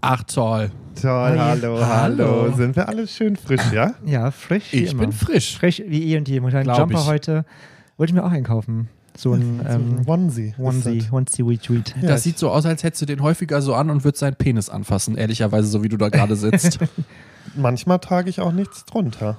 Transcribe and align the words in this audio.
Ach 0.00 0.22
toll. 0.24 0.70
Toll, 1.00 1.38
hallo, 1.38 1.78
hallo, 1.84 1.86
Hallo. 1.86 2.56
Sind 2.56 2.76
wir 2.76 2.88
alle 2.88 3.06
schön 3.06 3.36
frisch, 3.36 3.72
ja? 3.72 3.94
Ja, 4.04 4.30
frisch. 4.30 4.72
Ich 4.72 4.92
immer. 4.92 5.02
bin 5.02 5.12
frisch. 5.12 5.56
Frisch 5.56 5.82
wie 5.86 6.12
eh 6.12 6.18
und 6.18 6.28
je. 6.28 6.40
Und 6.40 6.54
einen 6.54 6.64
Glaub 6.64 6.78
Jumper 6.78 7.00
ich. 7.00 7.06
heute. 7.06 7.44
Wollte 7.96 8.10
ich 8.10 8.14
mir 8.14 8.24
auch 8.24 8.30
einkaufen. 8.30 8.88
So 9.16 9.34
ein 9.34 9.60
ähm, 9.68 10.02
Onesie. 10.06 10.48
ist 10.50 10.58
Onesie, 10.58 10.98
das. 11.00 11.12
Onesie, 11.12 11.46
we 11.46 11.58
tweet. 11.58 11.94
Ja, 12.00 12.08
das 12.08 12.22
sieht 12.22 12.38
so 12.38 12.50
aus, 12.50 12.64
als 12.64 12.82
hättest 12.82 13.02
du 13.02 13.06
den 13.06 13.22
häufiger 13.22 13.60
so 13.60 13.74
an 13.74 13.90
und 13.90 14.04
würdest 14.04 14.20
seinen 14.20 14.36
Penis 14.36 14.70
anfassen, 14.70 15.16
ehrlicherweise, 15.16 15.68
so 15.68 15.82
wie 15.82 15.88
du 15.88 15.96
da 15.96 16.08
gerade 16.08 16.36
sitzt. 16.36 16.78
Manchmal 17.56 17.98
trage 17.98 18.30
ich 18.30 18.40
auch 18.40 18.52
nichts 18.52 18.84
drunter. 18.84 19.36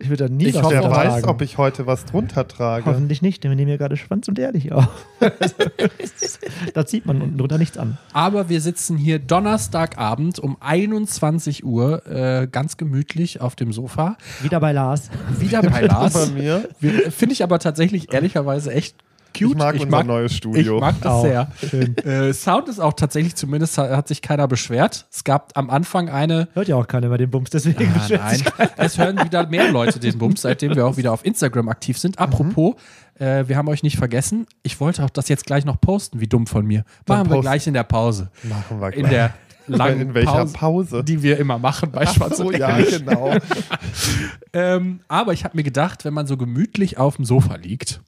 Ich 0.00 0.08
würde 0.10 0.28
da 0.28 0.32
nie 0.32 0.46
Ich 0.46 0.54
was 0.54 0.62
hoffe, 0.62 0.76
weiß, 0.90 1.24
ob 1.24 1.42
ich 1.42 1.58
heute 1.58 1.86
was 1.88 2.04
drunter 2.04 2.46
trage. 2.46 2.86
Hoffentlich 2.86 3.20
nicht, 3.20 3.42
denn 3.42 3.50
wir 3.50 3.56
nehmen 3.56 3.70
ja 3.70 3.76
gerade 3.76 3.96
Schwanz 3.96 4.28
und 4.28 4.38
ehrlich 4.38 4.70
auf. 4.70 4.86
da 6.74 6.86
zieht 6.86 7.04
man 7.06 7.20
unten 7.20 7.36
drunter 7.36 7.58
nichts 7.58 7.76
an. 7.78 7.98
Aber 8.12 8.48
wir 8.48 8.60
sitzen 8.60 8.96
hier 8.96 9.18
Donnerstagabend 9.18 10.38
um 10.38 10.56
21 10.60 11.64
Uhr 11.64 12.06
äh, 12.06 12.46
ganz 12.46 12.76
gemütlich 12.76 13.40
auf 13.40 13.56
dem 13.56 13.72
Sofa. 13.72 14.16
Wieder 14.42 14.60
bei 14.60 14.70
Lars. 14.72 15.10
Wieder 15.38 15.62
bei 15.62 15.68
Bei 15.68 15.80
Lars. 15.82 16.30
mir. 16.32 16.68
Wir- 16.80 17.10
Finde 17.10 17.32
ich 17.32 17.42
aber 17.42 17.58
tatsächlich 17.58 18.12
ehrlicherweise 18.12 18.72
echt 18.72 18.96
cute. 19.36 19.52
Ich 19.52 19.56
mag 19.56 19.74
unser 19.80 20.04
neues 20.04 20.34
Studio. 20.34 20.76
Ich 20.76 20.80
mag 20.80 20.94
das 21.00 21.12
Auch. 21.12 21.22
sehr. 21.22 21.48
Schön. 21.68 21.96
Äh, 21.98 22.32
Sound 22.32 22.68
ist 22.68 22.78
auch 22.80 22.92
tatsächlich, 22.94 23.34
zumindest 23.36 23.78
hat, 23.78 23.90
hat 23.90 24.08
sich 24.08 24.22
keiner 24.22 24.48
beschwert. 24.48 25.06
Es 25.12 25.24
gab 25.24 25.52
am 25.56 25.70
Anfang 25.70 26.08
eine. 26.08 26.48
Hört 26.54 26.68
ja 26.68 26.76
auch 26.76 26.86
keiner 26.86 27.08
bei 27.08 27.16
dem 27.16 27.30
Bums, 27.30 27.50
deswegen 27.50 27.92
Ah, 27.96 28.06
nein, 28.08 28.42
es 28.76 28.98
hören 28.98 29.22
wieder 29.24 29.46
mehr 29.48 29.70
Leute 29.70 29.98
den 29.98 30.18
Bums, 30.18 30.42
seitdem 30.42 30.74
wir 30.74 30.86
auch 30.86 30.96
wieder 30.96 31.12
auf 31.12 31.24
Instagram 31.24 31.68
aktiv 31.68 31.98
sind. 31.98 32.18
Apropos, 32.18 32.74
äh, 33.18 33.44
wir 33.48 33.56
haben 33.56 33.68
euch 33.68 33.82
nicht 33.82 33.96
vergessen. 33.96 34.46
Ich 34.62 34.80
wollte 34.80 35.04
auch 35.04 35.10
das 35.10 35.28
jetzt 35.28 35.46
gleich 35.46 35.64
noch 35.64 35.80
posten, 35.80 36.20
wie 36.20 36.26
dumm 36.26 36.46
von 36.46 36.64
mir. 36.66 36.84
Dann 37.06 37.18
Machen 37.20 37.30
wir 37.32 37.40
gleich 37.40 37.66
in 37.66 37.74
der 37.74 37.84
Pause. 37.84 38.30
Machen 38.44 38.80
wir 38.80 38.92
In 38.92 39.08
der 39.08 39.34
langen 39.66 40.00
In 40.00 40.14
welcher 40.14 40.46
Pause, 40.46 40.52
Pause? 40.54 41.04
die 41.04 41.22
wir 41.22 41.38
immer 41.38 41.58
machen 41.58 41.90
bei 41.92 42.06
Schwarz 42.06 42.38
so, 42.38 42.46
und 42.46 42.56
ja, 42.56 42.70
Ehrlich. 42.78 42.98
genau. 43.04 43.34
Ähm, 44.52 45.00
aber 45.08 45.32
ich 45.34 45.44
habe 45.44 45.56
mir 45.56 45.62
gedacht, 45.62 46.04
wenn 46.06 46.14
man 46.14 46.26
so 46.26 46.36
gemütlich 46.36 46.96
auf 46.98 47.16
dem 47.16 47.24
Sofa 47.26 47.56
liegt, 47.56 48.00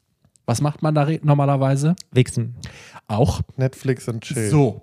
was 0.51 0.61
macht 0.61 0.83
man 0.83 0.97
da 0.97 1.07
normalerweise? 1.23 1.95
Wichsen. 2.11 2.57
Auch 3.07 3.41
Netflix 3.57 4.09
und 4.09 4.23
Chill. 4.25 4.51
so. 4.51 4.83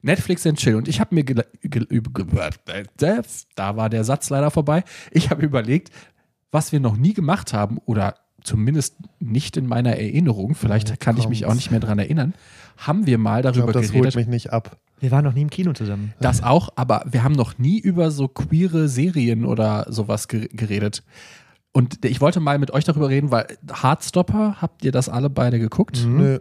Netflix 0.00 0.46
and 0.46 0.56
Chill. 0.58 0.76
Und 0.76 0.86
ich 0.86 1.00
habe 1.00 1.12
mir 1.14 1.24
ge- 1.24 1.42
üb- 1.64 2.12
ge- 2.14 3.22
da 3.56 3.76
war 3.76 3.90
der 3.90 4.04
Satz 4.04 4.30
leider 4.30 4.52
vorbei. 4.52 4.84
Ich 5.10 5.30
habe 5.30 5.44
überlegt, 5.44 5.90
was 6.52 6.70
wir 6.70 6.78
noch 6.78 6.96
nie 6.96 7.14
gemacht 7.14 7.52
haben 7.52 7.78
oder 7.84 8.14
zumindest 8.44 8.94
nicht 9.18 9.56
in 9.56 9.66
meiner 9.66 9.96
Erinnerung, 9.96 10.54
vielleicht 10.54 11.00
kann 11.00 11.16
ich 11.16 11.28
mich 11.28 11.46
auch 11.46 11.54
nicht 11.54 11.72
mehr 11.72 11.80
dran 11.80 11.98
erinnern, 11.98 12.34
haben 12.76 13.06
wir 13.06 13.18
mal 13.18 13.40
Ich 13.40 13.42
darüber 13.42 13.72
glaube, 13.72 13.72
das 13.80 13.92
holt 13.92 14.02
geredet. 14.02 14.14
mich 14.16 14.28
nicht 14.28 14.52
ab. 14.52 14.78
Wir 15.00 15.10
waren 15.10 15.24
noch 15.24 15.34
nie 15.34 15.42
im 15.42 15.50
Kino 15.50 15.72
zusammen. 15.72 16.14
Das 16.20 16.42
auch, 16.44 16.70
aber 16.76 17.04
wir 17.10 17.24
haben 17.24 17.34
noch 17.34 17.58
nie 17.58 17.78
über 17.80 18.12
so 18.12 18.28
queere 18.28 18.88
Serien 18.88 19.44
oder 19.44 19.86
sowas 19.88 20.28
ge- 20.28 20.48
geredet. 20.52 21.02
Und 21.78 22.04
ich 22.04 22.20
wollte 22.20 22.40
mal 22.40 22.58
mit 22.58 22.72
euch 22.72 22.82
darüber 22.82 23.08
reden, 23.08 23.30
weil 23.30 23.46
Heartstopper, 23.72 24.56
habt 24.60 24.84
ihr 24.84 24.90
das 24.90 25.08
alle 25.08 25.30
beide 25.30 25.60
geguckt? 25.60 26.04
Nö. 26.04 26.40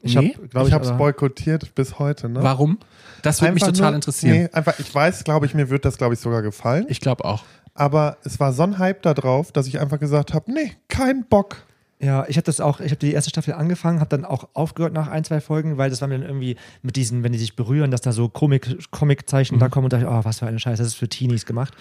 Ich 0.00 0.14
Nee? 0.14 0.36
hab, 0.40 0.50
glaub 0.50 0.68
ich 0.68 0.72
habe 0.72 0.84
es 0.84 0.92
boykottiert 0.92 1.74
bis 1.74 1.98
heute. 1.98 2.28
Ne? 2.28 2.40
Warum? 2.40 2.78
Das 3.22 3.42
würde 3.42 3.54
mich 3.54 3.64
total 3.64 3.86
nur- 3.90 3.94
interessieren. 3.96 4.36
Nee, 4.44 4.48
einfach, 4.52 4.78
ich 4.78 4.94
weiß, 4.94 5.24
glaube 5.24 5.46
ich, 5.46 5.54
mir 5.54 5.70
wird 5.70 5.84
das, 5.84 5.98
glaube 5.98 6.14
ich, 6.14 6.20
sogar 6.20 6.42
gefallen. 6.42 6.86
Ich 6.88 7.00
glaube 7.00 7.24
auch. 7.24 7.42
Aber 7.74 8.16
es 8.22 8.38
war 8.38 8.52
so 8.52 8.62
ein 8.62 8.78
Hype 8.78 9.02
da 9.02 9.12
drauf, 9.12 9.50
dass 9.50 9.66
ich 9.66 9.80
einfach 9.80 9.98
gesagt 9.98 10.32
habe, 10.32 10.52
nee, 10.52 10.70
kein 10.88 11.24
Bock. 11.24 11.56
Ja, 11.98 12.24
ich 12.28 12.36
habe 12.36 12.44
das 12.44 12.60
auch, 12.60 12.78
ich 12.78 12.92
habe 12.92 13.00
die 13.00 13.12
erste 13.12 13.30
Staffel 13.30 13.54
angefangen, 13.54 13.98
habe 13.98 14.10
dann 14.10 14.24
auch 14.24 14.48
aufgehört 14.52 14.92
nach 14.92 15.08
ein, 15.08 15.24
zwei 15.24 15.40
Folgen, 15.40 15.78
weil 15.78 15.90
das 15.90 16.00
war 16.02 16.08
mir 16.08 16.18
dann 16.18 16.28
irgendwie 16.28 16.56
mit 16.82 16.94
diesen, 16.94 17.24
wenn 17.24 17.32
die 17.32 17.38
sich 17.38 17.56
berühren, 17.56 17.90
dass 17.90 18.02
da 18.02 18.12
so 18.12 18.28
Comic, 18.28 18.90
Comic-Zeichen 18.92 19.58
da 19.58 19.68
kommen 19.68 19.86
und 19.86 19.92
dachte, 19.92 20.06
oh, 20.08 20.20
was 20.22 20.38
für 20.38 20.46
eine 20.46 20.60
Scheiße, 20.60 20.78
das 20.82 20.88
ist 20.92 20.94
für 20.94 21.08
Teenies 21.08 21.46
gemacht. 21.46 21.74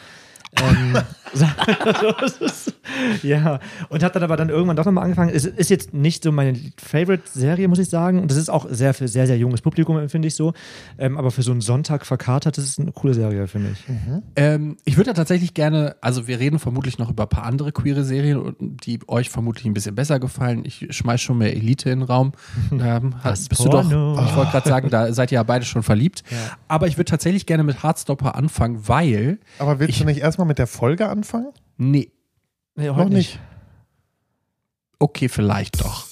Ähm, 0.62 0.98
so, 1.34 1.46
das 2.20 2.38
ist- 2.38 2.74
ja, 3.24 3.60
und 3.90 4.04
habe 4.04 4.14
dann 4.14 4.24
aber 4.24 4.38
dann 4.38 4.50
irgendwann 4.50 4.76
doch 4.76 4.86
nochmal 4.86 5.04
angefangen. 5.06 5.32
Es 5.34 5.44
ist 5.46 5.70
jetzt 5.70 5.94
nicht 5.94 6.24
so 6.24 6.32
meine 6.32 6.58
Favorite-Serie, 6.78 7.68
muss 7.68 7.80
ich 7.80 7.90
sagen. 7.90 8.20
Und 8.20 8.32
das 8.32 8.38
ist 8.38 8.50
auch 8.50 8.68
sehr 8.70 8.94
für 8.94 9.08
sehr, 9.08 9.28
sehr 9.28 9.38
junges 9.38 9.62
Publikum, 9.62 9.98
empfinde 9.98 10.28
ich 10.28 10.36
so. 10.36 10.54
Ähm, 10.98 11.18
aber 11.18 11.32
für 11.32 11.42
so 11.42 11.52
einen 11.52 11.62
Sonntag 11.62 12.06
verkatert, 12.06 12.58
das 12.58 12.64
ist 12.66 12.80
eine 12.80 12.92
coole 12.92 13.14
Serie, 13.14 13.48
finde 13.48 13.72
ich. 13.74 13.84
Ähm, 14.36 14.78
ich 14.86 14.98
würde 14.98 15.10
ja 15.10 15.14
tatsächlich 15.14 15.54
gerne, 15.54 15.96
also 16.02 16.28
wir 16.28 16.40
reden 16.40 16.60
vermutlich 16.60 16.98
noch 17.00 17.10
über 17.10 17.24
ein 17.24 17.30
paar 17.30 17.44
andere 17.46 17.72
queere 17.72 18.04
Serien, 18.04 18.38
und 18.40 18.86
die 18.86 19.00
euch 19.08 19.30
vermutlich 19.30 19.66
ein 19.66 19.74
bisschen 19.74 19.96
besser 19.96 20.20
gefallen. 20.20 20.64
Ich 20.66 20.88
schmeiß 20.92 21.22
schon 21.22 21.38
mehr 21.38 21.54
Elite 21.56 21.90
in 21.90 22.00
den 22.00 22.08
Raum. 22.08 22.32
Ähm, 22.72 23.16
Das 23.24 23.48
bist 23.50 23.62
du 23.64 23.70
doch, 23.70 23.82
Porno. 23.90 24.22
ich 24.26 24.36
wollte 24.36 24.52
gerade 24.52 24.70
sagen, 24.70 24.90
da 24.90 25.12
seid 25.14 25.32
ihr 25.32 25.36
ja 25.38 25.44
beide 25.44 25.66
schon 25.66 25.82
verliebt. 25.84 26.24
Ja. 26.30 26.38
Aber 26.68 26.88
ich 26.88 26.98
würde 26.98 27.10
tatsächlich 27.10 27.46
gerne 27.46 27.64
mit 27.64 27.84
Heartstopper 27.84 28.36
anfangen, 28.36 28.88
weil, 28.88 29.40
Aber 29.60 29.80
willst 29.80 29.94
Ich- 29.94 30.00
du 30.00 30.06
nicht 30.06 30.22
erstmal 30.36 30.48
mit 30.48 30.60
der 30.60 30.68
Folge 30.68 31.08
anfangen? 31.08 31.54
nee, 31.78 32.12
Nee, 32.78 32.88
Noch 32.88 33.08
nicht. 33.08 33.40
okay, 35.00 35.30
vielleicht 35.30 35.80
doch. 35.80 36.08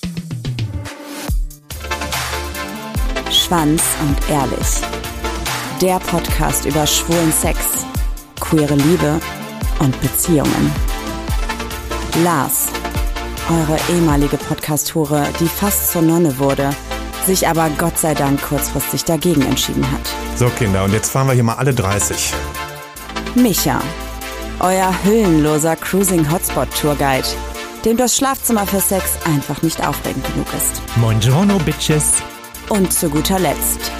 Schwanz 3.29 3.83
und 4.01 4.29
Ehrlich. 4.29 4.81
Der 5.81 5.99
Podcast 5.99 6.63
über 6.65 6.87
schwulen 6.87 7.33
Sex, 7.33 7.59
queere 8.39 8.75
Liebe 8.75 9.19
und 9.79 9.99
Beziehungen. 9.99 10.71
Lars, 12.23 12.67
eure 13.49 13.77
ehemalige 13.93 14.37
Podcast-Hure, 14.37 15.27
die 15.41 15.47
fast 15.47 15.91
zur 15.91 16.01
Nonne 16.03 16.39
wurde, 16.39 16.69
sich 17.25 17.45
aber 17.45 17.69
Gott 17.77 17.97
sei 17.97 18.13
Dank 18.13 18.41
kurzfristig 18.41 19.03
dagegen 19.03 19.41
entschieden 19.41 19.85
hat. 19.91 20.09
So, 20.37 20.47
Kinder, 20.47 20.85
und 20.85 20.93
jetzt 20.93 21.09
fahren 21.11 21.27
wir 21.27 21.33
hier 21.33 21.43
mal 21.43 21.55
alle 21.55 21.73
30. 21.73 22.33
Micha, 23.35 23.81
euer 24.59 24.93
hüllenloser 25.03 25.75
Cruising 25.75 26.31
Hotspot 26.31 26.67
Tourguide, 26.79 27.27
dem 27.85 27.97
das 27.97 28.15
Schlafzimmer 28.15 28.65
für 28.65 28.79
Sex 28.79 29.17
einfach 29.25 29.61
nicht 29.61 29.85
aufregend 29.85 30.25
genug 30.27 30.47
ist. 30.55 30.81
Buongiorno, 30.95 31.57
Bitches. 31.59 32.21
Und 32.69 32.93
zu 32.93 33.09
guter 33.09 33.39
Letzt 33.39 33.91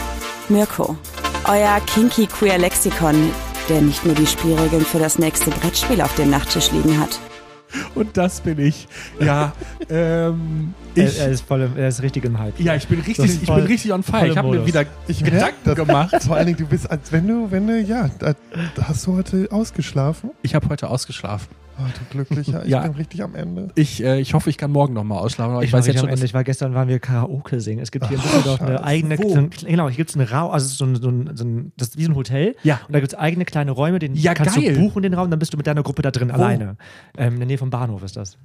Mirko, 0.50 0.98
euer 1.46 1.80
kinky 1.86 2.28
queer 2.28 2.58
Lexikon, 2.58 3.32
der 3.70 3.82
nicht 3.82 4.06
nur 4.06 4.16
die 4.16 4.28
Spielregeln 4.28 4.86
für 4.86 5.00
das 5.00 5.18
nächste 5.18 5.52
Brettspiel 5.52 6.02
auf 6.02 6.14
dem 6.16 6.30
Nachttisch 6.30 6.72
liegen 6.72 7.00
hat. 7.00 7.20
Und 7.96 8.18
das 8.18 8.42
bin 8.42 8.60
ich. 8.60 8.88
Ja, 9.20 9.54
ähm, 9.90 10.74
ich, 10.96 11.20
er, 11.20 11.30
ist 11.30 11.42
voll, 11.42 11.62
im- 11.62 11.78
er 11.78 11.88
ist 11.88 12.02
richtig 12.02 12.26
im 12.26 12.38
Hype. 12.40 12.60
ja, 12.60 12.76
ich 12.76 12.88
bin 12.88 13.00
richtig, 13.02 13.26
ich 13.42 13.46
voll- 13.48 13.58
bin 13.62 13.66
richtig 13.68 13.92
on 13.94 14.04
fire. 14.04 14.28
Ich 14.28 14.38
habe 14.38 14.50
mir 14.50 14.66
wieder 14.66 14.86
Ich 15.08 15.24
Gedanken 15.24 15.56
das. 15.66 15.76
gemacht. 15.76 16.16
Vor 16.24 16.36
allen 16.36 16.48
Dingen, 16.48 16.58
du 16.60 16.66
bist, 16.66 16.90
als 16.90 17.12
wenn 17.12 17.28
du, 17.28 17.52
wenn 17.52 17.68
du, 17.68 17.80
ja, 17.82 18.10
hast 18.82 19.08
du 19.08 19.14
heute 19.16 19.48
ausgeschlafen. 19.52 20.32
Ich 20.42 20.56
habe 20.56 20.70
heute 20.70 20.90
ausgeschlafen. 20.90 21.48
Oh, 21.80 21.82
du 21.98 22.16
Glücklicher, 22.16 22.64
ich 22.64 22.70
Ja. 22.70 22.82
bin 22.84 22.92
richtig 22.92 23.24
am 23.24 23.34
Ende. 23.34 23.70
Ich, 23.74 24.04
äh, 24.04 24.20
ich 24.20 24.36
hoffe, 24.36 24.48
ich 24.52 24.60
kann 24.60 24.70
morgen 24.70 24.94
nochmal 24.94 25.18
ausschlafen. 25.18 25.54
Aber 25.54 25.64
ich, 25.64 25.70
Ich, 25.70 25.74
war 25.74 25.80
weiß 25.80 25.88
jetzt 25.88 25.96
schon, 25.96 26.04
am 26.06 26.10
Ende. 26.10 26.22
dass 26.22 26.30
Ich 26.30 26.34
war 26.36 26.44
gestern, 26.44 26.76
waren 26.76 26.88
wir 26.88 27.00
Karaoke 27.00 27.60
singen. 27.62 27.80
Es 27.82 27.90
gibt 27.90 28.08
hier 28.08 28.18
in 28.18 28.24
Ach, 28.24 28.28
Düsseldorf 28.32 28.62
eine 28.62 28.72
scheiße. 28.74 28.84
eigene, 28.84 29.18
Wo? 29.18 29.30
so 29.34 29.50
genau, 29.66 29.90
hier 29.90 29.98
gibt 29.98 30.12
es 30.12 30.16
eine 30.16 30.30
Raum, 30.30 30.52
also 30.52 30.68
so 30.68 30.86
ein, 30.86 30.96
so 31.02 31.10
ein, 31.10 31.32
so 31.36 31.44
ein, 31.44 31.72
das 31.76 31.88
ist 31.90 31.98
wie 31.98 32.04
so 32.06 32.12
ein 32.12 32.16
Hotel. 32.16 32.56
Ja. 32.62 32.80
Und 32.88 32.94
da 32.94 33.00
gibt 33.00 33.12
es 33.14 33.18
eigene 33.18 33.44
kleine 33.46 33.72
Räume, 33.72 33.98
den 33.98 34.14
Ja, 34.14 34.36
kannst 34.36 34.56
geil. 34.56 34.76
du 34.76 34.82
buchen, 34.82 35.02
den 35.02 35.16
Raum, 35.16 35.32
dann 35.32 35.40
bist 35.40 35.52
du 35.52 35.58
mit 35.58 35.66
deiner 35.66 35.82
Gruppe 35.82 36.04
da 36.04 36.12
drin 36.12 36.30
Wo? 36.30 36.34
alleine. 36.36 36.78
Ähm, 37.18 37.34
in 37.34 37.40
der 37.40 37.48
Nähe 37.48 37.58
vom 37.58 37.72
Bahnhof 37.72 38.04
ist 38.04 38.18
das. 38.18 38.38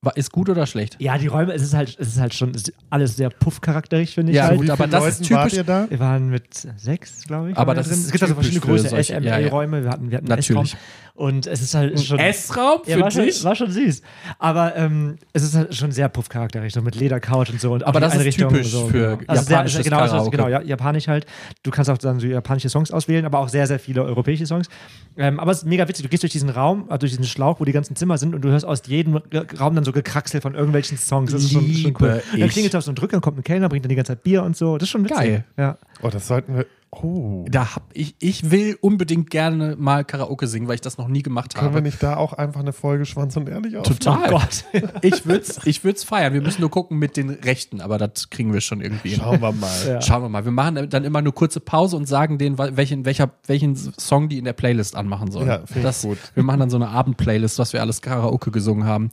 War- 0.00 0.16
ist 0.16 0.30
gut 0.30 0.48
oder 0.48 0.64
schlecht? 0.66 0.94
Ja, 1.00 1.18
die 1.18 1.26
Räume, 1.26 1.52
es 1.54 1.62
ist 1.62 1.74
halt, 1.74 1.96
es 1.98 2.06
ist 2.08 2.20
halt 2.20 2.32
schon 2.32 2.52
ist 2.54 2.72
alles 2.88 3.16
sehr 3.16 3.30
puffcharakterisch, 3.30 4.14
finde 4.14 4.30
ich. 4.30 4.36
Ja, 4.36 4.44
halt. 4.46 4.58
gut, 4.60 4.70
aber 4.70 4.86
das 4.86 5.02
Leuten 5.02 5.22
ist 5.22 5.30
wart 5.32 5.42
typisch. 5.50 5.58
ihr 5.58 5.64
da? 5.64 5.86
Wir 5.90 5.98
waren 5.98 6.28
mit 6.30 6.54
sechs, 6.76 7.24
glaube 7.26 7.50
ich. 7.50 7.56
Aber 7.56 7.74
das 7.74 7.88
ist 7.88 8.06
es 8.06 8.12
gibt 8.12 8.22
also 8.22 8.34
verschiedene 8.34 8.60
für 8.60 8.66
Größe, 8.68 8.88
solche- 8.90 9.14
ja, 9.14 9.20
ja. 9.20 9.38
SMA-Räume. 9.48 9.82
Wir 9.82 9.90
hatten, 9.90 10.10
wir 10.10 10.18
hatten 10.18 10.28
Natürlich. 10.28 10.76
Und 11.18 11.48
es 11.48 11.60
ist 11.60 11.74
halt 11.74 11.98
schon. 12.00 12.16
Essraum 12.20 12.82
Ja, 12.86 12.94
für 12.94 13.02
war 13.02 13.10
schon, 13.10 13.24
dich? 13.24 13.42
war 13.42 13.56
schon 13.56 13.72
süß. 13.72 14.02
Aber 14.38 14.76
ähm, 14.76 15.16
es 15.32 15.42
ist 15.42 15.56
halt 15.56 15.74
schon 15.74 15.90
sehr 15.90 16.08
puffcharakterisch, 16.08 16.74
so 16.74 16.80
mit 16.80 16.94
Ledercouch 16.94 17.50
und 17.50 17.60
so. 17.60 17.72
Und 17.72 17.84
Aber 17.84 17.98
das 17.98 18.12
ist 18.14 18.20
Einrichtung 18.20 18.50
typisch 18.50 18.68
so, 18.68 18.86
für 18.86 19.16
genau. 19.16 19.32
also 19.32 19.42
sehr, 19.42 19.50
japanisches 19.56 19.82
genau, 19.82 19.98
also, 19.98 20.12
Karaoke. 20.14 20.36
genau, 20.36 20.48
ja, 20.48 20.62
japanisch 20.62 21.08
halt. 21.08 21.26
Du 21.64 21.72
kannst 21.72 21.90
auch 21.90 21.98
dann 21.98 22.20
so 22.20 22.28
japanische 22.28 22.68
Songs 22.68 22.92
auswählen, 22.92 23.24
aber 23.24 23.40
auch 23.40 23.48
sehr, 23.48 23.66
sehr 23.66 23.80
viele 23.80 24.04
europäische 24.04 24.46
Songs. 24.46 24.68
Ähm, 25.16 25.40
aber 25.40 25.50
es 25.50 25.58
ist 25.58 25.64
mega 25.64 25.88
witzig. 25.88 26.04
Du 26.04 26.08
gehst 26.08 26.22
durch 26.22 26.30
diesen 26.30 26.50
Raum, 26.50 26.84
also 26.84 26.98
durch 26.98 27.10
diesen 27.10 27.24
Schlauch, 27.24 27.58
wo 27.58 27.64
die 27.64 27.72
ganzen 27.72 27.96
Zimmer 27.96 28.16
sind 28.16 28.32
und 28.32 28.42
du 28.42 28.50
hörst 28.50 28.64
aus 28.64 28.82
jedem 28.86 29.16
Raum 29.58 29.74
dann 29.74 29.82
so 29.82 29.90
Gekraxel 29.90 30.40
von 30.40 30.54
irgendwelchen 30.54 30.98
Songs. 30.98 31.32
Das 31.32 31.42
ist 31.42 31.50
schon, 31.50 31.62
schon 31.74 31.96
cool. 32.00 32.08
Liebe 32.10 32.22
Dann 32.30 32.42
ich. 32.42 32.52
klingelt 32.52 32.74
es 32.74 32.78
auf 32.78 32.84
so 32.84 32.90
einen 32.92 32.96
Drücker, 32.96 33.20
kommt 33.20 33.38
ein 33.38 33.42
Kellner, 33.42 33.68
bringt 33.68 33.84
dann 33.84 33.88
die 33.90 33.96
ganze 33.96 34.12
Zeit 34.12 34.22
Bier 34.22 34.44
und 34.44 34.56
so. 34.56 34.78
Das 34.78 34.86
ist 34.86 34.90
schon 34.90 35.02
witzig. 35.02 35.16
Geil. 35.16 35.44
Ja. 35.56 35.78
Oh, 36.00 36.10
das 36.10 36.28
sollten 36.28 36.54
wir. 36.58 36.66
Oh. 36.90 37.44
Da 37.50 37.74
hab 37.74 37.90
ich, 37.92 38.16
ich 38.18 38.50
will 38.50 38.78
unbedingt 38.80 39.30
gerne 39.30 39.76
mal 39.76 40.04
Karaoke 40.04 40.46
singen, 40.46 40.68
weil 40.68 40.76
ich 40.76 40.80
das 40.80 40.96
noch 40.96 41.08
nie 41.08 41.22
gemacht 41.22 41.54
Können 41.54 41.72
wir 41.72 41.76
habe. 41.76 41.82
nicht 41.82 42.02
da 42.02 42.16
auch 42.16 42.32
einfach 42.32 42.60
eine 42.60 42.72
Folge 42.72 43.04
Schwanz 43.04 43.36
und 43.36 43.48
Ehrlich 43.48 43.76
aufnehmen? 43.76 43.98
Total. 43.98 44.32
Oh 44.32 44.38
Gott. 44.38 44.64
Ich 45.02 45.26
würde 45.26 45.40
es 45.40 45.66
ich 45.66 45.84
würd's 45.84 46.02
feiern. 46.04 46.32
Wir 46.32 46.40
müssen 46.40 46.60
nur 46.60 46.70
gucken 46.70 46.98
mit 46.98 47.16
den 47.16 47.30
Rechten, 47.30 47.80
aber 47.80 47.98
das 47.98 48.30
kriegen 48.30 48.52
wir 48.52 48.60
schon 48.60 48.80
irgendwie 48.80 49.10
hin. 49.10 49.20
Schauen 49.20 49.40
wir 49.40 49.52
mal. 49.52 49.86
Ja. 49.86 50.02
Schauen 50.02 50.22
wir 50.22 50.28
mal. 50.28 50.44
Wir 50.44 50.52
machen 50.52 50.88
dann 50.88 51.04
immer 51.04 51.20
nur 51.22 51.34
kurze 51.34 51.60
Pause 51.60 51.96
und 51.96 52.06
sagen 52.06 52.38
denen, 52.38 52.58
welchen, 52.58 53.04
welcher, 53.04 53.30
welchen 53.46 53.76
Song 53.76 54.28
die 54.28 54.38
in 54.38 54.44
der 54.44 54.54
Playlist 54.54 54.96
anmachen 54.96 55.30
sollen. 55.30 55.46
Ja, 55.46 55.58
finde 55.58 55.80
ich 55.80 55.82
das, 55.84 56.02
gut. 56.02 56.18
Wir 56.34 56.42
machen 56.42 56.60
dann 56.60 56.70
so 56.70 56.76
eine 56.76 56.88
Abendplaylist, 56.88 57.58
was 57.58 57.72
wir 57.72 57.80
alles 57.80 58.00
Karaoke 58.02 58.50
gesungen 58.50 58.84
haben. 58.84 59.10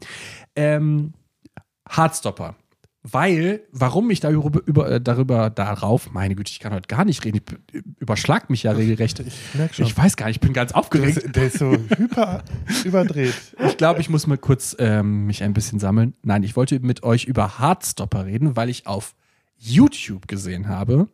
Ähm, 0.56 1.14
Heartstopper. 1.90 2.56
Weil, 3.08 3.62
warum 3.72 4.10
ich 4.10 4.20
darüber, 4.20 4.62
über, 4.66 4.90
äh, 4.90 5.00
darüber 5.00 5.52
darauf, 5.52 6.12
meine 6.12 6.34
Güte, 6.36 6.52
ich 6.52 6.60
kann 6.60 6.74
heute 6.74 6.88
gar 6.88 7.06
nicht 7.06 7.24
reden, 7.24 7.40
ich 7.72 7.84
überschlag 8.00 8.50
mich 8.50 8.64
ja 8.64 8.72
regelrecht. 8.72 9.20
Ich, 9.20 9.38
merk 9.54 9.76
schon. 9.76 9.86
ich 9.86 9.96
weiß 9.96 10.18
gar 10.18 10.26
nicht, 10.26 10.38
ich 10.38 10.42
bin 10.42 10.54
ganz 10.54 10.72
Der 10.72 10.80
aufgeregt. 10.80 11.18
ist, 11.18 11.36
der 11.36 11.46
ist 11.46 11.60
so 11.60 11.72
hyper 11.98 12.44
überdreht. 12.84 13.36
Ich 13.68 13.78
glaube, 13.78 14.02
ich 14.02 14.10
muss 14.10 14.26
mal 14.26 14.40
kurz 14.40 14.76
ähm, 14.80 15.28
mich 15.28 15.44
ein 15.44 15.54
bisschen 15.54 15.80
sammeln. 15.80 16.16
Nein, 16.24 16.42
ich 16.42 16.56
wollte 16.56 16.80
mit 16.80 17.04
euch 17.04 17.26
über 17.26 17.60
Hardstopper 17.60 18.26
reden, 18.26 18.56
weil 18.56 18.70
ich 18.70 18.88
auf 18.88 19.14
YouTube 19.58 20.28
gesehen 20.28 20.68
habe, 20.68 21.08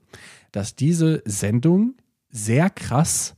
dass 0.53 0.75
diese 0.75 1.21
Sendung 1.25 1.95
sehr 2.29 2.69
krass 2.69 3.35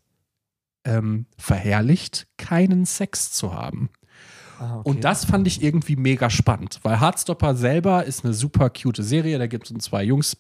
ähm, 0.86 1.26
verherrlicht, 1.38 2.28
keinen 2.38 2.86
Sex 2.86 3.32
zu 3.32 3.54
haben. 3.54 3.90
Ah, 4.64 4.80
okay. 4.80 4.90
Und 4.90 5.04
das 5.04 5.26
fand 5.26 5.46
ich 5.46 5.62
irgendwie 5.62 5.98
mega 5.98 6.30
spannend, 6.30 6.80
weil 6.84 7.00
Hardstopper 7.00 7.56
selber 7.56 8.06
ist 8.06 8.24
eine 8.24 8.34
super 8.34 8.70
cute 8.70 9.04
Serie. 9.04 9.38
Da 9.38 9.48
gibt 9.48 9.70
es 9.70 9.78
zwei 9.84 10.04
Jungs, 10.04 10.38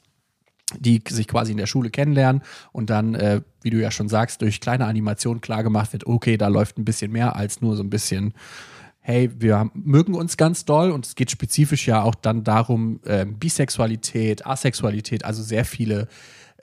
die 0.79 1.03
sich 1.09 1.27
quasi 1.27 1.51
in 1.51 1.57
der 1.57 1.65
Schule 1.67 1.89
kennenlernen 1.89 2.41
und 2.71 2.89
dann, 2.89 3.15
äh, 3.15 3.41
wie 3.61 3.69
du 3.69 3.81
ja 3.81 3.91
schon 3.91 4.07
sagst, 4.07 4.41
durch 4.41 4.61
kleine 4.61 4.85
Animationen 4.85 5.41
klargemacht 5.41 5.91
wird, 5.91 6.07
okay, 6.07 6.37
da 6.37 6.47
läuft 6.47 6.77
ein 6.77 6.85
bisschen 6.85 7.11
mehr 7.11 7.35
als 7.35 7.59
nur 7.59 7.75
so 7.75 7.83
ein 7.83 7.89
bisschen, 7.89 8.33
hey, 9.01 9.29
wir 9.37 9.69
mögen 9.73 10.15
uns 10.15 10.37
ganz 10.37 10.63
doll 10.63 10.91
und 10.91 11.05
es 11.05 11.15
geht 11.15 11.29
spezifisch 11.29 11.85
ja 11.85 12.01
auch 12.01 12.15
dann 12.15 12.45
darum, 12.45 13.01
ähm, 13.05 13.37
Bisexualität, 13.37 14.45
Asexualität, 14.45 15.25
also 15.25 15.43
sehr 15.43 15.65
viele 15.65 16.07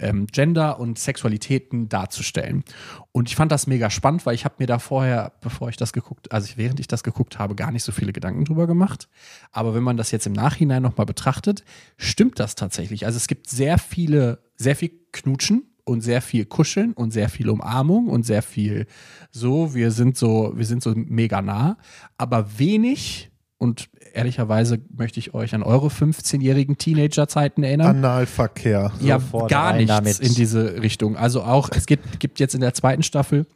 ähm, 0.00 0.26
Gender 0.26 0.80
und 0.80 0.98
Sexualitäten 0.98 1.88
darzustellen. 1.88 2.64
Und 3.12 3.28
ich 3.28 3.36
fand 3.36 3.52
das 3.52 3.66
mega 3.66 3.90
spannend, 3.90 4.26
weil 4.26 4.34
ich 4.34 4.44
habe 4.44 4.56
mir 4.58 4.66
da 4.66 4.78
vorher, 4.78 5.32
bevor 5.40 5.68
ich 5.68 5.76
das 5.76 5.92
geguckt, 5.92 6.32
also 6.32 6.52
während 6.56 6.80
ich 6.80 6.88
das 6.88 7.02
geguckt 7.02 7.38
habe, 7.38 7.54
gar 7.54 7.70
nicht 7.70 7.84
so 7.84 7.92
viele 7.92 8.12
Gedanken 8.12 8.44
drüber 8.44 8.66
gemacht. 8.66 9.08
Aber 9.52 9.74
wenn 9.74 9.82
man 9.82 9.96
das 9.96 10.10
jetzt 10.10 10.26
im 10.26 10.32
Nachhinein 10.32 10.82
nochmal 10.82 11.06
betrachtet, 11.06 11.64
stimmt 11.96 12.38
das 12.38 12.54
tatsächlich. 12.54 13.06
Also 13.06 13.16
es 13.16 13.26
gibt 13.26 13.48
sehr 13.48 13.78
viele, 13.78 14.42
sehr 14.56 14.76
viel 14.76 14.90
Knutschen 15.12 15.64
und 15.84 16.02
sehr 16.02 16.22
viel 16.22 16.44
Kuscheln 16.44 16.92
und 16.92 17.10
sehr 17.10 17.28
viel 17.28 17.48
Umarmung 17.48 18.08
und 18.08 18.24
sehr 18.24 18.42
viel 18.42 18.86
so, 19.30 19.74
wir 19.74 19.90
sind 19.90 20.16
so, 20.16 20.52
wir 20.54 20.66
sind 20.66 20.82
so 20.82 20.92
mega 20.94 21.42
nah, 21.42 21.78
aber 22.16 22.58
wenig 22.58 23.29
und 23.60 23.90
ehrlicherweise 24.14 24.80
möchte 24.96 25.20
ich 25.20 25.34
euch 25.34 25.54
an 25.54 25.62
eure 25.62 25.88
15-jährigen 25.88 26.78
Teenager-Zeiten 26.78 27.62
erinnern 27.62 27.88
Analverkehr. 27.88 28.90
ja, 29.00 29.20
Sofort 29.20 29.50
gar 29.50 29.74
nichts 29.74 29.94
damit. 29.94 30.18
in 30.18 30.34
diese 30.34 30.80
Richtung. 30.80 31.16
Also 31.16 31.42
auch, 31.42 31.68
es 31.70 31.84
gibt, 31.84 32.20
gibt 32.20 32.40
jetzt 32.40 32.54
in 32.54 32.62
der 32.62 32.72
zweiten 32.72 33.02
Staffel 33.02 33.46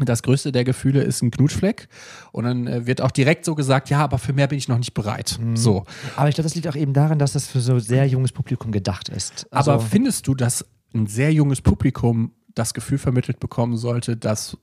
das 0.00 0.22
größte 0.22 0.52
der 0.52 0.64
Gefühle 0.64 1.02
ist 1.02 1.22
ein 1.22 1.30
Knutschfleck. 1.30 1.88
Und 2.32 2.44
dann 2.44 2.66
äh, 2.66 2.86
wird 2.86 3.02
auch 3.02 3.10
direkt 3.10 3.44
so 3.44 3.54
gesagt, 3.54 3.90
ja, 3.90 3.98
aber 3.98 4.16
für 4.18 4.32
mehr 4.32 4.46
bin 4.46 4.56
ich 4.56 4.66
noch 4.66 4.78
nicht 4.78 4.94
bereit. 4.94 5.38
Mhm. 5.38 5.56
So. 5.56 5.84
Aber 6.16 6.30
ich 6.30 6.34
glaube, 6.34 6.46
das 6.46 6.54
liegt 6.54 6.66
auch 6.66 6.76
eben 6.76 6.94
daran, 6.94 7.18
dass 7.18 7.32
das 7.32 7.46
für 7.46 7.60
so 7.60 7.78
sehr 7.78 8.06
junges 8.06 8.32
Publikum 8.32 8.72
gedacht 8.72 9.10
ist. 9.10 9.46
Also, 9.50 9.72
aber 9.72 9.82
findest 9.82 10.26
du, 10.26 10.34
dass 10.34 10.64
ein 10.94 11.06
sehr 11.06 11.32
junges 11.32 11.60
Publikum 11.60 12.32
das 12.54 12.72
Gefühl 12.72 12.96
vermittelt 12.96 13.38
bekommen 13.38 13.76
sollte, 13.76 14.16
dass 14.16 14.56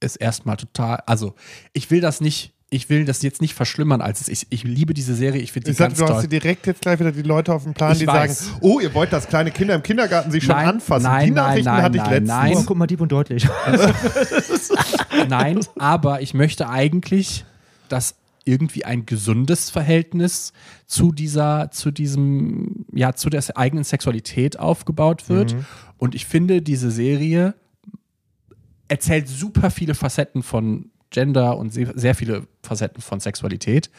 es 0.00 0.16
erstmal 0.16 0.56
total, 0.56 0.96
also 1.06 1.34
ich 1.72 1.90
will 1.92 2.00
das 2.00 2.20
nicht, 2.20 2.52
ich 2.72 2.88
will 2.88 3.04
das 3.04 3.20
jetzt 3.22 3.40
nicht 3.40 3.54
verschlimmern, 3.54 4.00
als 4.00 4.20
es 4.20 4.28
ist. 4.28 4.46
Ich 4.50 4.62
liebe 4.62 4.94
diese 4.94 5.16
Serie, 5.16 5.40
ich 5.42 5.50
finde 5.50 5.66
sie 5.66 5.72
Ich 5.72 5.78
sag, 5.78 5.88
ganz 5.88 5.98
du 5.98 6.04
hast 6.04 6.10
toll. 6.12 6.20
hier 6.20 6.28
direkt 6.28 6.68
jetzt 6.68 6.80
gleich 6.82 7.00
wieder 7.00 7.10
die 7.10 7.22
Leute 7.22 7.52
auf 7.52 7.64
dem 7.64 7.74
Plan, 7.74 7.92
Ich 7.92 7.98
die 7.98 8.06
weiß. 8.06 8.38
sagen, 8.46 8.58
oh, 8.60 8.78
ihr 8.78 8.94
wollt, 8.94 9.12
dass 9.12 9.26
kleine 9.26 9.50
Kinder 9.50 9.74
im 9.74 9.82
Kindergarten 9.82 10.30
sich 10.30 10.44
schon 10.44 10.54
Nein, 10.54 10.68
anfassen. 10.68 11.02
nein, 11.02 11.26
die 11.26 11.32
nein, 11.32 11.44
Nachrichten 11.44 11.64
nein, 11.70 11.82
hatte 11.82 11.96
ich 11.96 12.02
nein, 12.04 12.10
letztens. 12.12 12.28
nein. 12.28 12.52
oh, 12.56 12.62
guck 12.64 12.76
mal, 12.78 12.86
dieb 12.86 13.00
und 13.00 13.10
deutlich. 13.10 13.48
Nein, 15.28 15.60
aber 15.78 16.22
ich 16.22 16.32
möchte 16.34 16.68
eigentlich, 16.68 17.44
dass 17.88 18.14
irgendwie 18.44 18.84
ein 18.84 19.04
gesundes 19.04 19.68
Verhältnis 19.70 20.52
zu 20.86 21.12
dieser, 21.12 21.70
zu 21.72 21.90
diesem, 21.90 22.86
ja, 22.92 23.12
zu 23.14 23.30
der 23.30 23.42
eigenen 23.56 23.84
Sexualität 23.84 24.58
aufgebaut 24.58 25.28
wird. 25.28 25.56
Und 25.98 26.14
ich 26.14 26.24
finde, 26.24 26.62
diese 26.62 26.90
Serie 26.90 27.54
erzählt 28.88 29.28
super 29.28 29.70
viele 29.70 29.94
Facetten 29.94 30.42
von 30.42 30.90
Gender 31.10 31.56
und 31.58 31.72
se- 31.72 31.92
sehr 31.94 32.14
viele 32.14 32.46
Facetten 32.62 33.02
von 33.02 33.20
Sexualität. 33.20 33.90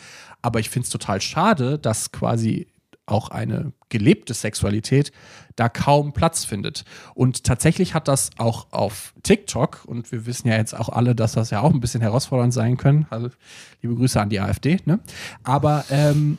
Aber 0.41 0.59
ich 0.59 0.69
finde 0.69 0.85
es 0.85 0.89
total 0.89 1.21
schade, 1.21 1.77
dass 1.77 2.11
quasi 2.11 2.67
auch 3.05 3.29
eine 3.29 3.73
gelebte 3.89 4.33
Sexualität 4.33 5.11
da 5.57 5.67
kaum 5.67 6.13
Platz 6.13 6.45
findet. 6.45 6.85
Und 7.13 7.43
tatsächlich 7.43 7.93
hat 7.93 8.07
das 8.07 8.29
auch 8.37 8.71
auf 8.71 9.13
TikTok, 9.23 9.83
und 9.85 10.11
wir 10.13 10.25
wissen 10.25 10.47
ja 10.47 10.55
jetzt 10.55 10.73
auch 10.73 10.87
alle, 10.87 11.13
dass 11.13 11.33
das 11.33 11.49
ja 11.49 11.59
auch 11.59 11.73
ein 11.73 11.81
bisschen 11.81 12.01
herausfordernd 12.01 12.53
sein 12.53 12.77
können. 12.77 13.05
Also 13.09 13.29
liebe 13.81 13.95
Grüße 13.95 14.19
an 14.21 14.29
die 14.29 14.39
AfD, 14.39 14.77
ne? 14.85 14.99
Aber 15.43 15.83
ähm, 15.89 16.37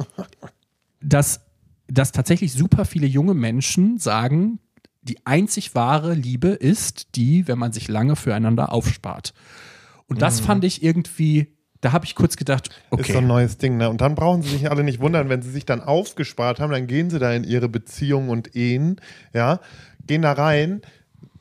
dass, 1.00 1.40
dass 1.88 2.12
tatsächlich 2.12 2.52
super 2.52 2.84
viele 2.84 3.06
junge 3.06 3.34
Menschen 3.34 3.98
sagen, 3.98 4.58
die 5.02 5.18
einzig 5.26 5.74
wahre 5.74 6.14
Liebe 6.14 6.48
ist 6.48 7.16
die, 7.16 7.48
wenn 7.48 7.58
man 7.58 7.72
sich 7.72 7.88
lange 7.88 8.16
füreinander 8.16 8.72
aufspart. 8.72 9.34
Und 10.12 10.22
das 10.22 10.40
fand 10.40 10.64
ich 10.64 10.82
irgendwie, 10.82 11.48
da 11.80 11.92
habe 11.92 12.04
ich 12.04 12.14
kurz 12.14 12.36
gedacht, 12.36 12.68
Ist 12.68 12.74
so 12.90 12.96
okay, 12.96 13.16
ein 13.16 13.26
neues 13.26 13.58
Ding, 13.58 13.76
ne? 13.76 13.90
Und 13.90 14.00
dann 14.00 14.14
brauchen 14.14 14.42
sie 14.42 14.50
sich 14.50 14.70
alle 14.70 14.84
nicht 14.84 15.00
wundern, 15.00 15.28
wenn 15.28 15.42
sie 15.42 15.50
sich 15.50 15.66
dann 15.66 15.80
aufgespart 15.80 16.60
haben, 16.60 16.72
dann 16.72 16.86
gehen 16.86 17.10
sie 17.10 17.18
da 17.18 17.32
in 17.32 17.44
ihre 17.44 17.68
Beziehungen 17.68 18.30
und 18.30 18.54
Ehen, 18.54 19.00
ja, 19.34 19.60
gehen 20.06 20.22
da 20.22 20.32
rein, 20.32 20.82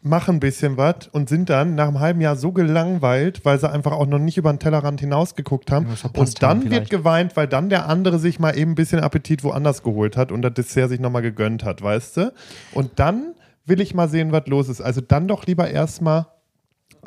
machen 0.04 0.38
ein 0.38 0.40
bisschen 0.40 0.78
was 0.78 1.08
und 1.12 1.30
sind 1.30 1.50
dann 1.50 1.76
nach 1.76 1.88
einem 1.88 2.00
halben 2.00 2.22
Jahr 2.22 2.36
so 2.36 2.52
gelangweilt, 2.52 3.46
weil 3.46 3.60
sie 3.60 3.70
einfach 3.70 3.92
auch 3.92 4.08
noch 4.08 4.20
nicht 4.20 4.38
über 4.38 4.52
den 4.52 4.60
Tellerrand 4.60 5.00
hinausgeguckt 5.00 5.72
haben. 5.72 5.86
Und 6.14 6.42
dann 6.42 6.62
haben 6.62 6.72
wird 6.72 6.90
geweint, 6.90 7.38
weil 7.38 7.48
dann 7.48 7.70
der 7.70 7.88
andere 7.88 8.18
sich 8.18 8.40
mal 8.40 8.58
eben 8.58 8.72
ein 8.72 8.76
bisschen 8.76 9.00
Appetit 9.00 9.44
woanders 9.44 9.84
geholt 9.84 10.18
hat 10.18 10.32
und 10.32 10.42
das 10.42 10.54
Dessert 10.54 10.90
sich 10.90 11.00
nochmal 11.00 11.22
gegönnt 11.22 11.64
hat, 11.64 11.82
weißt 11.82 12.18
du? 12.18 12.34
Und 12.74 13.00
dann 13.00 13.36
will 13.66 13.80
ich 13.80 13.94
mal 13.94 14.10
sehen, 14.10 14.32
was 14.32 14.48
los 14.48 14.70
ist. 14.70 14.82
Also 14.82 15.02
dann 15.02 15.28
doch 15.28 15.46
lieber 15.46 15.70
erstmal 15.70 16.26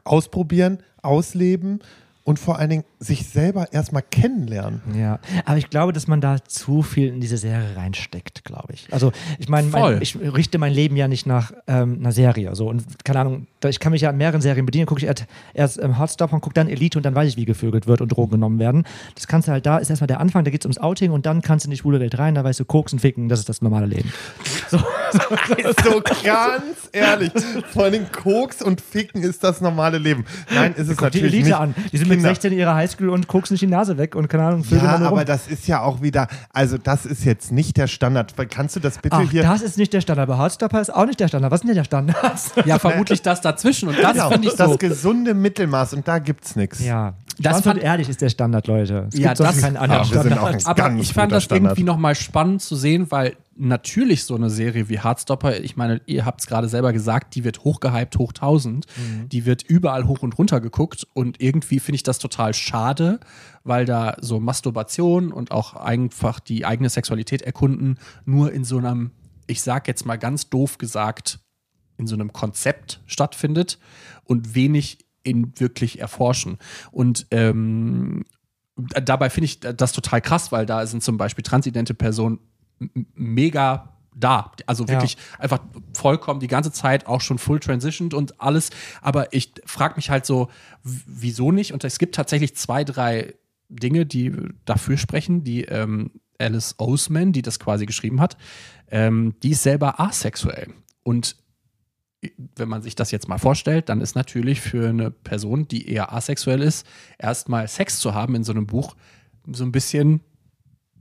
ausprobieren, 0.04 0.78
ausleben 1.04 1.80
und 2.24 2.38
vor 2.38 2.58
allen 2.58 2.70
Dingen 2.70 2.84
sich 2.98 3.26
selber 3.26 3.72
erstmal 3.72 4.02
kennenlernen. 4.02 4.80
Ja, 4.98 5.20
aber 5.44 5.58
ich 5.58 5.68
glaube, 5.68 5.92
dass 5.92 6.06
man 6.06 6.22
da 6.22 6.42
zu 6.42 6.82
viel 6.82 7.08
in 7.08 7.20
diese 7.20 7.36
Serie 7.36 7.76
reinsteckt, 7.76 8.44
glaube 8.44 8.72
ich. 8.72 8.88
Also 8.90 9.12
ich 9.38 9.50
meine, 9.50 9.68
mein, 9.68 10.00
ich 10.00 10.16
richte 10.18 10.56
mein 10.58 10.72
Leben 10.72 10.96
ja 10.96 11.06
nicht 11.06 11.26
nach 11.26 11.52
ähm, 11.66 11.98
einer 12.00 12.12
Serie. 12.12 12.54
So. 12.56 12.68
Und 12.68 13.04
keine 13.04 13.20
Ahnung, 13.20 13.46
ich 13.64 13.78
kann 13.78 13.92
mich 13.92 14.00
ja 14.00 14.08
an 14.08 14.16
mehreren 14.16 14.40
Serien 14.40 14.64
bedienen, 14.64 14.86
gucke 14.86 15.00
ich 15.00 15.06
erst, 15.06 15.26
erst 15.52 15.78
ähm, 15.78 15.94
und 15.94 16.40
gucke 16.40 16.54
dann 16.54 16.68
Elite 16.68 16.98
und 16.98 17.04
dann 17.04 17.14
weiß 17.14 17.28
ich, 17.28 17.36
wie 17.36 17.44
gevögelt 17.44 17.86
wird 17.86 18.00
und 18.00 18.08
Drogen 18.08 18.32
genommen 18.32 18.58
werden. 18.58 18.84
Das 19.14 19.26
kannst 19.26 19.48
du 19.48 19.52
halt, 19.52 19.66
da 19.66 19.76
ist 19.76 19.90
erstmal 19.90 20.06
der 20.06 20.20
Anfang, 20.20 20.44
da 20.44 20.50
geht 20.50 20.62
es 20.62 20.66
ums 20.66 20.78
Outing 20.78 21.10
und 21.10 21.26
dann 21.26 21.42
kannst 21.42 21.66
du 21.66 21.68
in 21.68 21.72
die 21.72 21.76
schwule 21.76 22.00
Welt 22.00 22.18
rein, 22.18 22.34
da 22.34 22.42
weißt 22.42 22.60
du, 22.60 22.64
Koksen, 22.64 22.98
Ficken, 22.98 23.28
das 23.28 23.40
ist 23.40 23.48
das 23.50 23.60
normale 23.60 23.86
Leben. 23.86 24.10
so 24.70 24.78
ganz 26.22 26.88
ehrlich. 26.92 27.32
Vor 27.72 27.84
allem 27.84 28.10
Koks 28.10 28.62
und 28.62 28.80
Ficken 28.80 29.22
ist 29.22 29.44
das 29.44 29.60
normale 29.60 29.98
Leben. 29.98 30.24
Nein, 30.54 30.74
ist 30.74 30.88
es 30.88 30.96
Guck 30.96 31.10
die 31.10 31.18
natürlich 31.18 31.34
Elite 31.34 31.48
nicht. 31.48 31.56
an. 31.56 31.74
Die 31.92 31.98
sind 31.98 32.08
mit 32.16 32.20
Kinder. 32.20 32.28
16 32.30 32.52
in 32.52 32.58
ihrer 32.58 32.74
Highschool 32.74 33.08
und 33.08 33.26
koksen 33.28 33.54
sich 33.56 33.60
die 33.60 33.66
Nase 33.66 33.98
weg 33.98 34.14
und 34.16 34.28
keine 34.28 34.44
Ahnung, 34.44 34.64
Ja, 34.70 34.78
dann 34.78 35.00
nur 35.00 35.08
aber 35.08 35.18
rum. 35.18 35.26
das 35.26 35.46
ist 35.48 35.66
ja 35.68 35.80
auch 35.82 36.02
wieder, 36.02 36.28
also 36.52 36.78
das 36.78 37.06
ist 37.06 37.24
jetzt 37.24 37.52
nicht 37.52 37.76
der 37.76 37.86
Standard. 37.86 38.34
Kannst 38.50 38.76
du 38.76 38.80
das 38.80 38.98
bitte 38.98 39.16
Ach, 39.16 39.30
hier? 39.30 39.42
das 39.42 39.62
ist 39.62 39.78
nicht 39.78 39.92
der 39.92 40.00
Standard, 40.00 40.28
aber 40.28 40.42
Hotstopper 40.42 40.80
ist 40.80 40.94
auch 40.94 41.06
nicht 41.06 41.20
der 41.20 41.28
Standard. 41.28 41.50
Was 41.52 41.60
ist 41.60 41.68
denn 41.68 41.74
der 41.76 41.84
Standard? 41.84 42.40
ja, 42.64 42.78
vermutlich 42.78 43.22
das 43.22 43.40
dazwischen. 43.40 43.88
Und 43.88 43.98
das 44.02 44.12
Genau, 44.12 44.30
finde 44.30 44.48
ich 44.48 44.54
das 44.54 44.70
so. 44.70 44.76
gesunde 44.76 45.34
Mittelmaß 45.34 45.94
und 45.94 46.06
da 46.08 46.18
gibt's 46.18 46.56
nichts. 46.56 46.80
Ja, 46.84 47.14
Das 47.38 47.54
das 47.56 47.62
fand- 47.62 47.78
und 47.78 47.84
ehrlich 47.84 48.08
ist 48.08 48.20
der 48.20 48.28
Standard, 48.30 48.66
Leute. 48.66 49.08
Es 49.12 49.18
Ja, 49.18 49.30
das- 49.34 49.38
Ja, 49.40 49.44
wir 49.46 49.60
sind 49.60 49.76
Standard. 50.06 50.66
Aber 50.66 50.94
ich 51.00 51.12
fand 51.12 51.32
das 51.32 51.44
Standard. 51.44 51.72
irgendwie 51.72 51.82
nochmal 51.84 52.14
spannend 52.14 52.62
zu 52.62 52.76
sehen, 52.76 53.10
weil 53.10 53.36
natürlich 53.56 54.24
so 54.24 54.34
eine 54.34 54.50
Serie 54.50 54.88
wie 54.88 55.00
Hardstopper, 55.00 55.60
ich 55.60 55.76
meine, 55.76 56.00
ihr 56.06 56.24
habt 56.24 56.40
es 56.40 56.46
gerade 56.46 56.68
selber 56.68 56.92
gesagt, 56.92 57.34
die 57.34 57.44
wird 57.44 57.64
hochgehypt, 57.64 58.18
hoch 58.18 58.30
1000. 58.32 58.86
Die 59.32 59.46
wird 59.46 59.62
überall 59.62 60.06
hoch 60.06 60.22
und 60.22 60.36
runter 60.38 60.60
geguckt 60.60 61.06
und 61.14 61.40
irgendwie 61.40 61.80
finde 61.80 61.96
ich 61.96 62.02
das 62.02 62.18
total 62.18 62.54
schade, 62.54 63.20
weil 63.62 63.84
da 63.84 64.16
so 64.20 64.40
Masturbation 64.40 65.32
und 65.32 65.50
auch 65.50 65.74
einfach 65.74 66.40
die 66.40 66.66
eigene 66.66 66.88
Sexualität 66.88 67.42
erkunden 67.42 67.98
nur 68.24 68.52
in 68.52 68.64
so 68.64 68.78
einem, 68.78 69.12
ich 69.46 69.62
sag 69.62 69.88
jetzt 69.88 70.06
mal 70.06 70.16
ganz 70.16 70.50
doof 70.50 70.78
gesagt, 70.78 71.40
in 71.96 72.06
so 72.06 72.14
einem 72.14 72.32
Konzept 72.32 73.00
stattfindet 73.06 73.78
und 74.24 74.54
wenig 74.54 75.06
in 75.22 75.58
wirklich 75.58 76.00
erforschen. 76.00 76.58
Und 76.90 77.26
ähm, 77.30 78.24
dabei 78.76 79.30
finde 79.30 79.46
ich 79.46 79.60
das 79.60 79.92
total 79.92 80.20
krass, 80.20 80.50
weil 80.52 80.66
da 80.66 80.86
sind 80.86 81.02
zum 81.02 81.16
Beispiel 81.16 81.44
transidente 81.44 81.94
Personen 81.94 82.40
mega 83.14 83.94
da. 84.14 84.52
Also 84.66 84.88
wirklich 84.88 85.16
einfach 85.38 85.60
vollkommen 85.92 86.40
die 86.40 86.46
ganze 86.46 86.72
Zeit 86.72 87.06
auch 87.06 87.20
schon 87.20 87.38
full 87.38 87.60
transitioned 87.60 88.14
und 88.14 88.40
alles. 88.40 88.70
Aber 89.02 89.32
ich 89.32 89.52
frage 89.64 89.96
mich 89.96 90.10
halt 90.10 90.24
so, 90.24 90.48
wieso 90.82 91.52
nicht? 91.52 91.72
Und 91.72 91.84
es 91.84 91.98
gibt 91.98 92.14
tatsächlich 92.14 92.56
zwei, 92.56 92.84
drei 92.84 93.34
Dinge, 93.68 94.06
die 94.06 94.32
dafür 94.64 94.96
sprechen. 94.96 95.44
Die 95.44 95.64
ähm, 95.64 96.12
Alice 96.38 96.76
Oseman, 96.78 97.32
die 97.32 97.42
das 97.42 97.58
quasi 97.58 97.86
geschrieben 97.86 98.20
hat, 98.20 98.36
ähm, 98.90 99.34
die 99.42 99.50
ist 99.50 99.62
selber 99.62 100.00
asexuell. 100.00 100.68
Und 101.02 101.36
wenn 102.56 102.68
man 102.68 102.82
sich 102.82 102.94
das 102.94 103.10
jetzt 103.10 103.28
mal 103.28 103.38
vorstellt, 103.38 103.88
dann 103.88 104.00
ist 104.00 104.14
natürlich 104.14 104.60
für 104.60 104.88
eine 104.88 105.10
Person, 105.10 105.68
die 105.68 105.90
eher 105.90 106.12
asexuell 106.12 106.62
ist, 106.62 106.86
erstmal 107.18 107.68
Sex 107.68 107.98
zu 107.98 108.14
haben 108.14 108.34
in 108.34 108.44
so 108.44 108.52
einem 108.52 108.66
Buch 108.66 108.96
so 109.46 109.64
ein 109.64 109.72
bisschen 109.72 110.20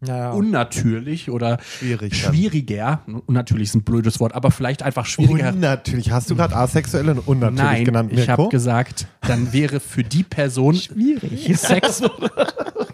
Ja, 0.08 0.18
ja. 0.18 0.32
unnatürlich 0.32 1.30
oder 1.30 1.58
Schwierig 1.62 2.16
schwieriger. 2.16 3.02
Unnatürlich 3.26 3.70
ist 3.70 3.76
ein 3.76 3.84
blödes 3.84 4.20
Wort, 4.20 4.34
aber 4.36 4.52
vielleicht 4.52 4.84
einfach 4.84 5.06
schwieriger. 5.06 5.50
Unnatürlich. 5.50 6.12
Hast 6.12 6.30
du 6.30 6.36
gerade 6.36 6.56
asexuell 6.56 7.10
und 7.10 7.20
unnatürlich 7.28 7.64
Nein, 7.64 7.86
genannt, 7.86 8.12
ich 8.14 8.28
habe 8.30 8.42
Mirko? 8.44 8.50
gesagt, 8.50 9.08
dann 9.22 9.54
wäre 9.54 9.80
für 9.80 10.04
die 10.04 10.24
Person 10.24 10.76
schwierig 10.76 11.58
Sex. 11.58 12.02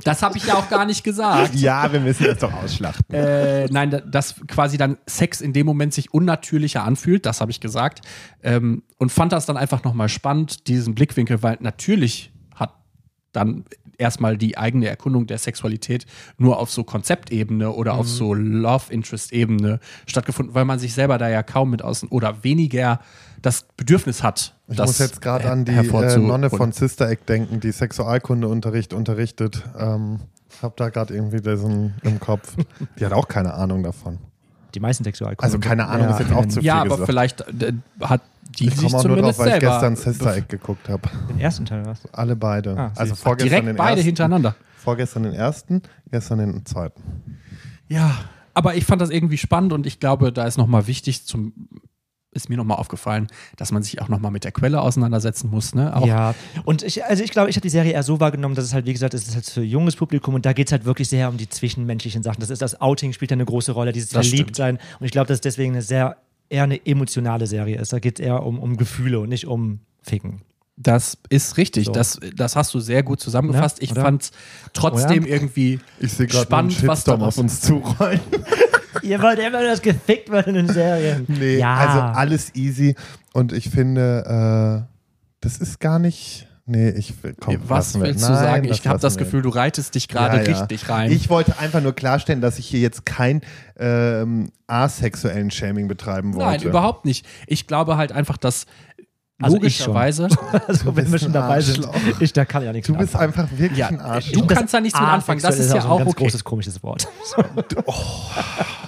Das 0.03 0.21
habe 0.23 0.37
ich 0.37 0.45
ja 0.45 0.55
auch 0.55 0.69
gar 0.69 0.85
nicht 0.85 1.03
gesagt. 1.03 1.55
ja, 1.55 1.91
wir 1.91 1.99
müssen 1.99 2.25
das 2.25 2.39
doch 2.39 2.53
ausschlachten. 2.53 3.13
Äh, 3.13 3.65
nein, 3.67 3.89
da- 3.91 3.99
dass 4.01 4.35
quasi 4.47 4.77
dann 4.77 4.97
Sex 5.05 5.41
in 5.41 5.51
dem 5.53 5.65
Moment 5.65 5.93
sich 5.93 6.13
unnatürlicher 6.13 6.83
anfühlt, 6.83 7.25
das 7.25 7.41
habe 7.41 7.51
ich 7.51 7.59
gesagt. 7.59 8.01
Ähm, 8.43 8.83
und 8.97 9.11
fand 9.11 9.31
das 9.33 9.45
dann 9.45 9.57
einfach 9.57 9.83
nochmal 9.83 10.09
spannend, 10.09 10.67
diesen 10.67 10.95
Blickwinkel, 10.95 11.43
weil 11.43 11.57
natürlich 11.59 12.31
hat 12.55 12.73
dann 13.33 13.65
erstmal 13.99 14.37
die 14.37 14.57
eigene 14.57 14.87
Erkundung 14.87 15.27
der 15.27 15.37
Sexualität 15.37 16.05
nur 16.37 16.57
auf 16.59 16.71
so 16.71 16.83
Konzeptebene 16.83 17.71
oder 17.71 17.93
Mhm. 17.93 17.99
auf 17.99 18.07
so 18.07 18.33
Love-Interest-Ebene 18.33 19.79
stattgefunden, 20.07 20.55
weil 20.55 20.65
man 20.65 20.79
sich 20.79 20.93
selber 20.93 21.17
da 21.17 21.29
ja 21.29 21.43
kaum 21.43 21.69
mit 21.69 21.83
außen 21.83 22.09
oder 22.09 22.43
weniger 22.43 22.99
das 23.41 23.65
Bedürfnis 23.77 24.23
hat. 24.23 24.55
Ich 24.67 24.77
das 24.77 24.87
muss 24.87 24.99
jetzt 24.99 25.21
gerade 25.21 25.49
an 25.49 25.65
die 25.65 25.71
äh. 25.71 26.17
Nonne 26.17 26.49
von 26.49 26.71
Sister 26.71 27.09
Act 27.09 27.29
denken, 27.29 27.59
die 27.59 27.71
Sexualkundeunterricht 27.71 28.93
unterrichtet. 28.93 29.63
Ähm, 29.77 30.19
hab 30.61 30.75
da 30.77 30.89
gerade 30.89 31.13
irgendwie 31.13 31.41
diesen 31.41 31.93
im 32.03 32.19
Kopf. 32.19 32.55
Die 32.99 33.05
hat 33.05 33.13
auch 33.13 33.27
keine 33.27 33.53
Ahnung 33.53 33.83
davon. 33.83 34.17
Die 34.75 34.79
meisten 34.79 35.03
Sexualkunden. 35.03 35.43
Also 35.43 35.59
keine 35.59 35.87
Ahnung 35.87 36.09
ist 36.09 36.19
jetzt 36.19 36.31
auch 36.31 36.45
zu 36.45 36.59
viel 36.59 36.65
Ja, 36.65 36.75
aber 36.81 36.89
gesagt. 36.89 37.05
vielleicht 37.07 37.41
äh, 37.41 37.73
hat 38.01 38.21
die 38.59 38.67
Ich 38.67 38.75
sich 38.75 38.83
komme 38.83 38.97
auch 38.97 39.03
nur 39.03 39.15
zumindest 39.15 39.39
drauf, 39.39 39.45
weil 39.47 39.53
ich 39.55 39.59
gestern 39.59 39.95
Sister 39.95 40.35
Act 40.35 40.49
geguckt 40.49 40.89
habe. 40.89 41.09
Den 41.29 41.39
ersten 41.39 41.65
Teil 41.65 41.85
was? 41.85 42.01
Alle 42.11 42.35
beide. 42.35 42.77
Ah, 42.77 42.91
also 42.95 43.15
vorgestern 43.15 43.49
direkt 43.49 43.67
den 43.67 43.75
beide 43.75 43.91
ersten, 43.91 44.05
hintereinander. 44.05 44.55
Vorgestern 44.77 45.23
den 45.23 45.33
ersten, 45.33 45.81
gestern 46.11 46.39
den 46.39 46.65
zweiten. 46.65 47.01
Ja, 47.87 48.17
aber 48.53 48.75
ich 48.75 48.85
fand 48.85 49.01
das 49.01 49.09
irgendwie 49.09 49.37
spannend 49.37 49.73
und 49.73 49.85
ich 49.85 49.99
glaube, 49.99 50.31
da 50.31 50.45
ist 50.45 50.57
nochmal 50.57 50.87
wichtig 50.87 51.25
zum 51.25 51.53
ist 52.31 52.49
mir 52.49 52.57
nochmal 52.57 52.77
aufgefallen, 52.77 53.27
dass 53.57 53.71
man 53.71 53.81
sich 53.81 54.01
auch 54.01 54.07
nochmal 54.07 54.31
mit 54.31 54.43
der 54.43 54.51
Quelle 54.51 54.81
auseinandersetzen 54.81 55.49
muss. 55.49 55.73
Ne? 55.73 55.95
Auch 55.95 56.05
Ja, 56.05 56.35
und 56.63 56.83
ich, 56.83 57.03
also 57.03 57.23
ich 57.23 57.31
glaube, 57.31 57.49
ich 57.49 57.55
habe 57.55 57.63
die 57.63 57.69
Serie 57.69 57.93
eher 57.93 58.03
so 58.03 58.19
wahrgenommen, 58.19 58.55
dass 58.55 58.65
es 58.65 58.73
halt, 58.73 58.85
wie 58.85 58.93
gesagt, 58.93 59.13
es 59.13 59.27
ist 59.27 59.35
halt 59.35 59.45
für 59.45 59.63
junges 59.63 59.95
Publikum 59.95 60.35
und 60.35 60.45
da 60.45 60.53
geht 60.53 60.67
es 60.67 60.71
halt 60.71 60.85
wirklich 60.85 61.09
sehr 61.09 61.29
um 61.29 61.37
die 61.37 61.49
zwischenmenschlichen 61.49 62.21
Sachen. 62.21 62.39
Das 62.39 62.51
ist 62.51 62.61
das 62.61 62.79
Outing 62.81 63.13
spielt 63.13 63.31
da 63.31 63.33
eine 63.33 63.45
große 63.45 63.71
Rolle, 63.71 63.93
dieses 63.93 64.09
Das 64.09 64.27
Verliebtsein. 64.27 64.77
Und 64.99 65.05
ich 65.05 65.11
glaube, 65.11 65.27
dass 65.27 65.37
es 65.37 65.41
deswegen 65.41 65.73
eine 65.73 65.81
sehr, 65.81 66.17
eher 66.49 66.63
eine 66.63 66.85
emotionale 66.85 67.47
Serie 67.47 67.79
ist. 67.79 67.93
Da 67.93 67.99
geht 67.99 68.19
es 68.19 68.25
eher 68.25 68.43
um, 68.43 68.59
um 68.59 68.77
Gefühle 68.77 69.19
und 69.19 69.29
nicht 69.29 69.47
um 69.47 69.79
Ficken. 70.01 70.41
Das 70.77 71.17
ist 71.29 71.57
richtig. 71.57 71.85
So. 71.85 71.91
Das, 71.91 72.19
das 72.35 72.55
hast 72.55 72.73
du 72.73 72.79
sehr 72.79 73.03
gut 73.03 73.19
zusammengefasst. 73.19 73.79
Ja, 73.79 73.83
ich 73.83 73.93
fand 73.93 74.23
es 74.23 74.31
trotzdem 74.73 75.23
Oder? 75.23 75.33
irgendwie 75.33 75.79
Ich 75.99 76.13
sehe 76.13 76.25
gerade 76.25 76.55
einen 76.55 76.71
spannend, 76.71 76.87
was 76.87 77.03
da 77.03 77.15
auf 77.17 77.37
uns 77.37 77.61
zurollen. 77.61 78.21
Ihr 79.01 79.21
wollt 79.21 79.39
immer 79.39 79.59
nur, 79.59 79.69
dass 79.69 79.81
gefickt 79.81 80.29
wird 80.29 80.47
in 80.47 80.55
den 80.55 80.67
Serien. 80.67 81.25
Nee, 81.27 81.57
ja. 81.57 81.75
also 81.75 81.99
alles 81.99 82.55
easy. 82.55 82.95
Und 83.33 83.53
ich 83.53 83.69
finde, 83.69 84.87
äh, 84.87 84.93
das 85.41 85.57
ist 85.57 85.79
gar 85.79 85.99
nicht. 85.99 86.47
Nee, 86.71 86.89
ich 86.89 87.23
will. 87.23 87.35
Komm, 87.39 87.57
Was 87.67 87.99
willst 87.99 88.23
du 88.23 88.31
Nein, 88.31 88.43
sagen? 88.43 88.63
Ich 88.65 88.87
habe 88.87 88.99
das. 88.99 89.17
Gefühl, 89.17 89.41
du 89.41 89.49
reitest 89.49 89.95
dich 89.95 90.07
gerade 90.07 90.37
Ja, 90.37 90.43
ja. 90.43 90.59
richtig 90.59 90.87
rein. 90.87 91.11
Ich 91.11 91.27
wollte 91.29 91.57
einfach 91.57 91.81
nur 91.81 91.93
klarstellen, 91.93 92.41
dass 92.41 92.59
ich 92.59 92.67
hier 92.67 92.79
jetzt 92.79 93.07
kein 93.07 93.41
ähm, 93.79 94.51
asexuellen 94.67 95.49
Shaming 95.49 95.87
betreiben 95.87 96.35
wollte. 96.35 96.45
Nein, 96.45 96.61
überhaupt 96.61 97.05
nicht. 97.05 97.25
Ich 97.47 97.65
glaube 97.65 97.97
halt 97.97 98.11
einfach, 98.11 98.37
dass 98.37 98.67
Also 99.41 99.55
logischerweise. 99.55 100.27
also, 100.67 100.95
wenn 100.95 101.11
wir 101.11 101.17
schon 101.17 101.31
dabei 101.31 101.61
sind, 101.61 101.87
ich, 102.19 102.33
da 102.33 102.43
kann 102.43 102.61
ich 102.63 102.69
auch 102.69 102.73
nichts 102.73 102.87
Du 102.87 102.93
bist 102.95 103.15
anfangen. 103.15 103.45
einfach 103.45 103.57
wirklich 103.57 103.77
Ja, 103.79 103.87
ein 103.87 104.01
Arschloch. 104.01 104.41
du 104.41 104.47
kannst 104.53 104.73
da 104.73 104.81
nichts 104.81 104.99
mit 104.99 105.07
anfangen. 105.07 105.41
Das 105.41 105.57
ist 105.57 105.73
ja 105.73 105.81
so 105.81 105.87
ein 105.87 105.93
auch 105.93 105.97
ganz 105.99 106.09
okay. 106.11 106.23
großes, 106.23 106.43
komisches 106.43 106.83
Wort. 106.83 107.07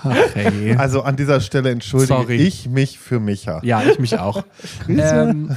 Okay. 0.03 0.75
Also 0.79 1.03
an 1.03 1.15
dieser 1.15 1.41
Stelle 1.41 1.69
entschuldige 1.69 2.07
Sorry. 2.07 2.37
ich 2.37 2.67
mich 2.67 2.97
für 2.97 3.19
Micha. 3.19 3.59
Ja, 3.63 3.83
ich 3.83 3.99
mich 3.99 4.17
auch. 4.17 4.43
ähm, 4.89 5.55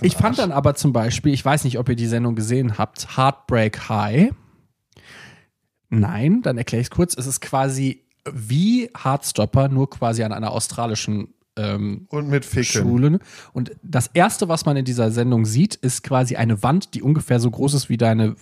ich 0.00 0.12
fand 0.14 0.26
Arsch. 0.26 0.36
dann 0.36 0.52
aber 0.52 0.76
zum 0.76 0.92
Beispiel, 0.92 1.34
ich 1.34 1.44
weiß 1.44 1.64
nicht, 1.64 1.78
ob 1.80 1.88
ihr 1.88 1.96
die 1.96 2.06
Sendung 2.06 2.36
gesehen 2.36 2.78
habt, 2.78 3.16
Heartbreak 3.16 3.88
High. 3.88 4.30
Nein, 5.90 6.40
dann 6.42 6.56
erkläre 6.56 6.82
ich 6.82 6.86
es 6.86 6.90
kurz. 6.92 7.16
Es 7.16 7.26
ist 7.26 7.40
quasi 7.40 8.04
wie 8.32 8.90
Heartstopper, 9.02 9.68
nur 9.68 9.90
quasi 9.90 10.22
an 10.22 10.32
einer 10.32 10.52
australischen 10.52 11.33
ähm, 11.56 12.06
Und 12.10 12.28
mit 12.28 12.44
Ficken. 12.44 12.82
Schule. 12.82 13.18
Und 13.52 13.72
das 13.82 14.08
erste, 14.12 14.48
was 14.48 14.66
man 14.66 14.76
in 14.76 14.84
dieser 14.84 15.10
Sendung 15.10 15.44
sieht, 15.44 15.74
ist 15.76 16.02
quasi 16.02 16.36
eine 16.36 16.62
Wand, 16.62 16.94
die 16.94 17.02
ungefähr 17.02 17.38
so 17.40 17.50
groß 17.50 17.74
ist 17.74 17.88
wie 17.88 17.96
deine, 17.96 18.34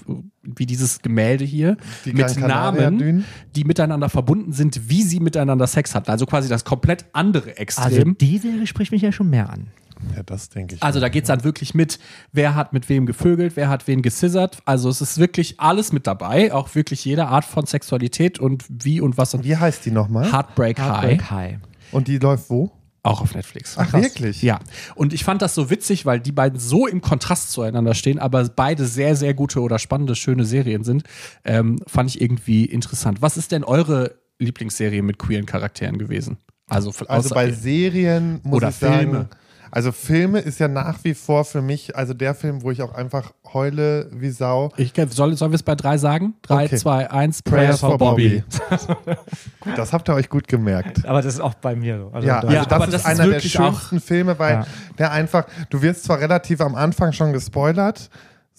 wie 0.43 0.67
dieses 0.67 1.01
Gemälde 1.03 1.45
hier, 1.45 1.77
Die 2.05 2.13
mit 2.13 2.37
Namen, 2.39 3.25
die 3.55 3.65
miteinander 3.65 4.09
verbunden 4.09 4.53
sind, 4.53 4.89
wie 4.89 5.03
sie 5.03 5.21
miteinander 5.21 5.67
Sex 5.67 5.95
hatten. 5.95 6.11
Also 6.11 6.27
quasi 6.27 6.49
das 6.49 6.65
komplett 6.65 7.05
andere 7.13 7.51
Also 7.51 7.61
Extrem. 7.61 8.17
die 8.19 8.39
Serie 8.39 8.67
spricht 8.67 8.93
mich 8.93 9.03
ja 9.03 9.13
schon 9.13 9.29
mehr 9.31 9.51
an. 9.51 9.69
Ja, 10.17 10.23
das 10.25 10.49
denke 10.49 10.75
ich. 10.75 10.83
Also 10.83 10.99
da 10.99 11.09
geht 11.09 11.25
es 11.25 11.29
dann 11.29 11.45
wirklich 11.45 11.75
mit, 11.75 11.99
wer 12.33 12.55
hat 12.55 12.73
mit 12.73 12.89
wem 12.89 13.07
gevögelt, 13.07 13.55
wer 13.57 13.69
hat 13.69 13.87
wen 13.87 14.03
gescissert. 14.03 14.59
Also 14.65 14.89
es 14.89 15.01
ist 15.01 15.19
wirklich 15.19 15.61
alles 15.61 15.93
mit 15.93 16.07
dabei, 16.07 16.53
auch 16.53 16.75
wirklich 16.75 17.05
jede 17.05 17.27
Art 17.29 17.45
von 17.45 17.67
Sexualität 17.67 18.39
und 18.41 18.65
wie 18.69 19.01
und 19.01 19.17
was. 19.17 19.35
Und 19.35 19.45
Wie 19.45 19.57
heißt 19.57 19.87
die 19.87 19.91
nochmal? 19.93 20.33
Heartbreak, 20.33 20.79
High, 20.81 20.87
Heartbreak 20.89 21.31
High. 21.31 21.59
Und 21.93 22.09
die 22.09 22.19
läuft 22.19 22.51
wo? 22.51 22.73
Auch 23.03 23.21
auf 23.21 23.35
Netflix. 23.35 23.77
Ach, 23.77 23.93
wirklich? 23.93 24.43
Ja, 24.43 24.61
und 24.95 25.13
ich 25.13 25.25
fand 25.25 25.43
das 25.43 25.55
so 25.55 25.71
witzig, 25.71 26.07
weil 26.07 26.21
die 26.21 26.33
beiden 26.33 26.59
so 26.59 26.87
im 26.87 27.01
Kontrast 27.01 27.51
zueinander 27.51 27.95
stehen, 27.95 28.19
aber 28.19 28.49
beide 28.49 28.87
sehr, 28.87 29.17
sehr 29.17 29.35
gute 29.35 29.61
oder 29.61 29.79
spannende, 29.79 30.15
schöne 30.15 30.45
Serien 30.45 30.85
sind. 30.85 31.05
Ähm, 31.45 31.81
fand 31.87 32.11
ich 32.11 32.21
irgendwie 32.21 32.65
interessant. 32.65 33.21
Was 33.21 33.37
ist 33.37 33.51
denn 33.53 33.65
eure 33.65 34.15
Lieblingsserie 34.39 35.03
mit 35.03 35.19
queeren 35.19 35.47
Charakteren 35.47 35.99
gewesen? 35.99 36.39
Also, 36.69 36.93
Also 37.09 37.35
bei 37.35 37.51
Serien 37.51 38.41
muss 38.45 38.59
Oder 38.59 38.69
ich 38.69 38.77
sagen, 38.77 39.11
Filme. 39.11 39.29
Also 39.73 39.91
Filme 39.91 40.39
ist 40.39 40.61
ja 40.61 40.69
nach 40.69 40.99
wie 41.03 41.15
vor 41.15 41.45
für 41.45 41.63
mich, 41.63 41.97
also 41.97 42.15
der 42.15 42.35
Film, 42.35 42.63
wo 42.63 42.71
ich 42.71 42.83
auch 42.83 42.95
einfach 42.95 43.33
heule 43.53 44.09
wie 44.13 44.31
Sau. 44.31 44.71
ich, 44.77 44.93
soll, 45.11 45.35
sollen 45.37 45.51
wir 45.51 45.57
es 45.57 45.63
bei 45.63 45.75
drei 45.75 45.99
sagen? 45.99 46.35
Drei, 46.43 46.67
Okay. 46.67 46.77
zwei, 46.77 47.11
eins. 47.11 47.43
Prayers 47.43 47.81
for 47.81 47.99
Bobby. 47.99 48.45
Gut, 49.61 49.77
das 49.77 49.93
habt 49.93 50.09
ihr 50.09 50.15
euch 50.15 50.29
gut 50.29 50.47
gemerkt. 50.47 51.05
Aber 51.07 51.23
das 51.23 51.35
ist 51.35 51.41
auch 51.41 51.55
bei 51.55 51.75
mir 51.75 51.99
so. 51.99 52.11
Also 52.13 52.29
Ja, 52.29 52.41
also 52.41 52.53
Ja, 52.53 52.65
das 52.65 52.73
aber 52.73 52.85
ist 52.85 52.93
das 52.95 53.01
ist 53.03 53.07
einer 53.07 53.29
der 53.31 53.41
schönsten 53.41 54.01
Filme, 54.01 54.39
weil 54.39 54.53
Ja. 54.55 54.67
der 54.99 55.11
einfach, 55.13 55.47
du 55.71 55.83
wirst 55.83 56.05
zwar 56.05 56.21
relativ 56.21 56.61
am 56.61 56.75
Anfang 56.75 57.13
schon 57.13 57.33
gespoilert, 57.33 58.11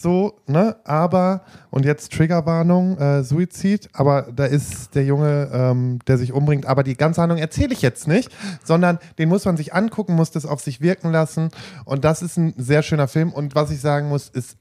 so, 0.03 0.39
ne, 0.45 0.75
aber, 0.83 1.41
und 1.71 1.85
jetzt 1.85 2.13
Triggerwarnung, 2.13 2.97
äh, 2.97 3.23
Suizid, 3.23 3.89
aber 3.93 4.27
da 4.35 4.45
ist 4.45 4.93
der 4.93 5.05
Junge, 5.05 5.49
ähm, 5.51 5.99
der 6.07 6.17
sich 6.17 6.33
umbringt, 6.33 6.65
aber 6.67 6.83
die 6.83 6.95
ganze 6.95 7.21
Handlung 7.21 7.39
erzähle 7.39 7.73
ich 7.73 7.81
jetzt 7.81 8.07
nicht, 8.07 8.29
sondern 8.63 8.99
den 9.17 9.29
muss 9.29 9.45
man 9.45 9.57
sich 9.57 9.73
angucken, 9.73 10.15
muss 10.15 10.29
das 10.29 10.45
auf 10.45 10.61
sich 10.61 10.81
wirken 10.81 11.11
lassen 11.11 11.49
und 11.85 12.05
das 12.05 12.21
ist 12.21 12.37
ein 12.37 12.53
sehr 12.57 12.83
schöner 12.83 13.07
Film 13.07 13.33
und 13.33 13.55
was 13.55 13.71
ich 13.71 13.81
sagen 13.81 14.09
muss, 14.09 14.29
ist 14.29 14.57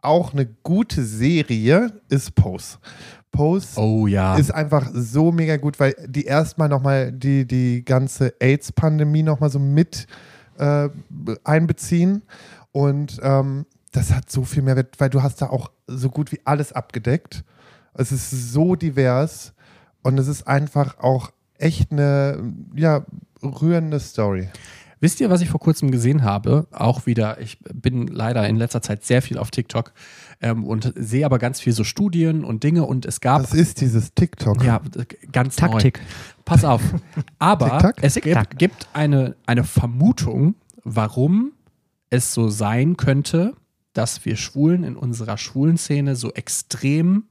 auch 0.00 0.32
eine 0.32 0.46
gute 0.46 1.04
Serie, 1.04 1.92
ist 2.08 2.34
Pose. 2.34 2.78
Pose 3.30 3.78
Oh 3.78 4.06
ja. 4.06 4.36
ist 4.36 4.52
einfach 4.52 4.90
so 4.94 5.32
mega 5.32 5.56
gut, 5.56 5.78
weil 5.78 5.94
die 6.06 6.24
erstmal 6.24 6.68
nochmal 6.68 7.12
die, 7.12 7.46
die 7.46 7.84
ganze 7.84 8.34
AIDS-Pandemie 8.40 9.22
nochmal 9.22 9.50
so 9.50 9.58
mit 9.58 10.06
äh, 10.58 10.88
einbeziehen. 11.44 12.22
Und 12.72 13.18
ähm, 13.22 13.66
das 13.90 14.12
hat 14.12 14.30
so 14.30 14.44
viel 14.44 14.62
Mehrwert, 14.62 14.98
weil 14.98 15.10
du 15.10 15.22
hast 15.22 15.42
da 15.42 15.50
auch 15.50 15.70
so 15.86 16.10
gut 16.10 16.32
wie 16.32 16.40
alles 16.44 16.72
abgedeckt. 16.72 17.44
Es 17.94 18.12
ist 18.12 18.52
so 18.52 18.76
divers 18.76 19.54
und 20.02 20.18
es 20.18 20.28
ist 20.28 20.46
einfach 20.46 20.98
auch 20.98 21.32
echt 21.58 21.92
eine 21.92 22.52
ja, 22.74 23.04
rührende 23.42 24.00
Story. 24.00 24.48
Wisst 25.00 25.20
ihr, 25.20 25.30
was 25.30 25.40
ich 25.40 25.48
vor 25.48 25.60
kurzem 25.60 25.92
gesehen 25.92 26.24
habe? 26.24 26.66
Auch 26.72 27.06
wieder, 27.06 27.40
ich 27.40 27.58
bin 27.72 28.08
leider 28.08 28.48
in 28.48 28.56
letzter 28.56 28.82
Zeit 28.82 29.04
sehr 29.04 29.22
viel 29.22 29.38
auf 29.38 29.50
TikTok 29.50 29.92
ähm, 30.40 30.64
und 30.64 30.92
sehe 30.96 31.24
aber 31.24 31.38
ganz 31.38 31.60
viel 31.60 31.72
so 31.72 31.84
Studien 31.84 32.44
und 32.44 32.64
Dinge 32.64 32.84
und 32.84 33.06
es 33.06 33.20
gab 33.20 33.42
Das 33.42 33.54
ist 33.54 33.80
dieses 33.80 34.12
TikTok. 34.14 34.64
ja 34.64 34.80
ganz 35.30 35.54
Taktik. 35.56 35.98
neu. 35.98 36.04
Pass 36.44 36.64
auf. 36.64 36.82
Aber 37.38 37.92
es 38.00 38.14
gibt, 38.14 38.58
gibt 38.58 38.88
eine, 38.92 39.36
eine 39.46 39.64
Vermutung, 39.64 40.56
warum 40.82 41.52
es 42.10 42.32
so 42.32 42.48
sein 42.48 42.96
könnte, 42.96 43.54
dass 43.98 44.24
wir 44.24 44.36
Schwulen 44.36 44.84
in 44.84 44.96
unserer 44.96 45.36
schwulen 45.36 45.76
Szene 45.76 46.16
so 46.16 46.32
extrem 46.32 47.24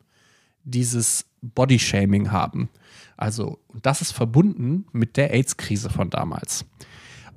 dieses 0.64 1.26
Bodyshaming 1.42 2.32
haben. 2.32 2.70
Also, 3.16 3.60
und 3.68 3.86
das 3.86 4.02
ist 4.02 4.12
verbunden 4.12 4.86
mit 4.92 5.18
der 5.18 5.34
AIDS-Krise 5.34 5.90
von 5.90 6.10
damals. 6.10 6.66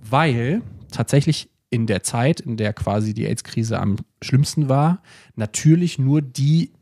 Weil 0.02 0.62
tatsächlich 0.90 1.48
in 1.70 1.86
der 1.86 2.02
Zeit, 2.02 2.40
in 2.40 2.56
der 2.56 2.72
quasi 2.72 3.14
die 3.14 3.26
AIDS-Krise 3.26 3.78
am 3.78 3.96
schlimmsten 4.20 4.68
war, 4.68 5.02
natürlich 5.36 5.98
nur 5.98 6.20
die 6.22 6.72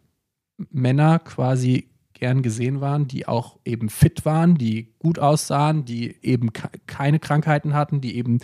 Männer 0.70 1.18
quasi 1.18 1.90
gern 2.14 2.42
gesehen 2.42 2.80
waren, 2.80 3.06
die 3.06 3.28
auch 3.28 3.58
eben 3.64 3.90
fit 3.90 4.24
waren, 4.24 4.56
die 4.56 4.94
gut 4.98 5.18
aussahen, 5.18 5.84
die 5.84 6.16
eben 6.22 6.52
ke- 6.52 6.70
keine 6.86 7.20
Krankheiten 7.20 7.74
hatten, 7.74 8.00
die 8.00 8.16
eben 8.16 8.38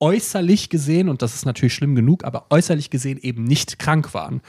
äußerlich 0.00 0.70
gesehen, 0.70 1.08
und 1.08 1.22
das 1.22 1.34
ist 1.34 1.44
natürlich 1.44 1.74
schlimm 1.74 1.94
genug, 1.94 2.24
aber 2.24 2.46
äußerlich 2.50 2.90
gesehen 2.90 3.18
eben 3.18 3.44
nicht 3.44 3.78
krank 3.78 4.14
waren. 4.14 4.42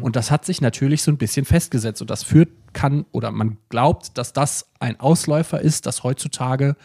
Und 0.00 0.16
das 0.16 0.30
hat 0.30 0.44
sich 0.44 0.60
natürlich 0.60 1.02
so 1.02 1.10
ein 1.10 1.18
bisschen 1.18 1.44
festgesetzt. 1.44 2.00
Und 2.00 2.10
das 2.10 2.22
führt, 2.22 2.50
kann, 2.72 3.04
oder 3.12 3.30
man 3.30 3.58
glaubt, 3.68 4.16
dass 4.18 4.32
das 4.32 4.70
ein 4.80 4.98
Ausläufer 5.00 5.60
ist, 5.60 5.86
dass 5.86 6.02
heutzutage 6.02 6.76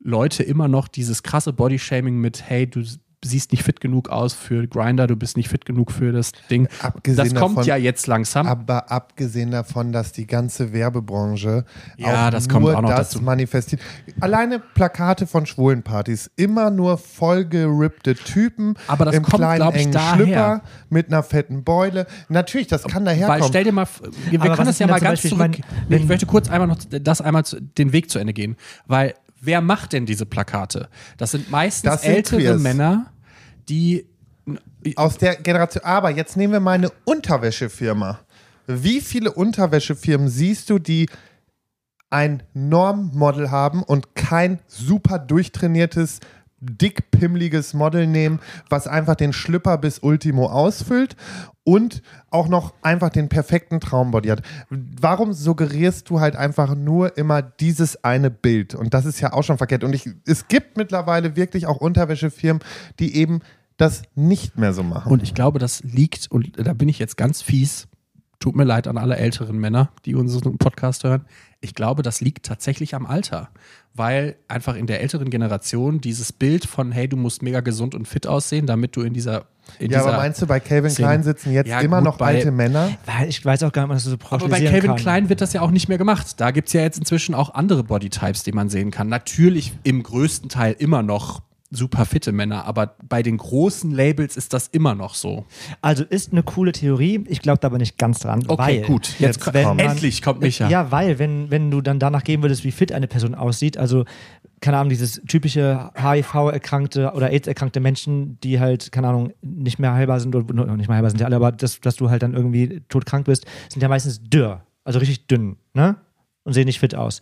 Leute 0.00 0.42
immer 0.42 0.68
noch 0.68 0.88
dieses 0.88 1.22
krasse 1.22 1.52
Bodyshaming 1.52 2.18
mit, 2.20 2.42
hey, 2.48 2.66
du 2.66 2.84
siehst 3.28 3.52
nicht 3.52 3.62
fit 3.62 3.80
genug 3.80 4.08
aus 4.08 4.32
für 4.34 4.66
Grinder, 4.66 5.06
du 5.06 5.16
bist 5.16 5.36
nicht 5.36 5.48
fit 5.48 5.64
genug 5.64 5.90
für 5.92 6.12
das 6.12 6.32
Ding. 6.50 6.68
Abgesehen 6.82 7.16
das 7.32 7.34
kommt 7.40 7.56
davon- 7.58 7.66
ja 7.68 7.76
jetzt 7.76 8.06
langsam. 8.06 8.46
Aber 8.46 8.90
abgesehen 8.90 9.50
davon, 9.50 9.92
dass 9.92 10.12
die 10.12 10.26
ganze 10.26 10.72
Werbebranche 10.72 11.64
Ja, 11.96 12.26
auch 12.26 12.30
das 12.30 12.48
kommt 12.48 12.68
auch 12.68 12.82
noch 12.82 12.90
das 12.90 13.10
dazu. 13.10 13.22
manifestiert. 13.22 13.80
Alleine 14.20 14.58
Plakate 14.58 15.26
von 15.26 15.46
Schwulenpartys, 15.46 16.30
immer 16.36 16.70
nur 16.70 16.98
vollgerippte 16.98 18.14
Typen 18.14 18.74
Aber 18.86 19.04
das 19.06 19.14
im 19.14 19.22
kommt, 19.22 19.34
kleinen 19.36 19.68
ich, 19.70 19.76
engen 19.82 19.92
daher. 19.92 20.14
Schlüpper 20.16 20.62
mit 20.90 21.08
einer 21.08 21.22
fetten 21.22 21.64
Beule. 21.64 22.06
Natürlich, 22.28 22.66
das 22.68 22.82
kann 22.84 23.04
Weil 23.04 23.14
daherkommen. 23.16 23.48
stell 23.48 23.64
dir 23.64 23.72
mal, 23.72 23.86
wir, 24.30 24.40
Aber 24.40 24.54
können 24.56 24.66
das 24.68 24.78
ja 24.78 24.86
mal 24.86 25.00
ganz 25.00 25.20
zum 25.22 25.30
zurück. 25.30 25.40
Beispiel, 25.50 25.64
ich 25.84 25.88
mein, 25.90 25.98
ich 26.00 26.06
möchte 26.08 26.26
kurz 26.26 26.48
einmal 26.50 26.68
noch 26.68 26.78
das 26.88 27.20
einmal 27.20 27.44
zu, 27.44 27.60
den 27.60 27.92
Weg 27.92 28.10
zu 28.10 28.18
Ende 28.18 28.32
gehen, 28.32 28.56
weil 28.86 29.14
wer 29.40 29.60
macht 29.60 29.92
denn 29.92 30.06
diese 30.06 30.26
Plakate? 30.26 30.88
Das 31.18 31.32
sind 31.32 31.50
meistens 31.50 31.90
Das 31.90 32.02
sind 32.02 32.12
ältere 32.14 32.40
Queers. 32.40 32.62
Männer, 32.62 33.06
die 33.68 34.06
Aus 34.96 35.16
der 35.18 35.36
Generation. 35.36 35.84
Aber 35.84 36.10
jetzt 36.10 36.36
nehmen 36.36 36.52
wir 36.52 36.60
mal 36.60 36.72
eine 36.72 36.90
Unterwäschefirma. 37.04 38.20
Wie 38.66 39.00
viele 39.00 39.32
Unterwäschefirmen 39.32 40.28
siehst 40.28 40.70
du, 40.70 40.78
die 40.78 41.08
ein 42.10 42.42
Normmodel 42.52 43.50
haben 43.50 43.82
und 43.82 44.14
kein 44.14 44.60
super 44.66 45.18
durchtrainiertes, 45.18 46.20
dickpimmliges 46.60 47.74
Model 47.74 48.06
nehmen, 48.06 48.40
was 48.68 48.86
einfach 48.86 49.16
den 49.16 49.32
Schlüpper 49.32 49.78
bis 49.78 49.98
Ultimo 49.98 50.46
ausfüllt 50.46 51.16
und 51.64 52.02
auch 52.30 52.48
noch 52.48 52.74
einfach 52.82 53.08
den 53.08 53.28
perfekten 53.28 53.80
Traumbody 53.80 54.28
hat. 54.28 54.42
Warum 54.68 55.32
suggerierst 55.32 56.08
du 56.08 56.20
halt 56.20 56.36
einfach 56.36 56.74
nur 56.74 57.16
immer 57.16 57.42
dieses 57.42 58.04
eine 58.04 58.30
Bild? 58.30 58.74
Und 58.74 58.94
das 58.94 59.06
ist 59.06 59.20
ja 59.20 59.32
auch 59.32 59.42
schon 59.42 59.58
verkehrt. 59.58 59.82
Und 59.82 59.94
ich, 59.94 60.08
es 60.26 60.48
gibt 60.48 60.76
mittlerweile 60.76 61.36
wirklich 61.36 61.66
auch 61.66 61.78
Unterwäschefirmen, 61.78 62.62
die 63.00 63.16
eben 63.16 63.40
das 63.76 64.02
nicht 64.14 64.56
mehr 64.56 64.72
so 64.72 64.82
machen. 64.82 65.10
Und 65.10 65.22
ich 65.22 65.34
glaube, 65.34 65.58
das 65.58 65.82
liegt, 65.82 66.30
und 66.30 66.52
da 66.56 66.74
bin 66.74 66.88
ich 66.88 66.98
jetzt 66.98 67.16
ganz 67.16 67.42
fies, 67.42 67.88
tut 68.38 68.54
mir 68.54 68.64
leid 68.64 68.86
an 68.86 68.98
alle 68.98 69.16
älteren 69.16 69.56
Männer, 69.56 69.90
die 70.04 70.14
unseren 70.14 70.58
Podcast 70.58 71.02
hören. 71.02 71.24
Ich 71.60 71.74
glaube, 71.74 72.02
das 72.02 72.20
liegt 72.20 72.44
tatsächlich 72.44 72.94
am 72.94 73.06
Alter. 73.06 73.48
Weil 73.96 74.34
einfach 74.48 74.74
in 74.74 74.86
der 74.88 75.00
älteren 75.02 75.30
Generation 75.30 76.00
dieses 76.00 76.32
Bild 76.32 76.66
von, 76.66 76.90
hey, 76.90 77.06
du 77.08 77.16
musst 77.16 77.42
mega 77.42 77.60
gesund 77.60 77.94
und 77.94 78.08
fit 78.08 78.26
aussehen, 78.26 78.66
damit 78.66 78.96
du 78.96 79.02
in 79.02 79.14
dieser. 79.14 79.44
In 79.78 79.90
ja, 79.90 79.98
dieser 80.00 80.08
aber 80.10 80.16
meinst 80.18 80.42
du, 80.42 80.46
bei 80.46 80.58
Calvin 80.60 80.90
Szene. 80.90 81.08
Klein 81.08 81.22
sitzen 81.22 81.52
jetzt 81.52 81.68
Ja, 81.68 81.80
immer 81.80 81.98
gut, 81.98 82.04
noch 82.04 82.18
bei- 82.18 82.26
alte 82.34 82.50
Männer? 82.50 82.90
Weil 83.06 83.28
ich 83.28 83.42
weiß 83.44 83.62
auch 83.62 83.72
gar 83.72 83.86
nicht, 83.86 83.94
was 83.94 84.04
du 84.04 84.10
so 84.10 84.16
aber 84.30 84.48
bei 84.48 84.60
Calvin 84.60 84.90
kann. 84.90 84.96
Klein 84.96 85.28
wird 85.28 85.40
das 85.40 85.52
ja 85.52 85.60
auch 85.60 85.70
nicht 85.70 85.88
mehr 85.88 85.96
gemacht. 85.96 86.40
Da 86.40 86.50
gibt 86.50 86.68
es 86.68 86.74
ja 86.74 86.82
jetzt 86.82 86.98
inzwischen 86.98 87.34
auch 87.34 87.54
andere 87.54 87.84
Bodytypes, 87.84 88.42
die 88.42 88.52
man 88.52 88.68
sehen 88.68 88.90
kann. 88.90 89.08
Natürlich 89.08 89.72
im 89.84 90.02
größten 90.02 90.48
Teil 90.48 90.74
immer 90.78 91.02
noch 91.02 91.40
super 91.70 92.04
fitte 92.04 92.30
Männer, 92.30 92.66
aber 92.66 92.94
bei 93.08 93.22
den 93.22 93.36
großen 93.36 93.90
Labels 93.90 94.36
ist 94.36 94.52
das 94.52 94.68
immer 94.68 94.94
noch 94.94 95.14
so. 95.14 95.44
Also 95.80 96.04
ist 96.04 96.30
eine 96.32 96.42
coole 96.44 96.70
Theorie. 96.72 97.24
Ich 97.28 97.40
glaube 97.42 97.58
da 97.58 97.66
aber 97.66 97.78
nicht 97.78 97.98
ganz 97.98 98.20
dran. 98.20 98.44
Okay, 98.46 98.58
weil 98.58 98.82
gut. 98.82 99.08
Jetzt, 99.18 99.44
Jetzt 99.44 99.54
wenn 99.54 99.64
kommt- 99.64 99.80
man- 99.80 99.90
endlich 99.90 100.22
kommt 100.22 100.40
Micha. 100.40 100.68
Ja, 100.68 100.92
weil, 100.92 101.18
wenn, 101.18 101.50
wenn 101.50 101.70
du 101.72 101.80
dann 101.80 101.98
danach 101.98 102.22
gehen 102.22 102.42
würdest, 102.42 102.62
wie 102.64 102.70
fit 102.70 102.92
eine 102.92 103.08
Person 103.08 103.34
aussieht, 103.34 103.76
also, 103.76 104.04
keine 104.60 104.76
Ahnung, 104.78 104.90
dieses 104.90 105.20
typische 105.26 105.90
HIV-erkrankte 105.96 107.12
oder 107.14 107.30
AIDS-erkrankte 107.30 107.80
Menschen, 107.80 108.38
die 108.40 108.60
halt, 108.60 108.92
keine 108.92 109.08
Ahnung, 109.08 109.32
nicht 109.42 109.78
mehr 109.78 109.92
heilbar 109.94 110.20
sind, 110.20 110.34
oder 110.34 110.52
no, 110.54 110.76
nicht 110.76 110.88
mehr 110.88 110.96
heilbar 110.96 111.10
sind 111.10 111.20
ja 111.20 111.26
alle, 111.26 111.36
aber 111.36 111.52
dass, 111.52 111.80
dass 111.80 111.96
du 111.96 112.08
halt 112.10 112.22
dann 112.22 112.34
irgendwie 112.34 112.82
todkrank 112.88 113.26
bist, 113.26 113.46
sind 113.68 113.82
ja 113.82 113.88
meistens 113.88 114.20
dürr, 114.22 114.62
also 114.84 114.98
richtig 115.00 115.26
dünn, 115.26 115.56
ne? 115.74 115.96
Und 116.44 116.52
sehen 116.52 116.66
nicht 116.66 116.78
fit 116.78 116.94
aus. 116.94 117.20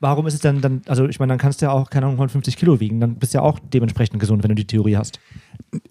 Warum 0.00 0.26
ist 0.26 0.34
es 0.34 0.40
dann, 0.40 0.60
dann 0.60 0.82
also 0.86 1.06
ich 1.06 1.20
meine, 1.20 1.30
dann 1.30 1.38
kannst 1.38 1.62
du 1.62 1.66
ja 1.66 1.72
auch, 1.72 1.88
keine 1.88 2.06
Ahnung, 2.06 2.16
150 2.16 2.56
Kilo 2.56 2.80
wiegen, 2.80 2.98
dann 2.98 3.14
bist 3.14 3.32
du 3.32 3.38
ja 3.38 3.42
auch 3.42 3.60
dementsprechend 3.60 4.18
gesund, 4.18 4.42
wenn 4.42 4.48
du 4.48 4.56
die 4.56 4.66
Theorie 4.66 4.96
hast. 4.96 5.20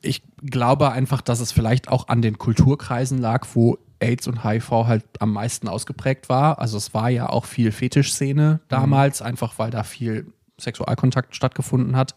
ich 0.02 0.24
glaube 0.42 0.92
einfach, 0.92 1.22
dass 1.22 1.40
es 1.40 1.54
vielleicht 1.54 1.88
auch 1.88 2.10
an 2.10 2.22
den 2.22 2.38
Kulturkreisen 2.38 3.18
lag, 3.18 3.48
wo 3.54 3.78
AIDS 4.00 4.28
und 4.28 4.44
HIV 4.44 4.72
halt 4.72 5.06
am 5.20 5.32
meisten 5.32 5.68
ausgeprägt 5.68 6.30
war. 6.30 6.60
Also 6.60 6.78
es 6.78 6.94
war 6.94 7.10
ja 7.10 7.30
auch 7.30 7.46
viel 7.46 7.72
Fetischszene 7.72 8.60
damals, 8.68 9.22
einfach 9.22 9.58
weil 9.58 9.72
da 9.72 9.84
viel 9.84 10.34
Sexualkontakt 10.60 11.36
stattgefunden 11.36 11.96
hat. 11.96 12.16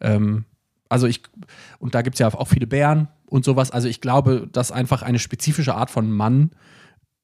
Ähm, 0.00 0.44
also 0.88 1.06
ich, 1.06 1.22
und 1.78 1.94
da 1.94 2.02
gibt 2.02 2.16
es 2.16 2.20
ja 2.20 2.32
auch 2.32 2.48
viele 2.48 2.66
Bären 2.66 3.08
und 3.26 3.44
sowas. 3.44 3.70
Also 3.70 3.88
ich 3.88 4.00
glaube, 4.00 4.48
dass 4.50 4.72
einfach 4.72 5.02
eine 5.02 5.18
spezifische 5.18 5.74
Art 5.74 5.90
von 5.90 6.10
Mann 6.10 6.50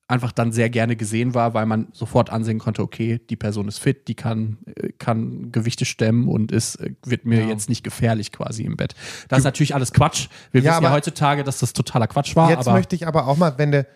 einfach 0.09 0.31
dann 0.33 0.53
sehr 0.53 0.71
gerne 0.71 0.95
gesehen 0.95 1.35
war, 1.35 1.55
weil 1.55 1.67
man 1.67 1.89
sofort 1.93 2.31
ansehen 2.31 2.59
konnte, 2.59 2.83
okay, 2.83 3.21
die 3.29 3.37
Person 3.37 3.67
ist 3.67 3.79
fit, 3.79 4.07
die 4.07 4.15
kann, 4.15 4.59
äh, 4.67 4.93
kann 4.99 5.51
Gewichte 5.51 5.85
stemmen 5.85 6.29
und 6.29 6.53
ist, 6.53 6.77
äh, 6.77 6.95
wird 7.05 7.25
mir 7.25 7.47
jetzt 7.47 7.69
nicht 7.69 7.83
gefährlich 7.83 8.31
quasi 8.31 8.63
im 8.63 8.77
Bett. 8.77 8.95
Das 9.29 9.39
ist 9.39 9.45
natürlich 9.45 9.75
alles 9.75 9.93
Quatsch. 9.93 10.29
Wir 10.53 10.63
Ja, 10.63 10.73
wissen 10.73 10.85
ja 10.85 10.93
heutzutage, 10.93 11.43
dass 11.43 11.59
das 11.59 11.73
totaler 11.73 12.07
Quatsch 12.07 12.37
war. 12.37 12.51
Jetzt 12.51 12.67
möchte 12.67 12.95
ich 12.95 13.07
aber 13.07 13.27
auch 13.27 13.37
mal, 13.37 13.55
wenn 13.59 13.73
du 13.73 13.87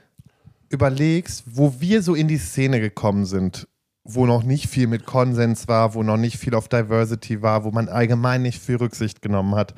überlegst, 0.69 1.45
wo 1.47 1.81
wir 1.81 2.03
so 2.03 2.15
in 2.15 2.29
die 2.29 2.39
Szene 2.39 2.81
gekommen 2.81 3.25
sind, 3.25 3.69
wo 4.05 4.27
noch 4.27 4.43
nicht 4.43 4.69
viel 4.69 4.87
mit 4.87 5.05
Konsens 5.07 5.69
war, 5.69 5.95
wo 5.95 6.03
noch 6.03 6.17
nicht 6.17 6.39
viel 6.39 6.55
auf 6.55 6.69
Diversity 6.69 7.43
war, 7.43 7.65
wo 7.65 7.71
man 7.71 7.89
allgemein 7.89 8.43
nicht 8.43 8.61
viel 8.61 8.77
Rücksicht 8.77 9.23
genommen 9.23 9.55
hat. 9.55 9.75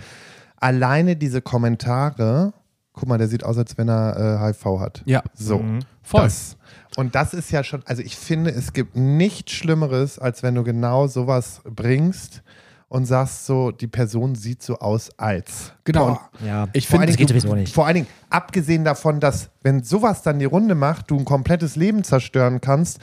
Alleine 0.57 1.17
diese 1.17 1.43
Kommentare, 1.43 2.55
guck 2.93 3.09
mal, 3.09 3.19
der 3.19 3.29
sieht 3.29 3.45
aus, 3.45 3.57
als 3.59 3.77
wenn 3.79 3.89
er 3.89 4.41
äh, 4.43 4.47
HIV 4.47 4.81
hat. 4.81 5.03
Ja. 5.05 5.23
So. 5.35 5.65
Voll. 6.03 6.23
Das. 6.23 6.57
Und 6.97 7.15
das 7.15 7.33
ist 7.33 7.51
ja 7.51 7.65
schon, 7.65 7.83
also 7.87 8.03
ich 8.03 8.17
finde, 8.17 8.51
es 8.51 8.73
gibt 8.73 8.97
nichts 8.97 9.53
Schlimmeres, 9.53 10.19
als 10.19 10.43
wenn 10.43 10.55
du 10.55 10.63
genau 10.63 11.07
sowas 11.07 11.63
bringst 11.65 12.43
und 12.89 13.07
sagst 13.07 13.47
so, 13.47 13.71
die 13.71 13.87
Person 13.87 14.35
sieht 14.35 14.63
so 14.63 14.79
aus 14.79 15.11
als. 15.19 15.73
Genau. 15.85 16.07
Boah. 16.07 16.31
Ja, 16.45 16.69
Ich 16.75 16.87
Vor 16.87 16.99
finde, 16.99 17.01
allen 17.01 17.07
das 17.09 17.17
geht 17.17 17.31
Dingen, 17.31 17.41
sowieso 17.41 17.57
nicht. 17.57 17.75
Vor 17.75 17.87
allen 17.87 17.95
Dingen, 17.95 18.07
abgesehen 18.29 18.85
davon, 18.85 19.21
dass, 19.21 19.49
wenn 19.63 19.83
sowas 19.83 20.21
dann 20.21 20.39
die 20.39 20.45
Runde 20.45 20.75
macht, 20.75 21.11
du 21.11 21.19
ein 21.19 21.25
komplettes 21.25 21.77
Leben 21.77 22.05
zerstören 22.05 22.61
kannst, 22.61 22.99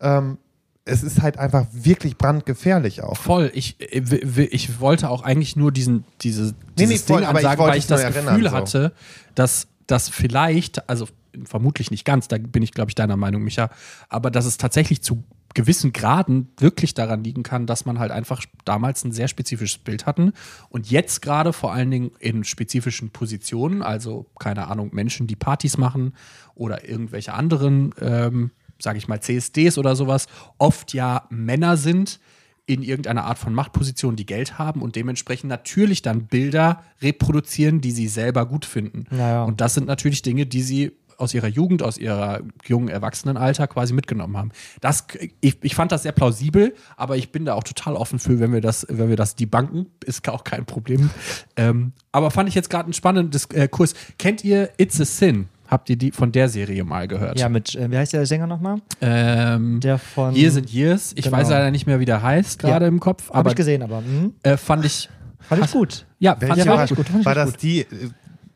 ähm, 0.00 0.38
es 0.84 1.02
ist 1.02 1.22
halt 1.22 1.38
einfach 1.38 1.66
wirklich 1.72 2.18
brandgefährlich 2.18 3.02
auch. 3.02 3.16
Voll. 3.16 3.50
Ich, 3.54 3.80
äh, 3.80 4.44
ich 4.44 4.80
wollte 4.80 5.08
auch 5.10 5.22
eigentlich 5.22 5.56
nur 5.56 5.72
diesen, 5.72 6.04
diese, 6.20 6.54
dieses 6.78 6.90
nee, 6.90 6.98
voll, 6.98 7.20
Ding 7.20 7.28
aber 7.28 7.40
ich 7.40 7.46
ansagen, 7.46 7.66
weil 7.66 7.78
ich 7.78 7.86
das 7.86 8.02
erinnern, 8.02 8.34
Gefühl 8.34 8.50
so. 8.50 8.56
hatte, 8.56 8.92
dass 9.34 9.68
das 9.86 10.08
vielleicht, 10.08 10.88
also 10.88 11.08
vermutlich 11.44 11.90
nicht 11.90 12.04
ganz, 12.04 12.28
da 12.28 12.36
bin 12.38 12.62
ich, 12.62 12.72
glaube 12.72 12.90
ich, 12.90 12.94
deiner 12.94 13.16
Meinung, 13.16 13.42
Micha, 13.42 13.70
aber 14.08 14.30
dass 14.30 14.44
es 14.44 14.56
tatsächlich 14.56 15.02
zu 15.02 15.24
gewissen 15.54 15.92
Graden 15.92 16.48
wirklich 16.58 16.94
daran 16.94 17.22
liegen 17.22 17.44
kann, 17.44 17.66
dass 17.66 17.86
man 17.86 17.98
halt 17.98 18.10
einfach 18.10 18.42
damals 18.64 19.04
ein 19.04 19.12
sehr 19.12 19.28
spezifisches 19.28 19.78
Bild 19.78 20.04
hatten 20.04 20.32
und 20.68 20.90
jetzt 20.90 21.22
gerade 21.22 21.52
vor 21.52 21.72
allen 21.72 21.90
Dingen 21.90 22.10
in 22.18 22.44
spezifischen 22.44 23.10
Positionen, 23.10 23.80
also 23.82 24.26
keine 24.38 24.66
Ahnung, 24.66 24.90
Menschen, 24.92 25.26
die 25.28 25.36
Partys 25.36 25.78
machen 25.78 26.12
oder 26.54 26.88
irgendwelche 26.88 27.34
anderen, 27.34 27.94
ähm, 28.00 28.50
sage 28.78 28.98
ich 28.98 29.08
mal, 29.08 29.20
CSDs 29.20 29.78
oder 29.78 29.96
sowas, 29.96 30.26
oft 30.58 30.92
ja 30.94 31.26
Männer 31.30 31.76
sind, 31.76 32.20
in 32.66 32.82
irgendeiner 32.82 33.24
Art 33.24 33.38
von 33.38 33.52
Machtposition, 33.52 34.16
die 34.16 34.24
Geld 34.24 34.58
haben 34.58 34.80
und 34.80 34.96
dementsprechend 34.96 35.50
natürlich 35.50 36.00
dann 36.00 36.26
Bilder 36.26 36.82
reproduzieren, 37.02 37.80
die 37.80 37.90
sie 37.90 38.08
selber 38.08 38.46
gut 38.46 38.64
finden. 38.64 39.04
Naja. 39.10 39.44
Und 39.44 39.60
das 39.60 39.74
sind 39.74 39.86
natürlich 39.86 40.22
Dinge, 40.22 40.46
die 40.46 40.62
sie 40.62 40.92
aus 41.18 41.34
ihrer 41.34 41.46
Jugend, 41.46 41.82
aus 41.82 41.98
ihrer 41.98 42.40
jungen 42.66 42.88
Erwachsenenalter 42.88 43.66
quasi 43.68 43.92
mitgenommen 43.92 44.36
haben. 44.36 44.50
Das, 44.80 45.06
ich, 45.40 45.58
ich 45.62 45.74
fand 45.74 45.92
das 45.92 46.02
sehr 46.02 46.12
plausibel, 46.12 46.74
aber 46.96 47.16
ich 47.16 47.30
bin 47.30 47.44
da 47.44 47.54
auch 47.54 47.62
total 47.62 47.94
offen 47.94 48.18
für, 48.18 48.40
wenn 48.40 48.52
wir 48.52 48.60
das, 48.60 48.86
wenn 48.88 49.08
wir 49.08 49.16
das 49.16 49.36
debunken, 49.36 49.86
ist 50.04 50.28
auch 50.28 50.42
kein 50.42 50.64
Problem. 50.64 51.10
Ähm, 51.56 51.92
aber 52.12 52.30
fand 52.30 52.48
ich 52.48 52.54
jetzt 52.54 52.70
gerade 52.70 52.90
ein 52.90 52.94
spannendes 52.94 53.46
äh, 53.50 53.68
Kurs. 53.68 53.94
Kennt 54.18 54.42
ihr 54.42 54.70
It's 54.78 55.00
a 55.00 55.04
Sin? 55.04 55.48
Habt 55.74 55.90
ihr 55.90 55.96
die 55.96 56.12
von 56.12 56.30
der 56.30 56.48
Serie 56.48 56.84
mal 56.84 57.08
gehört? 57.08 57.36
Ja, 57.40 57.48
mit, 57.48 57.74
äh, 57.74 57.90
wie 57.90 57.96
heißt 57.98 58.12
der 58.12 58.24
Sänger 58.26 58.46
nochmal? 58.46 58.76
Ähm, 59.00 59.80
Der 59.80 59.98
von. 59.98 60.32
Years 60.36 60.56
and 60.56 60.70
Years. 60.70 61.12
Ich 61.16 61.24
Genau. 61.24 61.36
weiß 61.38 61.50
leider 61.50 61.72
nicht 61.72 61.88
mehr, 61.88 61.98
wie 61.98 62.04
der 62.04 62.22
heißt, 62.22 62.60
gerade 62.60 62.84
Ja. 62.84 62.88
im 62.88 63.00
Kopf. 63.00 63.28
Hab 63.30 63.36
Aber 63.38 63.50
ich 63.50 63.56
gesehen, 63.56 63.82
aber 63.82 63.98
hm, 63.98 64.34
äh, 64.44 64.56
fand 64.56 64.84
ich, 64.84 65.08
fand 65.40 65.64
ich 65.64 65.72
gut. 65.72 66.06
ja, 66.20 66.36
fand 66.36 66.58
ich 66.58 66.70
auch 66.70 66.88
gut. 66.90 67.06
ich 67.18 67.24
war 67.26 67.34
das 67.34 67.50
gut. 67.54 67.62
die, 67.62 67.86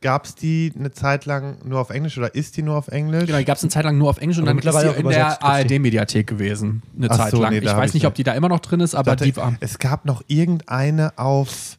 gab 0.00 0.26
es 0.26 0.36
die 0.36 0.72
eine 0.78 0.92
Zeit 0.92 1.26
lang 1.26 1.56
nur 1.64 1.80
auf 1.80 1.90
Englisch 1.90 2.16
oder 2.18 2.32
ist 2.32 2.56
die 2.56 2.62
nur 2.62 2.76
auf 2.76 2.86
Englisch? 2.86 3.26
Genau, 3.26 3.38
die 3.38 3.44
gab 3.44 3.56
es 3.56 3.64
eine 3.64 3.70
Zeit 3.70 3.82
lang 3.84 3.98
nur 3.98 4.10
auf 4.10 4.18
Englisch 4.18 4.38
und 4.38 4.44
Aber 4.48 4.60
dann 4.60 4.72
ist 4.72 4.76
auch 4.88 4.96
in 4.96 5.08
der 5.08 5.36
die. 5.40 5.44
ARD-Mediathek 5.44 6.24
gewesen, 6.28 6.82
eine 6.96 7.10
Ach 7.10 7.16
Zeit 7.16 7.30
so, 7.32 7.42
lang. 7.42 7.50
nee, 7.52 7.58
ich 7.58 7.64
weiß 7.66 7.76
ich 7.88 7.94
nicht, 7.94 7.94
nicht. 7.94 8.06
ob 8.06 8.14
die 8.14 8.22
da 8.22 8.32
immer 8.34 8.48
noch 8.48 8.60
drin 8.60 8.78
ist, 8.78 8.94
aber 8.94 9.16
dachte, 9.16 9.24
die 9.24 9.36
war. 9.36 9.56
es 9.58 9.80
gab 9.80 10.04
noch 10.04 10.22
irgendeine 10.28 11.18
auf 11.18 11.78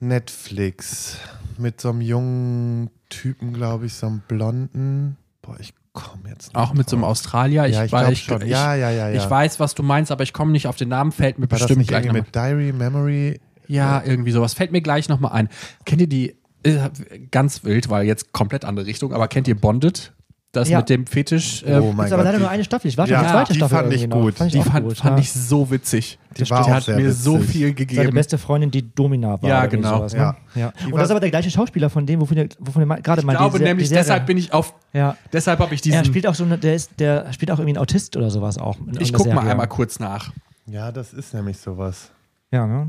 Netflix 0.00 1.16
mit 1.56 1.80
so 1.80 1.88
einem 1.88 2.02
jungen 2.02 2.90
Typen, 3.10 3.52
glaube 3.52 3.86
ich, 3.86 3.94
so 3.94 4.06
einem 4.06 4.22
blonden. 4.26 5.16
Boah, 5.42 5.56
ich 5.60 5.74
komme 5.92 6.28
jetzt 6.28 6.48
nicht 6.48 6.56
Auch 6.56 6.72
mit 6.72 6.88
so 6.88 6.96
einem 6.96 7.02
drauf. 7.02 7.12
Australier. 7.12 7.66
Ja, 7.66 7.84
ich 7.84 7.90
glaube 7.90 8.16
schon. 8.16 8.46
Ja, 8.46 8.74
ja, 8.74 8.90
ja, 8.90 9.10
ja. 9.10 9.22
Ich 9.22 9.28
weiß, 9.28 9.60
was 9.60 9.74
du 9.74 9.82
meinst, 9.82 10.10
aber 10.10 10.22
ich 10.22 10.32
komme 10.32 10.52
nicht 10.52 10.66
auf 10.66 10.76
den 10.76 10.88
Namen, 10.88 11.12
fällt 11.12 11.38
mir 11.38 11.50
War 11.50 11.58
das 11.58 11.66
bestimmt 11.66 11.78
nicht 11.80 11.88
gleich 11.88 12.10
mit 12.10 12.34
Diary, 12.34 12.72
Memory? 12.72 13.40
Ja, 13.66 14.02
irgendwie 14.04 14.32
sowas. 14.32 14.54
Fällt 14.54 14.72
mir 14.72 14.80
gleich 14.80 15.08
nochmal 15.08 15.32
ein. 15.32 15.48
Kennt 15.84 16.00
ihr 16.00 16.08
die, 16.08 16.36
äh, 16.62 16.88
ganz 17.30 17.64
wild, 17.64 17.88
weil 17.88 18.06
jetzt 18.06 18.32
komplett 18.32 18.64
andere 18.64 18.86
Richtung, 18.86 19.12
aber 19.12 19.28
kennt 19.28 19.46
ihr 19.48 19.54
Bonded? 19.54 20.12
Das 20.52 20.68
Ja. 20.68 20.78
mit 20.78 20.88
dem 20.88 21.06
Fetisch. 21.06 21.62
äh, 21.62 21.78
Oh 21.78 21.92
mein 21.92 22.06
ist 22.06 22.12
aber 22.12 22.22
Gott, 22.22 22.24
leider 22.24 22.38
die- 22.38 22.42
nur 22.42 22.50
eine 22.50 22.64
Staffel. 22.64 22.88
Ich 22.88 22.98
warte 22.98 23.12
Ja, 23.12 23.20
auf 23.20 23.26
die 23.26 23.32
zweite 23.32 23.52
die 23.52 23.58
Staffel. 23.60 23.76
fand 23.78 23.92
ich 23.92 24.10
gut. 24.10 24.34
Fand 24.34 24.52
ich 24.54 24.60
die 24.62 24.68
fand, 24.68 24.84
gut, 24.88 24.96
fand 24.98 25.16
ja. 25.16 25.22
ich 25.22 25.32
so 25.32 25.70
witzig. 25.70 26.18
Die 26.36 26.50
war 26.50 26.64
die 26.64 26.70
auch 26.70 26.74
hat 26.74 26.82
sehr 26.84 26.96
mir 26.96 27.12
so 27.12 27.34
witzig. 27.36 27.50
viel 27.50 27.60
Seine 27.62 27.74
gegeben. 27.74 28.14
beste 28.14 28.36
Freundin, 28.36 28.70
die 28.72 28.92
Domina 28.92 29.40
war. 29.40 29.48
Ja, 29.48 29.66
genau. 29.66 29.98
Sowas, 29.98 30.12
ne? 30.14 30.18
Ja. 30.18 30.36
ja. 30.56 30.72
Die 30.80 30.86
Und 30.92 30.96
das 30.98 31.04
ist 31.04 31.10
aber 31.12 31.20
der 31.20 31.30
gleiche 31.30 31.50
Schauspieler 31.52 31.88
von 31.88 32.04
dem, 32.04 32.20
wovon 32.20 32.36
ihr, 32.36 32.48
wovon 32.58 32.84
mal- 32.84 33.00
gerade 33.00 33.20
Ich 33.20 33.26
mal 33.26 33.36
glaube 33.36 33.58
die, 33.58 33.64
nämlich, 33.64 33.88
die 33.90 33.94
deshalb 33.94 34.26
bin 34.26 34.38
ich 34.38 34.52
auf. 34.52 34.74
Ja. 34.92 35.16
Deshalb 35.32 35.60
habe 35.60 35.72
ich 35.72 35.82
diesen. 35.82 35.98
Er 35.98 36.04
spielt 36.04 36.26
auch 36.26 36.34
so 36.34 36.42
eine, 36.42 36.58
der 36.58 36.74
ist, 36.74 36.98
der 36.98 37.32
spielt 37.32 37.52
auch 37.52 37.58
irgendwie 37.60 37.76
einen 37.76 37.82
Autist 37.82 38.16
oder 38.16 38.30
sowas 38.30 38.58
auch. 38.58 38.76
in 38.80 39.00
ich 39.00 39.12
gucke 39.12 39.32
mal 39.32 39.48
einmal 39.48 39.68
kurz 39.68 40.00
nach. 40.00 40.32
Ja, 40.66 40.90
das 40.90 41.12
ist 41.12 41.32
nämlich 41.32 41.58
sowas. 41.58 42.10
Ja, 42.50 42.66
ne? 42.66 42.88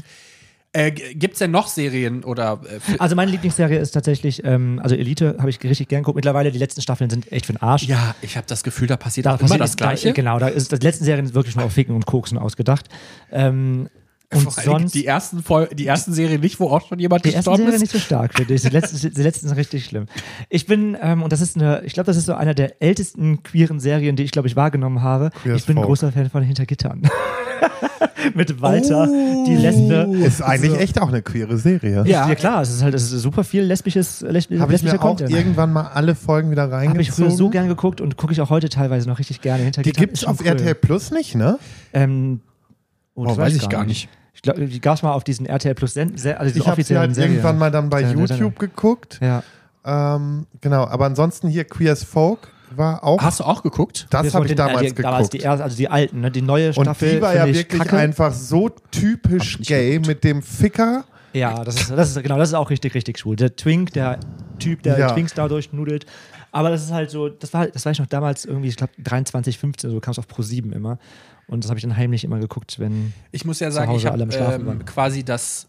Äh, 0.73 0.91
Gibt 0.91 1.33
es 1.33 1.39
denn 1.39 1.51
noch 1.51 1.67
Serien 1.67 2.23
oder 2.23 2.61
äh, 2.65 2.79
Also 2.97 3.15
meine 3.15 3.29
Lieblingsserie 3.31 3.77
ist 3.77 3.91
tatsächlich, 3.91 4.45
ähm, 4.45 4.79
also 4.81 4.95
Elite 4.95 5.35
habe 5.39 5.49
ich 5.49 5.61
richtig 5.61 5.89
gern 5.89 6.03
geguckt. 6.03 6.15
Mittlerweile 6.15 6.49
die 6.51 6.59
letzten 6.59 6.81
Staffeln 6.81 7.09
sind 7.09 7.29
echt 7.31 7.45
für 7.45 7.53
den 7.53 7.61
Arsch. 7.61 7.83
Ja, 7.83 8.15
ich 8.21 8.37
habe 8.37 8.47
das 8.47 8.63
Gefühl, 8.63 8.87
da 8.87 8.95
passiert 8.95 9.25
Da 9.25 9.31
immer 9.31 9.39
passiert 9.39 9.61
das 9.61 9.75
Gleiche. 9.75 10.07
Da, 10.09 10.13
genau, 10.13 10.39
da 10.39 10.47
ist 10.47 10.71
die 10.71 10.77
letzten 10.77 11.03
Serien 11.03 11.33
wirklich 11.33 11.57
nur 11.57 11.65
auf 11.65 11.73
Ficken 11.73 11.93
und 11.93 12.05
Koksen 12.05 12.37
ausgedacht. 12.37 12.87
Ähm, 13.33 13.89
und 14.33 14.41
Vor 14.43 14.63
sonst 14.63 14.93
die 14.95 15.05
ersten, 15.05 15.43
Fol 15.43 15.67
die 15.73 15.85
ersten 15.87 16.13
Serien 16.13 16.39
nicht, 16.41 16.59
wo 16.59 16.69
auch 16.69 16.87
schon 16.87 16.99
jemand 16.99 17.25
die 17.25 17.29
ersten 17.29 17.39
gestorben 17.39 17.57
Serien 17.63 17.75
ist. 17.75 17.81
nicht 17.81 17.91
so 17.91 17.99
stark, 17.99 18.33
finde 18.33 18.53
ich. 18.53 18.61
Die 18.61 18.69
letzten, 18.69 19.13
die 19.13 19.21
letzten 19.21 19.47
sind 19.49 19.57
richtig 19.57 19.85
schlimm. 19.85 20.05
Ich 20.49 20.65
bin, 20.67 20.97
ähm, 21.01 21.21
und 21.23 21.33
das 21.33 21.41
ist 21.41 21.57
eine, 21.57 21.81
ich 21.83 21.93
glaube, 21.93 22.07
das 22.07 22.15
ist 22.17 22.25
so 22.27 22.33
einer 22.33 22.53
der 22.53 22.81
ältesten 22.81 23.43
queeren 23.43 23.79
Serien, 23.79 24.15
die 24.15 24.23
ich, 24.23 24.31
glaube 24.31 24.47
ich, 24.47 24.55
wahrgenommen 24.55 25.01
habe. 25.01 25.31
Queer 25.41 25.55
ich 25.55 25.65
bin 25.65 25.77
ein 25.77 25.83
großer 25.83 26.11
Fan 26.11 26.29
von 26.29 26.43
Hintergittern. 26.43 27.01
Mit 28.35 28.61
Walter, 28.61 29.07
die 29.07 29.55
Lesbe. 29.55 30.15
Ist 30.25 30.41
eigentlich 30.41 30.79
echt 30.79 31.01
auch 31.01 31.07
eine 31.09 31.21
queere 31.21 31.57
Serie. 31.57 32.03
Ja. 32.07 32.27
Ja, 32.29 32.35
klar, 32.35 32.61
es 32.61 32.69
ist 32.69 32.83
halt 32.83 32.93
es 32.93 33.11
ist 33.11 33.21
super 33.21 33.43
viel 33.43 33.63
lesbisches, 33.63 34.21
lesb 34.21 34.51
Habe 34.59 34.73
ich 34.73 34.81
lesbischer 34.81 34.95
mir 34.95 34.99
auch 35.01 35.07
Content. 35.07 35.31
irgendwann 35.31 35.73
mal 35.73 35.87
alle 35.87 36.15
Folgen 36.15 36.51
wieder 36.51 36.63
reingezogen. 36.71 36.89
Habe 36.89 37.01
ich 37.01 37.11
früher 37.11 37.31
so 37.31 37.49
gern 37.49 37.67
geguckt 37.67 37.99
und 37.99 38.17
gucke 38.17 38.33
ich 38.33 38.41
auch 38.41 38.49
heute 38.49 38.69
teilweise 38.69 39.09
noch 39.09 39.19
richtig 39.19 39.41
gerne. 39.41 39.59
Die 39.59 39.65
Hintergittern 39.65 39.99
gibt 40.01 40.13
ist 40.13 40.21
es 40.21 40.27
auf 40.27 40.39
cool. 40.41 40.47
RTL 40.47 40.75
Plus 40.75 41.11
nicht, 41.11 41.35
ne? 41.35 41.57
Ähm, 41.93 42.41
oh, 43.15 43.25
das 43.25 43.33
Oh, 43.33 43.37
weiß 43.37 43.55
ich 43.55 43.69
gar 43.69 43.83
nicht. 43.85 44.07
Ich 44.33 44.41
glaube, 44.41 44.65
die 44.65 44.79
gab 44.81 44.95
es 44.95 45.03
mal 45.03 45.11
auf 45.11 45.23
diesen 45.23 45.45
RTL 45.45 45.75
Plus, 45.75 45.93
Sen 45.93 46.17
Se- 46.17 46.37
also 46.39 46.51
diese 46.53 46.59
Ich 46.63 46.67
habe 46.69 46.83
sie 46.83 46.97
halt 46.97 47.13
Serien. 47.13 47.33
irgendwann 47.33 47.57
mal 47.57 47.69
dann 47.71 47.89
bei 47.89 48.01
Ja. 48.01 48.11
YouTube 48.11 48.57
geguckt. 48.59 49.19
Ja. 49.21 49.43
Ähm, 49.85 50.47
genau, 50.61 50.85
aber 50.85 51.05
ansonsten 51.05 51.47
hier 51.49 51.63
Queer 51.65 51.91
as 51.93 52.03
Folk 52.03 52.47
war 52.75 53.03
auch. 53.03 53.21
Hast 53.21 53.39
du 53.39 53.43
auch 53.43 53.61
geguckt? 53.63 54.07
das 54.09 54.17
habe 54.19 54.27
ich 54.27 54.33
wollten- 54.33 54.55
damals 54.55 54.79
die, 54.81 54.85
geguckt. 54.89 55.05
Damals 55.05 55.29
die, 55.29 55.45
also 55.47 55.75
die 55.75 55.89
alten, 55.89 56.21
ne? 56.21 56.31
die 56.31 56.41
neue 56.41 56.67
und 56.73 56.85
Staffel. 56.85 57.15
die 57.15 57.21
war 57.21 57.35
ja 57.35 57.45
wirklich 57.47 57.81
kacke. 57.81 57.97
einfach 57.97 58.31
so 58.33 58.69
typisch 58.91 59.59
gay 59.61 59.99
mit 59.99 60.23
dem 60.23 60.41
Ficker. 60.41 61.03
Ja, 61.33 61.63
das 61.63 61.75
ist, 61.81 61.91
das 61.91 62.09
ist 62.15 62.23
genau, 62.23 62.37
das 62.37 62.49
ist 62.49 62.55
auch 62.55 62.69
richtig, 62.69 62.93
richtig 62.93 63.17
schwul. 63.19 63.35
Der 63.35 63.55
Twink, 63.55 63.91
der 63.93 64.19
Typ, 64.59 64.83
der 64.83 64.99
Ja. 64.99 65.11
Twinks 65.11 65.33
dadurch 65.33 65.71
nudelt. 65.73 66.05
Aber 66.53 66.69
das 66.69 66.83
ist 66.83 66.91
halt 66.91 67.09
so, 67.09 67.29
das 67.29 67.53
war, 67.53 67.67
das 67.67 67.85
war 67.85 67.93
ich 67.93 67.99
noch 67.99 68.07
damals 68.07 68.43
irgendwie, 68.45 68.67
ich 68.67 68.75
glaube 68.75 68.91
23, 69.01 69.57
15, 69.57 69.89
so 69.89 69.99
kam 70.01 70.11
es 70.11 70.19
auf 70.19 70.27
Pro 70.27 70.41
7 70.41 70.73
immer. 70.73 70.99
Und 71.51 71.63
das 71.65 71.69
habe 71.69 71.77
ich 71.77 71.83
dann 71.83 71.97
heimlich 71.97 72.23
immer 72.23 72.39
geguckt, 72.39 72.79
wenn. 72.79 73.13
Ich 73.31 73.43
muss 73.45 73.59
ja 73.59 73.67
Zu 73.69 73.75
sagen, 73.75 73.91
Hause 73.91 74.07
ich 74.07 74.41
habe 74.41 74.63
ähm, 74.71 74.85
quasi 74.85 75.23
das 75.23 75.67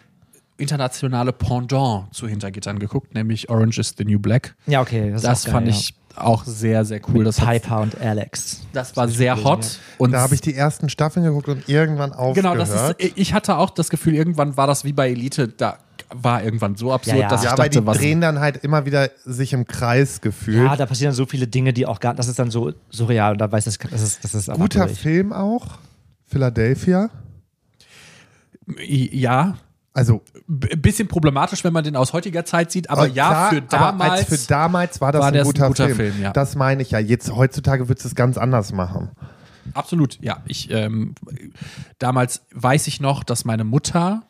internationale 0.56 1.32
Pendant 1.32 2.14
zu 2.14 2.28
Hintergittern 2.28 2.78
geguckt, 2.78 3.14
nämlich 3.14 3.50
Orange 3.50 3.78
is 3.80 3.94
the 3.98 4.04
New 4.04 4.20
Black. 4.20 4.54
Ja, 4.66 4.80
okay. 4.80 5.10
Das, 5.10 5.22
Das 5.22 5.46
auch 5.46 5.50
fand 5.52 5.66
geil, 5.66 5.74
ich 5.74 5.94
auch 6.14 6.44
sehr, 6.44 6.84
sehr 6.84 7.00
cool. 7.08 7.18
ja. 7.18 7.24
Das, 7.24 7.36
Piper 7.36 7.80
und 7.80 8.00
Alex. 8.00 8.60
das 8.72 8.96
war 8.96 9.08
sehr 9.08 9.42
hot. 9.42 9.80
Und 9.98 10.12
Da 10.12 10.20
habe 10.20 10.34
ich 10.34 10.40
die 10.40 10.54
ersten 10.54 10.88
Staffeln 10.88 11.24
geguckt 11.26 11.48
und 11.48 11.68
irgendwann 11.68 12.12
aufgehört. 12.12 12.36
Genau, 12.36 12.54
das 12.54 12.92
ist, 13.00 13.12
ich 13.16 13.34
hatte 13.34 13.56
auch 13.56 13.70
das 13.70 13.90
Gefühl, 13.90 14.14
irgendwann 14.14 14.56
war 14.56 14.68
das 14.68 14.84
wie 14.84 14.92
bei 14.92 15.10
Elite, 15.10 15.48
da 15.48 15.78
war 16.14 16.42
irgendwann 16.42 16.76
so 16.76 16.92
absurd, 16.92 17.16
Ja, 17.16 17.22
ja. 17.22 17.28
dass 17.28 17.42
ja, 17.42 17.48
ich 17.48 17.52
aber 17.54 17.68
die 17.68 17.76
dachte, 17.76 17.86
was. 17.86 17.98
drehen 17.98 18.20
dann 18.20 18.38
halt 18.40 18.58
immer 18.64 18.84
wieder 18.86 19.10
sich 19.24 19.52
im 19.52 19.66
Kreis 19.66 20.20
gefühlt. 20.20 20.64
Ja, 20.66 20.76
da 20.76 20.86
passieren 20.86 21.12
so 21.14 21.26
viele 21.26 21.46
Dinge, 21.46 21.72
die 21.72 21.86
auch 21.86 22.00
gar, 22.00 22.14
das 22.14 22.28
ist 22.28 22.38
dann 22.38 22.50
so 22.50 22.72
surreal 22.90 23.32
und 23.32 23.38
da 23.38 23.50
weiß 23.50 23.64
das, 23.64 23.78
das 23.78 24.02
ist, 24.02 24.24
das 24.24 24.34
ist 24.34 24.52
Guter. 24.52 24.88
Film 24.88 25.32
auch. 25.32 25.78
Philadelphia. 26.26 27.10
Ja, 28.78 29.56
Also, 29.94 30.22
b- 30.46 30.74
bisschen 30.76 31.08
problematisch, 31.08 31.64
wenn 31.64 31.72
man 31.72 31.84
den 31.84 31.96
aus 31.96 32.12
heutiger 32.12 32.44
Zeit 32.44 32.70
sieht, 32.70 32.88
aber 32.88 33.06
äh, 33.06 33.10
ja, 33.10 33.28
klar, 33.28 33.48
für 33.50 33.62
damals. 33.62 34.10
als 34.12 34.24
für 34.42 34.48
damals 34.48 35.00
war 35.00 35.12
das 35.12 35.20
war 35.20 35.28
ein, 35.28 35.34
das 35.34 35.42
ein 35.42 35.52
guter 35.52 35.68
guter 35.68 35.84
Film. 35.86 35.96
Film, 35.96 36.22
ja. 36.22 36.32
Das 36.32 36.54
meine 36.56 36.80
ich 36.82 36.92
ja. 36.92 36.98
Jetzt 36.98 37.34
heutzutage 37.34 37.88
würdest 37.88 38.04
du 38.04 38.08
es 38.08 38.14
ganz 38.14 38.38
anders 38.38 38.72
machen. 38.72 39.10
Absolut, 39.74 40.18
ja. 40.22 40.38
Ich, 40.46 40.70
ähm, 40.70 41.14
damals 41.98 42.42
weiß 42.54 42.86
ich 42.86 43.00
noch, 43.00 43.22
dass 43.24 43.44
meine 43.44 43.64
Mutter, 43.64 44.22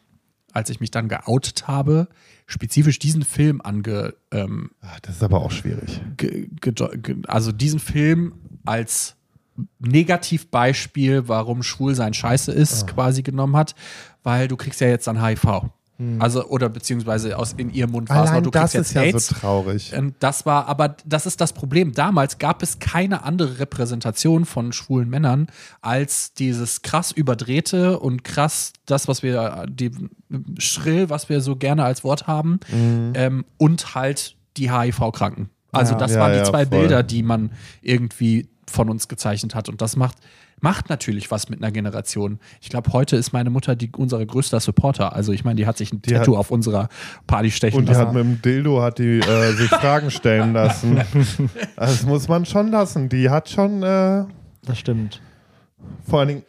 als 0.52 0.70
ich 0.70 0.80
mich 0.80 0.90
dann 0.90 1.08
geoutet 1.08 1.66
habe, 1.68 2.08
spezifisch 2.46 2.98
diesen 2.98 3.22
Film 3.22 3.60
ange, 3.62 4.14
ähm, 4.30 4.70
Ach, 4.80 5.00
das 5.00 5.16
ist 5.16 5.22
aber 5.22 5.40
auch 5.40 5.50
schwierig. 5.50 6.00
ge, 6.16 6.48
ge, 6.60 6.72
ge, 6.72 7.16
also 7.26 7.52
diesen 7.52 7.80
Film 7.80 8.34
als 8.64 9.16
Negativbeispiel, 9.78 11.28
warum 11.28 11.62
Schwulsein 11.62 12.14
scheiße 12.14 12.52
ist, 12.52 12.86
quasi 12.86 13.22
genommen 13.22 13.56
hat, 13.56 13.74
weil 14.22 14.48
du 14.48 14.56
kriegst 14.56 14.80
ja 14.80 14.88
jetzt 14.88 15.06
dann 15.06 15.22
HIV. 15.22 15.70
Also, 16.18 16.46
oder 16.46 16.68
beziehungsweise 16.68 17.38
aus 17.38 17.52
in 17.52 17.72
ihrem 17.72 17.92
Mund 17.92 18.08
war 18.08 18.24
es 18.24 18.32
noch, 18.32 18.40
du 18.42 18.50
das 18.50 18.72
kriegst 18.72 18.74
ist 18.88 18.94
jetzt 18.94 18.94
ja 18.94 19.02
AIDS. 19.02 19.26
so 19.28 19.34
traurig. 19.36 19.92
Ähm, 19.94 20.14
Das 20.18 20.44
war, 20.46 20.66
aber 20.66 20.96
das 21.04 21.26
ist 21.26 21.40
das 21.40 21.52
Problem. 21.52 21.92
Damals 21.92 22.38
gab 22.38 22.60
es 22.62 22.80
keine 22.80 23.22
andere 23.22 23.60
Repräsentation 23.60 24.44
von 24.44 24.72
schwulen 24.72 25.08
Männern 25.08 25.46
als 25.80 26.34
dieses 26.34 26.82
krass 26.82 27.12
überdrehte 27.12 28.00
und 28.00 28.24
krass 28.24 28.72
das, 28.86 29.06
was 29.06 29.22
wir, 29.22 29.64
die 29.68 29.92
schrill, 30.58 31.08
was 31.08 31.28
wir 31.28 31.40
so 31.40 31.54
gerne 31.54 31.84
als 31.84 32.02
Wort 32.02 32.26
haben, 32.26 32.58
ähm, 32.72 33.44
und 33.58 33.94
halt 33.94 34.34
die 34.56 34.72
HIV-Kranken. 34.72 35.50
Also 35.70 35.92
Ja. 35.92 35.98
das 35.98 36.14
Ja, 36.14 36.20
waren 36.20 36.32
die 36.32 36.38
ja, 36.38 36.44
zwei 36.44 36.66
voll. 36.66 36.78
Bilder, 36.80 37.02
die 37.04 37.22
man 37.22 37.52
irgendwie 37.80 38.48
von 38.68 38.90
uns 38.90 39.06
gezeichnet 39.08 39.54
hat. 39.54 39.68
Und 39.68 39.80
das 39.82 39.96
macht, 39.96 40.16
macht 40.62 40.88
natürlich 40.88 41.30
was 41.30 41.50
mit 41.50 41.62
einer 41.62 41.70
Generation. 41.70 42.38
Ich 42.62 42.70
glaube, 42.70 42.92
heute 42.94 43.16
ist 43.16 43.32
meine 43.34 43.50
Mutter 43.50 43.76
die, 43.76 43.90
unser 43.94 44.24
größter 44.24 44.60
Supporter. 44.60 45.14
Also 45.14 45.32
ich 45.32 45.44
meine, 45.44 45.56
die 45.56 45.66
hat 45.66 45.76
sich 45.76 45.92
ein 45.92 46.00
Die 46.00 46.14
Tattoo 46.14 46.32
hat- 46.32 46.38
auf 46.40 46.50
unserer 46.50 46.88
Party 47.26 47.50
stechen 47.50 47.80
Und 47.80 47.86
die 47.88 47.92
lassen. 47.92 48.06
hat 48.06 48.14
mit 48.14 48.24
dem 48.24 48.40
Dildo 48.40 48.80
hat 48.80 48.98
die 48.98 49.18
äh, 49.18 49.52
sich 49.52 49.68
Fragen 49.82 50.10
stellen 50.10 50.54
lassen. 50.54 50.98
Das 51.76 52.04
muss 52.06 52.28
man 52.28 52.46
schon 52.46 52.68
lassen. 52.68 53.08
Die 53.10 53.28
hat 53.28 53.50
schon 53.50 53.82
äh, 53.82 54.24
Das 54.64 54.78
stimmt. 54.78 55.20
Vor 56.08 56.18
allen 56.20 56.28
Dingen, 56.28 56.42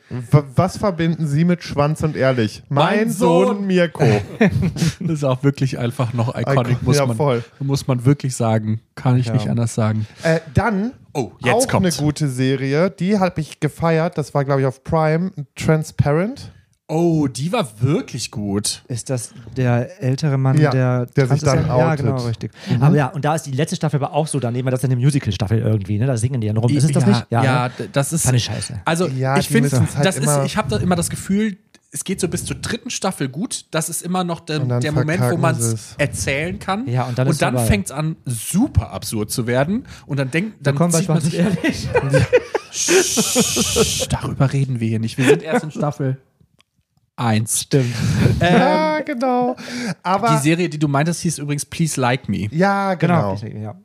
was 0.56 0.78
verbinden 0.78 1.28
Sie 1.28 1.46
mit 1.46 1.64
Schwanz 1.64 2.02
und 2.04 2.16
ehrlich? 2.16 2.64
Mein, 2.70 2.98
Mein 2.98 3.10
Sohn, 3.12 3.48
Sohn. 3.48 3.68
Mirko. 3.68 4.04
Das 5.00 5.10
ist 5.20 5.24
auch 5.24 5.44
wirklich 5.44 5.78
einfach 5.78 6.14
noch 6.14 6.30
iconic, 6.36 6.78
Icon- 6.78 6.86
muss, 6.86 6.98
ja, 6.98 7.06
man, 7.06 7.44
muss 7.60 7.88
man 7.88 8.06
wirklich 8.06 8.36
sagen. 8.36 8.82
Kann 8.96 9.18
ich 9.18 9.28
Ja. 9.28 9.34
nicht 9.34 9.50
anders 9.50 9.74
sagen. 9.76 10.08
äh, 10.24 10.40
dann 10.54 10.94
Oh, 11.14 11.32
jetzt 11.44 11.54
auch 11.54 11.68
kommt's. 11.68 12.00
eine 12.00 12.06
gute 12.08 12.28
Serie. 12.28 12.90
Die 12.90 13.20
habe 13.20 13.40
ich 13.42 13.60
gefeiert. 13.60 14.18
Das 14.18 14.34
war, 14.34 14.44
glaube 14.46 14.62
ich, 14.62 14.68
auf 14.68 14.84
Prime. 14.84 15.32
Transparent. 15.56 16.52
Oh, 16.94 17.28
die 17.28 17.52
war 17.52 17.68
wirklich 17.82 18.30
gut. 18.30 18.84
Ist 18.88 19.10
das 19.10 19.32
der 19.58 20.02
ältere 20.02 20.38
Mann, 20.38 20.60
Ja, 20.60 20.70
der, 20.72 21.06
der 21.08 21.28
sich 21.28 21.42
dann 21.42 21.66
Ja, 21.66 21.74
outet. 21.92 22.06
genau, 22.06 22.18
richtig. 22.26 22.52
Aber 22.80 22.96
ja, 22.96 23.08
und 23.08 23.26
da 23.26 23.34
ist 23.36 23.44
die 23.48 23.52
letzte 23.52 23.76
Staffel 23.76 23.98
aber 23.98 24.14
auch 24.14 24.28
so 24.28 24.40
daneben, 24.40 24.66
weil 24.66 24.72
das 24.72 24.82
ist 24.82 24.86
eine 24.92 24.96
Musical-Staffel 24.98 25.60
irgendwie, 25.60 25.98
ne? 25.98 26.06
Da 26.06 26.18
singen 26.18 26.40
die 26.40 26.48
dann 26.48 26.58
rum. 26.58 26.70
Ist 26.72 26.84
es 26.84 26.92
das 26.92 27.04
ja, 27.04 27.10
nicht? 27.10 27.26
Ja, 27.32 27.68
ne? 27.68 27.72
d- 27.80 27.90
das 27.92 28.14
ist. 28.14 28.24
Fand 28.26 28.38
ich 28.38 28.44
scheiße. 28.44 28.82
Also, 28.86 29.08
Ja, 29.08 29.38
ich 29.38 29.48
finde, 29.50 29.72
halt 29.72 30.06
das 30.06 30.18
ist, 30.18 30.40
ich 30.46 30.56
habe 30.56 30.70
da 30.70 30.78
immer 30.78 30.96
das 30.96 31.10
Gefühl, 31.10 31.58
es 31.92 32.04
geht 32.04 32.20
so 32.20 32.28
bis 32.28 32.46
zur 32.46 32.56
dritten 32.58 32.90
Staffel 32.90 33.28
gut. 33.30 33.66
Das 33.72 33.90
ist 33.90 34.02
immer 34.02 34.24
noch 34.24 34.40
der, 34.40 34.60
dann 34.60 34.82
der 34.82 34.92
Moment, 34.92 35.22
wo 35.32 35.38
man 35.38 35.56
es 35.56 35.96
erzählen 35.98 36.58
kann. 36.60 36.88
Ja, 36.88 37.06
und 37.06 37.18
dann 37.18 37.32
vorbei. 37.34 37.66
fängt 37.66 37.86
es 37.88 37.92
an, 37.92 38.16
super 38.26 38.92
absurd 38.92 39.32
zu 39.32 39.46
werden. 39.48 39.86
Und 40.06 40.20
dann 40.20 40.30
denkt, 40.32 40.58
dann 40.62 40.76
bei 40.76 40.90
zieht 40.90 41.08
man 41.08 41.22
sich, 41.22 41.40
Shh, 42.72 44.08
darüber 44.10 44.52
reden 44.52 44.80
wir 44.80 44.88
hier 44.88 45.00
nicht. 45.00 45.18
Wir 45.18 45.26
sind 45.26 45.44
erst 45.44 45.64
in 45.64 45.72
Staffel 45.72 46.18
1. 47.16 47.62
Stimmt. 47.62 47.94
ja, 48.42 49.02
genau. 49.02 49.56
Aber 50.02 50.30
Die 50.30 50.38
Serie, 50.38 50.70
die 50.70 50.80
du 50.80 50.88
meintest, 50.88 51.22
hieß 51.22 51.38
übrigens 51.40 51.66
Please 51.66 52.00
Like 52.00 52.28
Me. 52.30 52.48
ja, 52.52 52.96
genau. 52.96 53.36
Genau. 53.36 53.60
Ja. 53.60 53.76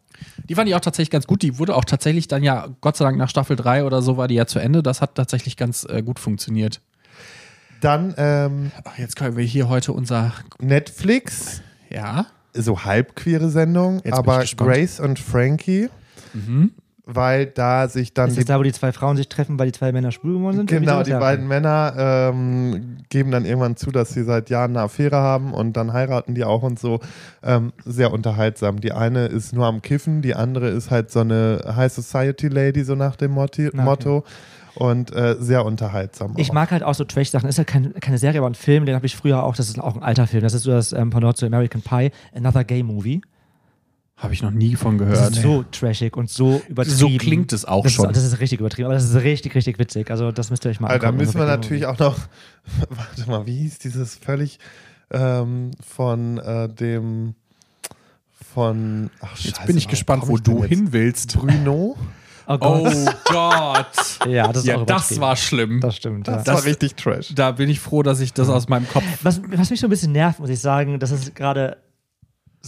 Die 0.49 0.55
fand 0.55 0.69
ich 0.69 0.75
auch 0.75 0.81
tatsächlich 0.81 1.11
ganz 1.11 1.27
gut. 1.27 1.43
Die 1.43 1.59
wurde 1.59 1.77
auch 1.77 1.85
tatsächlich 1.85 2.27
dann 2.27 2.43
ja, 2.43 2.69
Gott 2.81 2.97
sei 2.97 3.05
Dank 3.05 3.19
nach 3.19 3.29
Staffel 3.31 3.55
3 3.57 3.85
oder 3.85 4.03
so 4.03 4.17
war 4.17 4.27
die 4.29 4.35
ja 4.35 4.47
zu 4.47 4.59
Ende. 4.59 4.83
Das 4.83 5.01
hat 5.01 5.15
tatsächlich 5.15 5.57
ganz 5.57 5.85
äh, 5.89 6.03
gut 6.03 6.19
funktioniert. 6.19 6.81
Dann 7.81 8.15
ähm, 8.17 8.73
Ach, 8.85 8.99
jetzt 8.99 9.15
können 9.15 9.37
wir 9.37 9.45
hier 9.45 9.69
heute 9.69 9.93
unser. 9.93 10.33
Netflix, 10.59 11.61
Ja. 11.91 12.27
so 12.55 12.85
halbqueere 12.85 13.51
Sendung, 13.51 14.01
ich 14.03 14.13
aber. 14.13 14.43
Grace 14.57 14.99
und 14.99 15.19
Frankie, 15.21 15.89
weil 17.11 17.47
da 17.47 17.89
sich 17.89 18.13
dann 18.13 18.29
Ist 18.29 18.37
das 18.37 18.45
da, 18.45 18.59
wo 18.59 18.63
die 18.63 18.73
zwei 18.73 18.93
Frauen 18.93 19.17
sich 19.17 19.31
treffen, 19.31 19.59
weil 19.59 19.67
die 19.67 19.73
zwei 19.73 19.93
Männer 19.93 20.13
schwul 20.13 20.35
geworden 20.35 20.59
sind? 20.59 20.71
Genau, 20.71 21.03
die 21.03 21.13
beiden 21.13 21.49
Männer 21.49 21.95
ähm, 21.97 22.99
geben 23.09 23.31
dann 23.31 23.47
irgendwann 23.47 23.77
zu, 23.77 23.91
dass 23.91 24.11
sie 24.11 24.25
seit 24.25 24.51
Jahren 24.51 24.73
eine 24.73 24.83
Affäre 24.83 25.17
haben 25.17 25.55
und 25.55 25.75
dann 25.79 25.95
heiraten 25.95 26.35
die 26.35 26.45
auch 26.45 26.63
und 26.63 26.79
so. 26.79 27.01
Ähm, 27.43 27.73
sehr 27.83 28.13
unterhaltsam. 28.13 28.81
Die 28.83 28.93
eine 28.93 29.25
ist 29.25 29.55
nur 29.55 29.65
am 29.65 29.81
Kiffen, 29.81 30.21
die 30.21 30.35
andere 30.35 30.69
ist 30.69 30.91
halt 30.91 31.11
so 31.11 31.21
eine 31.21 31.63
High 31.75 31.91
Society 31.91 32.49
Lady, 32.49 32.85
so 32.85 32.95
nach 32.95 33.17
dem 33.17 33.31
Motti 33.31 33.69
okay. 33.69 33.81
Motto. 33.81 34.25
und 34.75 35.11
äh, 35.17 35.37
sehr 35.41 35.65
unterhaltsam. 35.65 36.35
Ich 36.37 36.51
auch. 36.51 36.55
mag 36.55 36.71
halt 36.71 36.83
auch 36.83 36.95
so 36.95 37.05
Trash-Sachen. 37.05 37.49
Ist 37.49 37.57
halt 37.57 37.69
kein, 37.69 37.95
keine 37.95 38.19
Serie, 38.19 38.41
aber 38.41 38.51
ein 38.51 38.55
Film, 38.55 38.85
den 38.85 38.95
habe 38.95 39.07
ich 39.07 39.17
früher 39.17 39.45
auch. 39.45 39.57
Das 39.57 39.71
ist 39.71 39.81
auch 39.81 39.97
ein 39.97 40.03
alter 40.03 40.27
Film. 40.27 40.43
Das 40.43 40.53
ist 40.53 40.65
so 40.65 40.73
das 40.73 40.93
ähm, 40.93 41.09
Pendant 41.09 41.39
zu 41.39 41.47
American 41.47 41.81
Pie, 41.81 42.11
Another 42.35 42.65
Gay 42.65 42.83
Movie. 42.83 43.23
Habe 44.19 44.35
ich 44.35 44.43
noch 44.43 44.51
nie 44.51 44.75
von 44.75 44.99
Das 44.99 45.09
gehört. 45.09 45.37
ist 45.37 45.43
so 45.43 45.65
trashig 45.71 46.17
und 46.17 46.29
so 46.29 46.61
übertrieben. 46.69 46.97
So 46.97 47.09
klingt 47.19 47.53
es 47.53 47.65
auch 47.65 47.85
das 47.85 47.93
schon. 47.93 48.11
Ist, 48.11 48.17
das 48.17 48.25
ist 48.25 48.41
richtig 48.41 48.59
übertrieben, 48.59 48.87
aber 48.87 48.95
das 48.95 49.05
ist 49.05 49.15
richtig, 49.15 49.55
richtig 49.55 49.79
witzig. 49.79 50.11
Also 50.11 50.33
das 50.33 50.51
müsst 50.51 50.67
ihr 50.67 50.71
euch 50.71 50.81
mal 50.81 50.89
Also, 50.89 51.07
da 51.07 51.13
müssen 51.13 51.35
wir 51.35 51.47
Gay 51.47 51.57
natürlich 51.57 51.87
auch 51.87 51.99
noch, 51.99 52.19
warte 52.91 53.31
mal, 53.31 53.47
wie 53.47 53.57
hieß 53.59 53.79
dieses 53.79 54.17
völlig 54.17 54.59
ähm, 55.13 55.71
von 55.87 56.39
äh, 56.39 56.69
dem, 56.69 57.35
von, 58.53 59.11
ach 59.21 59.37
Jetzt 59.39 59.57
scheiße, 59.57 59.67
bin 59.69 59.79
ich 59.79 59.87
gespannt, 59.87 60.25
wo 60.27 60.37
ich 60.37 60.43
du 60.43 60.59
jetzt? 60.63 60.69
hin 60.69 60.93
willst. 60.93 61.39
Bruno? 61.39 61.97
Oh 61.97 62.03
Oh 62.51 62.57
Gott. 62.59 63.25
Gott. 63.27 63.87
Ja, 64.27 64.49
das 64.49 64.63
ist 64.63 64.67
ja, 64.67 64.79
auch 64.79 64.87
das 64.87 65.21
war 65.21 65.37
schlimm. 65.37 65.81
Das 65.81 65.97
stimmt. 65.97 66.27
Das, 66.27 66.47
ja. 66.47 66.55
war 66.55 66.65
richtig 66.65 66.97
trash. 66.97 67.33
Da 67.35 67.53
bin 67.53 67.69
ich 67.69 67.79
froh, 67.79 68.03
dass 68.03 68.21
ich 68.21 68.33
das 68.33 68.49
aus 68.49 68.69
meinem 68.69 68.89
Kopf. 68.89 69.05
Was, 69.23 69.41
was 69.49 69.71
mich 69.71 69.81
so 69.81 69.87
ein 69.87 69.91
bisschen 69.91 70.13
nervt, 70.13 70.41
muss 70.41 70.49
ich 70.49 70.59
sagen, 70.59 70.99
das 70.99 71.11
ist 71.11 71.35
gerade 71.35 71.77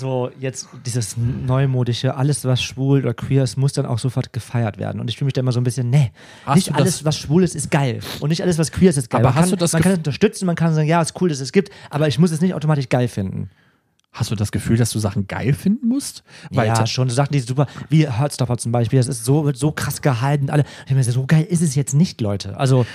so 0.00 0.30
jetzt 0.40 0.68
dieses 0.84 1.16
neumodische, 1.16 2.16
alles 2.16 2.44
was 2.44 2.60
schwul 2.62 3.00
oder 3.02 3.14
queer 3.14 3.44
ist, 3.44 3.56
muss 3.56 3.72
dann 3.72 3.86
auch 3.86 3.98
sofort 3.98 4.32
gefeiert 4.32 4.78
werden. 4.78 5.00
Und 5.00 5.08
ich 5.08 5.16
fühle 5.16 5.26
mich 5.26 5.34
da 5.34 5.42
immer 5.42 5.52
so 5.52 5.60
ein 5.60 5.64
bisschen, 5.64 5.90
nee, 5.90 6.10
Hast 6.44 6.56
nicht 6.56 6.74
alles, 6.74 7.04
was 7.04 7.16
schwul 7.16 7.44
ist, 7.44 7.54
ist 7.54 7.70
geil. 7.70 8.00
Und 8.18 8.30
nicht 8.30 8.42
alles, 8.42 8.58
was 8.58 8.72
queer 8.72 8.90
ist, 8.90 8.96
ist 8.96 9.10
geil. 9.10 9.20
Aber 9.20 9.28
man 9.28 9.36
hast 9.36 9.50
kann, 9.50 9.50
du 9.50 9.56
das 9.56 9.72
man 9.72 9.82
kann 9.82 9.92
es 9.92 9.98
unterstützen, 9.98 10.46
man 10.46 10.56
kann 10.56 10.74
sagen, 10.74 10.88
ja, 10.88 11.00
ist 11.00 11.20
cool, 11.20 11.28
dass 11.28 11.38
es 11.38 11.52
gibt, 11.52 11.70
aber 11.90 12.08
ich 12.08 12.18
muss 12.18 12.32
es 12.32 12.40
nicht 12.40 12.54
automatisch 12.54 12.88
geil 12.88 13.06
finden. 13.06 13.50
Hast 14.12 14.32
du 14.32 14.34
das 14.34 14.50
Gefühl, 14.50 14.76
dass 14.76 14.90
du 14.90 14.98
Sachen 14.98 15.28
geil 15.28 15.52
finden 15.52 15.86
musst? 15.86 16.24
Weil 16.50 16.66
ja, 16.66 16.84
schon 16.86 17.08
so 17.08 17.14
Sachen, 17.14 17.32
die 17.32 17.38
super, 17.38 17.66
wie 17.90 18.08
Heartstopper 18.08 18.58
zum 18.58 18.72
Beispiel, 18.72 18.98
das 18.98 19.06
ist 19.06 19.24
so, 19.24 19.44
wird 19.44 19.56
so 19.56 19.70
krass 19.70 20.02
gehalten. 20.02 20.50
Alle, 20.50 20.64
ich 20.86 20.92
mir 20.92 21.04
so 21.04 21.26
geil 21.26 21.46
ist 21.48 21.62
es 21.62 21.76
jetzt 21.76 21.94
nicht, 21.94 22.20
Leute. 22.20 22.56
Also, 22.56 22.86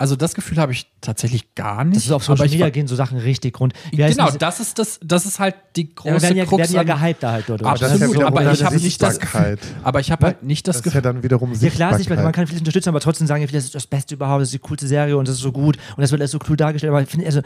also 0.00 0.16
das 0.16 0.34
Gefühl 0.34 0.56
habe 0.56 0.72
ich 0.72 0.90
tatsächlich 1.02 1.54
gar 1.54 1.84
nicht. 1.84 1.96
das 1.96 2.06
ist 2.06 2.10
auf 2.10 2.24
Social 2.24 2.44
aber 2.46 2.50
Media 2.50 2.70
gehen 2.70 2.86
so 2.86 2.96
Sachen 2.96 3.18
richtig 3.18 3.60
rund. 3.60 3.74
Wie 3.90 3.98
Genau, 3.98 4.26
diese- 4.26 4.38
das 4.38 4.58
ist 4.58 4.78
das, 4.78 4.98
das 5.04 5.26
ist 5.26 5.38
halt 5.38 5.54
die 5.76 5.82
ja, 5.82 5.88
große 5.94 6.22
werden 6.22 6.36
ja, 6.38 6.44
Krux 6.46 6.72
werden 6.72 6.88
ja 6.88 6.94
gehypt 6.96 7.22
da 7.22 7.32
halt 7.32 7.48
dort. 7.48 7.62
Absolut, 7.62 8.00
Das 8.00 8.08
ist 8.10 8.16
ja 8.16 8.26
aber 8.26 8.50
ich 8.50 8.64
habe 8.64 8.76
nicht 8.76 9.02
das 9.02 9.14
Sichtbarkeit. 9.16 9.58
Aber 9.82 10.00
ich 10.00 10.10
habe 10.10 10.24
halt 10.26 10.42
nicht 10.42 10.66
das, 10.66 10.76
Das 10.76 10.80
ist 10.80 10.84
Gefühl. 10.84 10.96
ja 11.04 11.12
dann 11.12 11.22
wiederum 11.22 11.52
Ja 11.52 11.68
klar, 11.68 12.00
ist 12.00 12.08
man 12.08 12.32
kann 12.32 12.46
vieles 12.46 12.62
unterstützen, 12.62 12.88
aber 12.88 13.00
trotzdem 13.00 13.26
sagen 13.26 13.42
ja 13.42 13.48
das 13.48 13.64
ist 13.64 13.74
das 13.74 13.86
Beste 13.86 14.14
überhaupt, 14.14 14.40
das 14.40 14.48
ist 14.48 14.54
die 14.54 14.58
coolste 14.58 14.86
Serie 14.88 15.16
und 15.18 15.28
das 15.28 15.36
ist 15.36 15.42
so 15.42 15.52
gut 15.52 15.76
und 15.96 16.00
das 16.00 16.10
wird 16.12 16.22
alles 16.22 16.30
so 16.30 16.38
cool 16.48 16.56
dargestellt. 16.56 16.90
Aber 16.92 17.02
ich 17.02 17.08
finde, 17.10 17.26
also, 17.26 17.42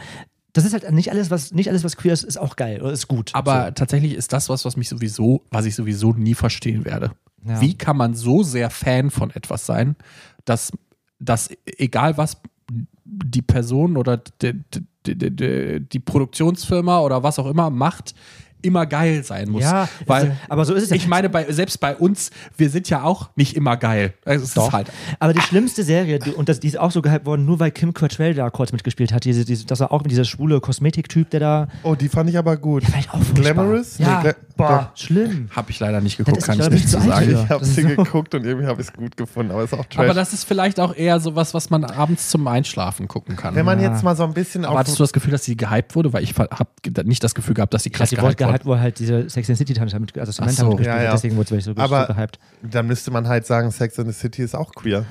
das 0.53 0.63
ist 0.63 0.71
halt 0.71 0.89
nicht 0.91 1.11
alles, 1.11 1.29
was 1.29 1.51
nicht 1.51 1.67
alles, 1.69 1.83
was 1.83 1.97
queer 1.97 2.13
ist, 2.13 2.23
ist 2.23 2.37
auch 2.37 2.55
geil 2.55 2.81
oder 2.81 2.93
ist 2.93 3.09
gut. 3.09 3.31
Aber 3.33 3.73
tatsächlich 3.73 4.13
ist 4.13 4.31
das 4.31 4.47
was, 4.47 4.63
was 4.63 4.77
mich 4.77 4.87
sowieso, 4.87 5.41
was 5.51 5.65
ich 5.65 5.75
sowieso 5.75 6.13
nie 6.13 6.35
verstehen 6.35 6.85
werde. 6.85 7.11
Ja. 7.45 7.59
Wie 7.59 7.77
kann 7.77 7.97
man 7.97 8.13
so 8.15 8.41
sehr 8.43 8.69
Fan 8.69 9.11
von 9.11 9.29
etwas 9.31 9.65
sein, 9.65 9.97
dass, 10.45 10.71
dass 11.19 11.49
egal 11.65 12.17
was 12.17 12.37
die 13.05 13.41
Person 13.41 13.97
oder 13.97 14.17
die, 14.17 14.53
die, 15.05 15.15
die, 15.15 15.79
die, 15.79 15.99
Produktionsfirma 15.99 16.99
oder 16.99 17.21
was 17.23 17.37
auch 17.37 17.45
immer 17.45 17.69
macht, 17.69 18.15
immer 18.65 18.85
geil 18.85 19.23
sein 19.23 19.49
muss. 19.49 19.63
Ja, 19.63 19.87
weil 20.05 20.27
es- 20.27 20.33
aber 20.49 20.65
so 20.65 20.73
ist 20.73 20.83
es 20.83 20.89
ja. 20.89 20.95
Ich 20.95 21.07
meine, 21.07 21.29
bei, 21.29 21.51
selbst 21.51 21.79
bei 21.79 21.95
uns, 21.95 22.31
wir 22.57 22.69
sind 22.69 22.89
ja 22.89 23.03
auch 23.03 23.29
nicht 23.35 23.55
immer 23.55 23.77
geil. 23.77 24.13
Also 24.25 24.43
Es 24.43 24.55
ist 24.55 24.71
halt. 24.73 24.91
Aber 25.19 25.33
die 25.33 25.41
schlimmste 25.41 25.83
Serie, 25.83 26.19
die, 26.19 26.31
und 26.31 26.49
das, 26.49 26.59
die 26.59 26.67
ist 26.67 26.77
auch 26.79 26.91
so 26.91 27.01
gehypt 27.01 27.25
worden, 27.25 27.45
nur 27.45 27.59
weil 27.59 27.71
Kim 27.71 27.93
Cattrall 27.93 28.33
da 28.33 28.49
kurz 28.49 28.71
mitgespielt 28.71 29.13
hat, 29.13 29.23
diese, 29.25 29.45
diese, 29.45 29.65
das 29.65 29.79
war 29.79 29.91
auch 29.91 30.01
dieser 30.03 30.25
schwule 30.25 30.59
Kosmetiktyp, 30.59 31.29
der 31.29 31.39
da. 31.39 31.67
Oh, 31.83 31.95
die 31.95 32.09
fand 32.09 32.29
ich 32.29 32.37
aber 32.37 32.57
gut. 32.57 32.83
Fand 32.83 32.97
ich 33.05 33.09
auch 33.09 33.17
furchtbar. 33.21 33.41
Glamorous? 33.53 33.97
Ja, 33.99 34.21
Nee, 34.23 34.31
boah, 34.57 34.91
schlimm. 34.95 35.49
Habe 35.55 35.71
ich 35.71 35.79
leider 35.79 36.01
nicht 36.01 36.19
Das 36.19 36.25
geguckt, 36.25 36.37
ist, 36.41 36.45
kann 36.47 36.59
ich 36.59 36.69
nicht 36.69 36.89
zu 36.89 36.99
sagen. 36.99 37.29
Ich 37.31 37.49
habe 37.49 37.63
ist 37.63 37.75
sie 37.75 37.81
so- 37.83 37.87
geguckt 37.89 38.33
und 38.35 38.45
irgendwie 38.45 38.67
habe 38.67 38.81
ich 38.81 38.87
es 38.87 38.93
gut 38.93 39.15
gefunden, 39.17 39.51
aber 39.51 39.63
es 39.63 39.71
ist 39.71 39.79
auch 39.79 39.85
trash. 39.85 40.03
Aber 40.05 40.13
das 40.13 40.33
ist 40.33 40.43
vielleicht 40.45 40.79
auch 40.79 40.95
eher 40.95 41.19
sowas, 41.19 41.53
was 41.53 41.69
man 41.69 41.83
abends 41.83 42.29
zum 42.29 42.47
Einschlafen 42.47 43.07
gucken 43.07 43.35
kann. 43.35 43.53
Wenn 43.55 43.65
man 43.65 43.79
Ja. 43.81 43.91
jetzt 43.91 44.03
mal 44.03 44.15
so 44.15 44.23
ein 44.23 44.33
bisschen 44.33 44.63
Aber 44.65 44.73
auf 44.73 44.79
hattest 44.79 44.97
du 44.99 45.03
das 45.03 45.13
Gefühl, 45.13 45.31
dass 45.31 45.43
sie 45.43 45.55
gehypt 45.57 45.95
wurde? 45.95 46.13
Weil 46.13 46.23
ich 46.23 46.33
habe 46.37 46.69
nicht 47.03 47.23
das 47.23 47.35
Gefühl 47.35 47.53
gehabt, 47.53 47.73
dass 47.73 47.83
sie 47.83 47.89
krass 47.89 48.01
Also, 48.11 48.15
die 48.15 48.21
wurde 48.21 48.35
gehypt 48.35 48.53
wurde. 48.53 48.54
Gehypt, 48.55 48.65
wo 48.65 48.77
halt 48.79 48.99
diese 48.99 49.29
Sex 49.29 49.49
and 49.49 49.57
City 49.57 49.73
Tante 49.73 49.99
mit, 49.99 50.17
also 50.17 50.31
Samantha 50.31 50.61
so. 50.63 50.69
mitgespielt 50.69 50.97
Ja, 50.97 51.03
ja. 51.03 51.11
deswegen 51.11 51.35
wurde 51.37 51.55
es 51.55 51.65
so, 51.65 51.71
Aber- 51.77 52.07
so 52.07 52.13
gehypt. 52.13 52.39
dann 52.63 52.87
müsste 52.87 53.11
man 53.11 53.27
halt 53.27 53.45
sagen, 53.45 53.71
Sex 53.71 53.97
in 53.97 54.05
the 54.07 54.13
City 54.13 54.41
ist 54.43 54.55
auch 54.55 54.71
queer. 54.73 55.05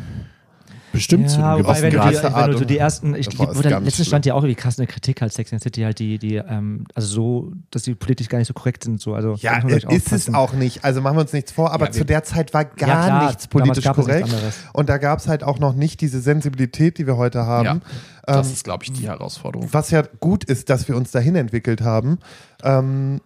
Bestimmt 0.93 1.29
zu 1.29 1.41
Ja, 1.41 1.57
einem 1.57 1.65
wobei, 1.65 1.83
wenn 1.83 1.91
du, 1.93 1.99
die, 1.99 2.05
wenn 2.23 2.51
du 2.53 2.59
so 2.59 2.65
die 2.65 2.79
ersten, 2.79 3.17
ich, 3.17 3.27
letztens 3.27 3.95
schlimm. 3.97 4.05
stand 4.07 4.27
ja 4.27 4.35
auch 4.35 4.45
irgendwie 4.45 4.55
krass 4.55 4.79
eine 4.79 4.87
Kritik 4.87 5.23
halt 5.23 5.33
Sex 5.33 5.53
and 5.53 5.61
the 5.61 5.65
City 5.67 5.83
halt 5.83 5.99
die, 5.99 6.19
die, 6.19 6.37
ähm, 6.37 6.87
also 6.95 7.09
so, 7.09 7.53
dass 7.73 7.83
die 7.83 7.97
politisch 7.97 8.29
gar 8.29 8.39
nicht 8.39 8.47
so 8.47 8.55
korrekt 8.55 8.85
sind, 8.85 9.01
so, 9.01 9.13
also. 9.13 9.35
Ja, 9.41 9.57
ist 9.59 9.83
es 9.83 9.85
aufpassen. 10.29 10.35
auch 10.37 10.53
nicht. 10.53 10.85
Also 10.85 11.01
machen 11.01 11.17
wir 11.17 11.23
uns 11.23 11.33
nichts 11.33 11.51
vor, 11.51 11.73
aber 11.73 11.87
Ja, 11.87 11.91
zu 11.91 12.05
der 12.05 12.23
Zeit 12.23 12.55
war 12.55 12.65
gar 12.65 12.89
Ja, 12.89 13.05
klar, 13.07 13.27
nichts 13.27 13.49
politisch 13.49 13.79
es 13.85 13.85
nichts 13.87 13.97
korrekt. 14.07 14.25
anderes. 14.33 14.55
Und 14.73 14.89
da 14.89 14.99
gab 14.99 15.19
es 15.19 15.27
halt 15.27 15.43
auch 15.43 15.59
noch 15.59 15.75
nicht 15.75 16.01
diese 16.01 16.21
Sensibilität, 16.21 16.97
die 16.99 17.09
wir 17.09 17.17
heute 17.17 17.45
haben. 17.45 17.65
Ja, 17.67 17.81
das 18.37 18.47
Ähm, 18.47 18.53
ist, 18.53 18.63
glaube 18.63 18.85
ich, 18.85 18.93
die 18.93 19.09
Herausforderung. 19.09 19.69
was 19.73 19.91
ja 19.91 20.03
gut 20.21 20.45
ist, 20.45 20.71
dass 20.71 20.87
wir 20.87 20.95
uns 20.97 21.11
dahin 21.11 21.35
entwickelt 21.35 21.81
haben. 21.81 22.19
Ähm, 22.63 23.21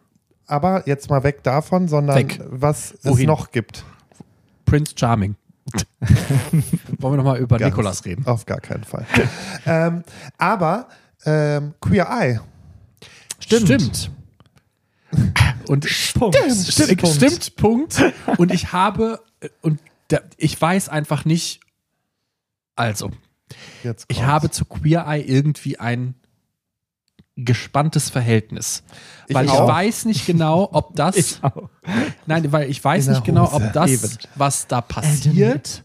aber 0.49 0.87
jetzt 0.89 1.11
mal 1.11 1.23
weg 1.23 1.43
davon, 1.43 1.89
sondern 1.89 2.17
Weg. 2.17 2.41
was 2.45 2.93
es 2.93 3.05
Wohin? 3.05 3.27
noch 3.27 3.51
gibt. 3.53 3.85
Prince 4.65 4.95
Charming. 4.97 5.37
Wollen 6.99 7.15
wir 7.15 7.17
nochmal 7.19 7.39
über 7.39 7.59
Ganz- 7.59 7.71
Nikolas 7.71 8.05
reden? 8.05 8.27
Auf 8.27 8.47
gar 8.47 8.61
keinen 8.61 8.85
Fall. 8.85 9.07
ähm, 9.67 10.03
aber 10.39 10.89
ähm, 11.25 11.75
Queer 11.81 12.09
Eye. 12.11 12.41
Stimmt. 13.39 14.11
Und 15.69 15.87
Punkt. 16.15 16.37
stimmt, 16.37 17.07
stimmt, 17.07 17.57
Punkt. 17.57 18.03
Und 18.39 18.53
ich 18.53 18.73
habe, 18.73 19.21
äh, 19.41 19.49
und 19.61 19.81
da, 20.09 20.21
ich 20.39 20.59
weiß 20.59 20.89
einfach 20.89 21.25
nicht, 21.27 21.61
also, 22.75 23.11
Jetzt 23.83 24.07
ich 24.09 24.23
habe 24.23 24.51
zu 24.51 24.65
Queer 24.65 25.07
Eye 25.07 25.21
irgendwie 25.23 25.79
ein 25.79 26.15
gespanntes 27.45 28.11
Verhältnis. 28.11 28.83
Ich 29.29 29.35
Weil 29.35 29.47
ich, 29.47 29.53
auch. 29.53 29.69
weiß 29.69 30.05
nicht 30.07 30.27
genau, 30.27 30.69
ob 30.73 30.95
das. 30.97 31.17
Ich. 31.17 31.41
Nein, 32.27 32.51
weil 32.53 32.69
ich 32.71 32.83
weiß 32.83 33.09
nicht 33.09 33.25
genau, 33.25 33.51
ob 33.53 33.73
das, 33.73 33.91
Eben. 33.91 34.19
was 34.35 34.67
da 34.67 34.81
passiert, 34.81 35.85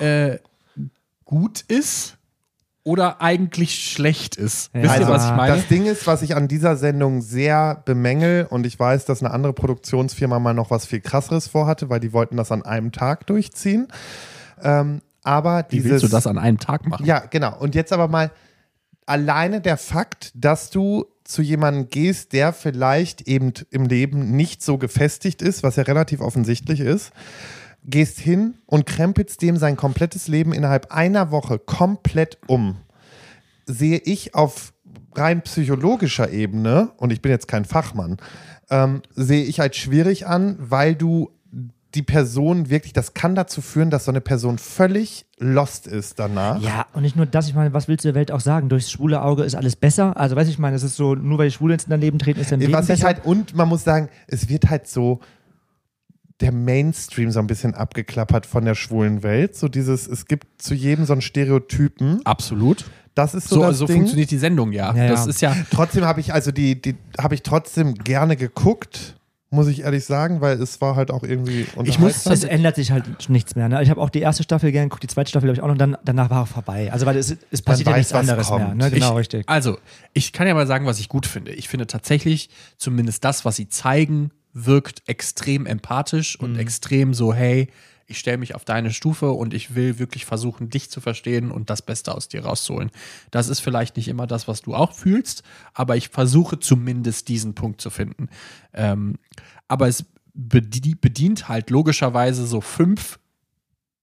äh, 0.00 0.38
gut 1.24 1.60
ist 1.68 2.16
oder 2.82 3.20
eigentlich 3.20 3.74
schlecht 3.90 4.36
ist. 4.36 4.70
Ja. 4.74 4.82
Wisst 4.82 4.96
ihr, 4.96 5.00
Also, 5.00 5.12
was 5.12 5.24
ich 5.26 5.36
meine? 5.36 5.56
das 5.56 5.66
Ding 5.68 5.86
ist, 5.86 6.06
was 6.06 6.22
ich 6.22 6.34
an 6.34 6.48
dieser 6.48 6.76
Sendung 6.76 7.22
sehr 7.22 7.82
bemängel, 7.84 8.46
und 8.50 8.66
ich 8.66 8.78
weiß, 8.78 9.04
dass 9.04 9.22
eine 9.22 9.32
andere 9.32 9.52
Produktionsfirma 9.52 10.38
mal 10.38 10.54
noch 10.54 10.70
was 10.70 10.86
viel 10.86 11.00
krasseres 11.00 11.46
vorhatte, 11.48 11.88
weil 11.90 12.00
die 12.00 12.12
wollten 12.12 12.36
das 12.36 12.50
an 12.52 12.62
einem 12.62 12.90
Tag 12.92 13.26
durchziehen. 13.26 13.88
Ähm, 14.62 15.02
aber 15.22 15.66
Wie 15.68 15.76
dieses. 15.76 15.90
willst 15.90 16.04
du 16.04 16.08
das 16.08 16.26
an 16.26 16.38
einem 16.38 16.58
Tag 16.58 16.86
machen? 16.86 17.04
Ja, 17.06 17.20
genau. 17.20 17.56
Und 17.58 17.74
jetzt 17.74 17.92
aber 17.92 18.08
mal 18.08 18.30
alleine 19.10 19.60
der 19.60 19.76
Fakt, 19.76 20.30
dass 20.34 20.70
du 20.70 21.04
zu 21.24 21.42
jemandem 21.42 21.88
gehst, 21.90 22.32
der 22.32 22.52
vielleicht 22.52 23.22
eben 23.22 23.52
im 23.70 23.84
Leben 23.84 24.36
nicht 24.36 24.62
so 24.62 24.78
gefestigt 24.78 25.42
ist, 25.42 25.62
was 25.62 25.76
ja 25.76 25.82
relativ 25.82 26.20
offensichtlich 26.20 26.78
ist, 26.78 27.10
gehst 27.84 28.20
hin 28.20 28.54
und 28.66 28.86
krempelst 28.86 29.42
dem 29.42 29.56
sein 29.56 29.76
komplettes 29.76 30.28
Leben 30.28 30.52
innerhalb 30.52 30.92
einer 30.92 31.32
Woche 31.32 31.58
komplett 31.58 32.38
um, 32.46 32.76
sehe 33.66 33.98
ich 33.98 34.34
auf 34.34 34.72
rein 35.16 35.42
psychologischer 35.42 36.30
Ebene, 36.30 36.92
und 36.96 37.12
ich 37.12 37.20
bin 37.20 37.32
jetzt 37.32 37.48
kein 37.48 37.64
Fachmann, 37.64 38.18
ähm, 38.70 39.02
sehe 39.16 39.42
ich 39.42 39.60
als 39.60 39.76
schwierig 39.76 40.28
an, 40.28 40.56
weil 40.60 40.94
du 40.94 41.30
die 41.94 42.02
Person 42.02 42.70
wirklich, 42.70 42.92
das 42.92 43.14
kann 43.14 43.34
dazu 43.34 43.60
führen, 43.60 43.90
dass 43.90 44.04
so 44.04 44.12
eine 44.12 44.20
Person 44.20 44.58
völlig 44.58 45.26
lost 45.38 45.88
ist 45.88 46.18
danach. 46.20 46.60
Ja, 46.62 46.86
und 46.92 47.02
nicht 47.02 47.16
nur 47.16 47.26
das, 47.26 47.48
ich 47.48 47.54
meine, 47.54 47.72
was 47.72 47.88
willst 47.88 48.04
du 48.04 48.08
der 48.08 48.14
Welt 48.14 48.30
auch 48.30 48.40
sagen? 48.40 48.68
Durchs 48.68 48.90
schwule 48.92 49.22
Auge 49.22 49.42
ist 49.42 49.56
alles 49.56 49.74
besser. 49.74 50.16
Also, 50.16 50.36
weiß 50.36 50.48
ich 50.48 50.58
meine, 50.58 50.76
es 50.76 50.82
ist 50.84 50.94
so, 50.96 51.14
nur 51.16 51.38
weil 51.38 51.48
die 51.48 51.54
Schwule 51.54 51.74
ins 51.74 51.86
dein 51.86 52.00
Leben 52.00 52.18
treten, 52.20 52.38
ist 52.40 52.52
dein 52.52 52.60
Leben 52.60 52.72
Was 52.72 52.84
ich 52.84 52.88
besser. 52.90 53.06
halt, 53.06 53.24
und 53.24 53.56
man 53.56 53.68
muss 53.68 53.82
sagen, 53.82 54.08
es 54.28 54.48
wird 54.48 54.70
halt 54.70 54.86
so 54.86 55.20
der 56.40 56.52
Mainstream 56.52 57.30
so 57.32 57.38
ein 57.40 57.46
bisschen 57.46 57.74
abgeklappert 57.74 58.46
von 58.46 58.64
der 58.64 58.74
schwulen 58.74 59.22
Welt. 59.22 59.56
So 59.56 59.68
dieses, 59.68 60.06
es 60.06 60.26
gibt 60.26 60.62
zu 60.62 60.74
jedem 60.74 61.04
so 61.04 61.12
einen 61.12 61.22
Stereotypen. 61.22 62.24
Absolut. 62.24 62.84
Das 63.14 63.34
ist 63.34 63.48
so, 63.48 63.56
So, 63.56 63.62
das 63.66 63.78
so 63.78 63.86
Ding. 63.86 63.96
funktioniert 63.96 64.30
die 64.30 64.38
Sendung 64.38 64.72
ja. 64.72 64.94
Ja, 64.94 65.08
Das 65.08 65.24
ja. 65.24 65.30
ist 65.30 65.40
ja. 65.42 65.56
Trotzdem 65.70 66.04
habe 66.04 66.20
ich, 66.20 66.32
also 66.32 66.50
die, 66.52 66.80
die 66.80 66.94
habe 67.18 67.34
ich 67.34 67.42
trotzdem 67.42 67.94
gerne 67.94 68.36
geguckt, 68.36 69.16
muss 69.50 69.66
ich 69.66 69.80
ehrlich 69.82 70.04
sagen, 70.04 70.40
weil 70.40 70.60
es 70.62 70.80
war 70.80 70.94
halt 70.94 71.10
auch 71.10 71.24
irgendwie 71.24 71.66
Ich 71.84 71.98
muss- 71.98 72.24
es 72.26 72.44
ändert 72.44 72.76
sich 72.76 72.92
halt 72.92 73.28
nichts 73.28 73.56
mehr. 73.56 73.68
Ne? 73.68 73.82
Ich 73.82 73.90
habe 73.90 74.00
auch 74.00 74.10
die 74.10 74.20
erste 74.20 74.44
Staffel 74.44 74.70
gerne 74.70 74.86
geguckt, 74.88 75.02
die 75.02 75.08
zweite 75.08 75.28
Staffel 75.28 75.48
habe 75.48 75.56
ich 75.56 75.62
auch 75.62 75.66
noch, 75.68 75.76
dann, 75.76 75.96
danach 76.04 76.30
war 76.30 76.42
auch 76.44 76.48
vorbei. 76.48 76.92
Also, 76.92 77.04
weil 77.04 77.16
es, 77.16 77.36
es 77.50 77.60
passiert 77.62 77.88
ja 77.88 77.92
weiß, 77.94 77.98
nichts 77.98 78.12
was 78.12 78.20
anderes 78.20 78.46
kommt. 78.46 78.76
mehr. 78.76 78.88
Ne? 78.88 78.90
Genau, 78.92 79.12
ich, 79.12 79.18
richtig. 79.18 79.48
Also, 79.48 79.78
ich 80.12 80.32
kann 80.32 80.46
ja 80.46 80.54
mal 80.54 80.66
sagen, 80.68 80.86
was 80.86 81.00
ich 81.00 81.08
gut 81.08 81.26
finde. 81.26 81.52
Ich 81.52 81.68
finde 81.68 81.86
tatsächlich, 81.88 82.48
zumindest 82.76 83.24
das, 83.24 83.44
was 83.44 83.56
sie 83.56 83.68
zeigen, 83.68 84.30
wirkt 84.52 85.02
extrem 85.06 85.66
empathisch 85.66 86.38
und 86.38 86.56
extrem 86.56 87.12
so, 87.14 87.34
hey, 87.34 87.68
ich 88.10 88.18
stelle 88.18 88.38
mich 88.38 88.54
auf 88.54 88.64
deine 88.64 88.92
Stufe 88.92 89.30
und 89.30 89.54
ich 89.54 89.74
will 89.74 89.98
wirklich 89.98 90.26
versuchen, 90.26 90.68
dich 90.68 90.90
zu 90.90 91.00
verstehen 91.00 91.52
und 91.52 91.70
das 91.70 91.80
Beste 91.80 92.12
aus 92.14 92.28
dir 92.28 92.44
rauszuholen. 92.44 92.90
Das 93.30 93.48
ist 93.48 93.60
vielleicht 93.60 93.96
nicht 93.96 94.08
immer 94.08 94.26
das, 94.26 94.48
was 94.48 94.62
du 94.62 94.74
auch 94.74 94.92
fühlst, 94.92 95.44
aber 95.74 95.96
ich 95.96 96.08
versuche 96.08 96.58
zumindest 96.58 97.28
diesen 97.28 97.54
Punkt 97.54 97.80
zu 97.80 97.90
finden. 97.90 98.28
Ähm, 98.74 99.18
aber 99.68 99.86
es 99.86 100.04
bedient, 100.34 101.00
bedient 101.00 101.48
halt 101.48 101.70
logischerweise 101.70 102.46
so 102.46 102.60
fünf 102.60 103.19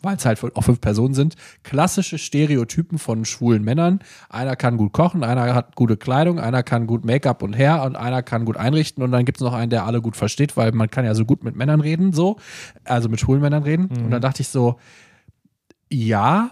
weil 0.02 0.16
es 0.16 0.26
halt 0.26 0.42
auch 0.56 0.62
fünf 0.64 0.80
Personen 0.80 1.14
sind, 1.16 1.36
klassische 1.64 2.18
Stereotypen 2.20 3.00
von 3.00 3.26
schwulen 3.26 3.64
Männern. 3.64 4.00
Einer 4.30 4.56
kann 4.56 4.78
gut 4.78 4.94
kochen, 4.94 5.24
einer 5.24 5.56
hat 5.56 5.76
gute 5.76 5.98
Kleidung, 5.98 6.40
einer 6.40 6.62
kann 6.64 6.86
gut 6.86 7.04
Make-up 7.04 7.42
und 7.42 7.58
Hair 7.58 7.82
und 7.84 7.96
einer 7.96 8.22
kann 8.22 8.46
gut 8.46 8.58
einrichten 8.58 9.04
und 9.04 9.12
dann 9.12 9.26
gibt 9.26 9.40
es 9.40 9.44
noch 9.44 9.54
einen, 9.54 9.72
der 9.72 9.86
alle 9.86 10.02
gut 10.02 10.16
versteht, 10.16 10.56
weil 10.56 10.72
man 10.72 10.90
kann 10.92 11.04
ja 11.06 11.16
so 11.16 11.26
gut 11.26 11.44
mit 11.44 11.56
Männern 11.56 11.82
reden, 11.82 12.14
so, 12.14 12.38
also 12.84 13.10
mit 13.10 13.20
schwulen 13.20 13.42
Männern 13.42 13.64
reden. 13.64 13.88
Und 13.88 14.12
dann 14.12 14.22
dachte 14.22 14.42
ich 14.44 14.50
so, 14.50 14.80
ja, 15.90 16.52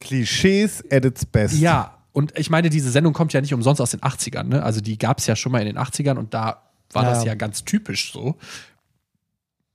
Klischees 0.00 0.84
at 0.90 1.04
its 1.04 1.24
best. 1.26 1.54
ja. 1.58 1.90
Und 2.12 2.38
ich 2.38 2.48
meine, 2.48 2.70
diese 2.70 2.92
Sendung 2.92 3.12
kommt 3.12 3.32
ja 3.32 3.40
nicht 3.40 3.52
umsonst 3.54 3.80
aus 3.80 3.90
den 3.90 3.98
80ern, 3.98 4.44
ne? 4.44 4.62
Also 4.62 4.80
die 4.80 4.98
gab 4.98 5.18
es 5.18 5.26
ja 5.26 5.34
schon 5.34 5.50
mal 5.50 5.58
in 5.58 5.66
den 5.66 5.78
80ern 5.78 6.16
und 6.16 6.32
da 6.32 6.62
war 6.92 7.02
Ja. 7.02 7.10
das 7.10 7.24
ja 7.24 7.34
ganz 7.34 7.64
typisch 7.64 8.12
so. 8.12 8.36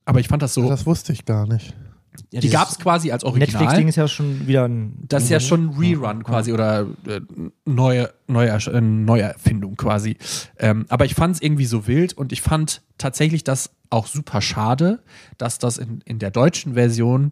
Aber 0.06 0.22
ich 0.22 0.30
fand 0.30 0.42
das 0.42 0.54
so, 0.54 0.70
Das 0.70 0.86
wusste 0.86 1.12
ich 1.12 1.26
gar 1.26 1.46
nicht. 1.46 1.76
Ja, 2.32 2.42
die 2.42 2.50
gab 2.50 2.70
es 2.70 2.80
quasi 2.80 3.12
als 3.12 3.24
Original. 3.24 3.48
Netflix-Ding 3.48 3.88
ist 3.88 3.96
ja 3.96 4.08
schon 4.08 4.48
wieder 4.48 4.68
ein. 4.68 4.94
Das 5.08 5.24
ist 5.24 5.30
ja 5.30 5.40
schon 5.40 5.70
ein 5.70 5.78
Rerun 5.78 6.24
quasi 6.24 6.52
oder 6.52 6.88
äh, 7.08 7.22
neue, 7.66 8.12
neue, 8.28 8.50
äh, 8.50 8.82
Neuerfindung 8.82 9.76
quasi. 9.76 10.18
Ähm, 10.58 10.86
aber 10.90 11.06
ich 11.06 11.16
fand 11.16 11.36
es 11.36 11.42
irgendwie 11.42 11.66
so 11.66 11.88
wild 11.88 12.14
und 12.14 12.32
ich 12.32 12.42
fand 12.42 12.82
tatsächlich 12.98 13.44
das 13.44 13.72
auch 13.90 14.08
super 14.08 14.42
schade, 14.42 15.02
dass 15.38 15.60
das 15.60 15.78
in, 15.78 16.02
in 16.06 16.20
der 16.20 16.32
deutschen 16.32 16.74
Version 16.74 17.32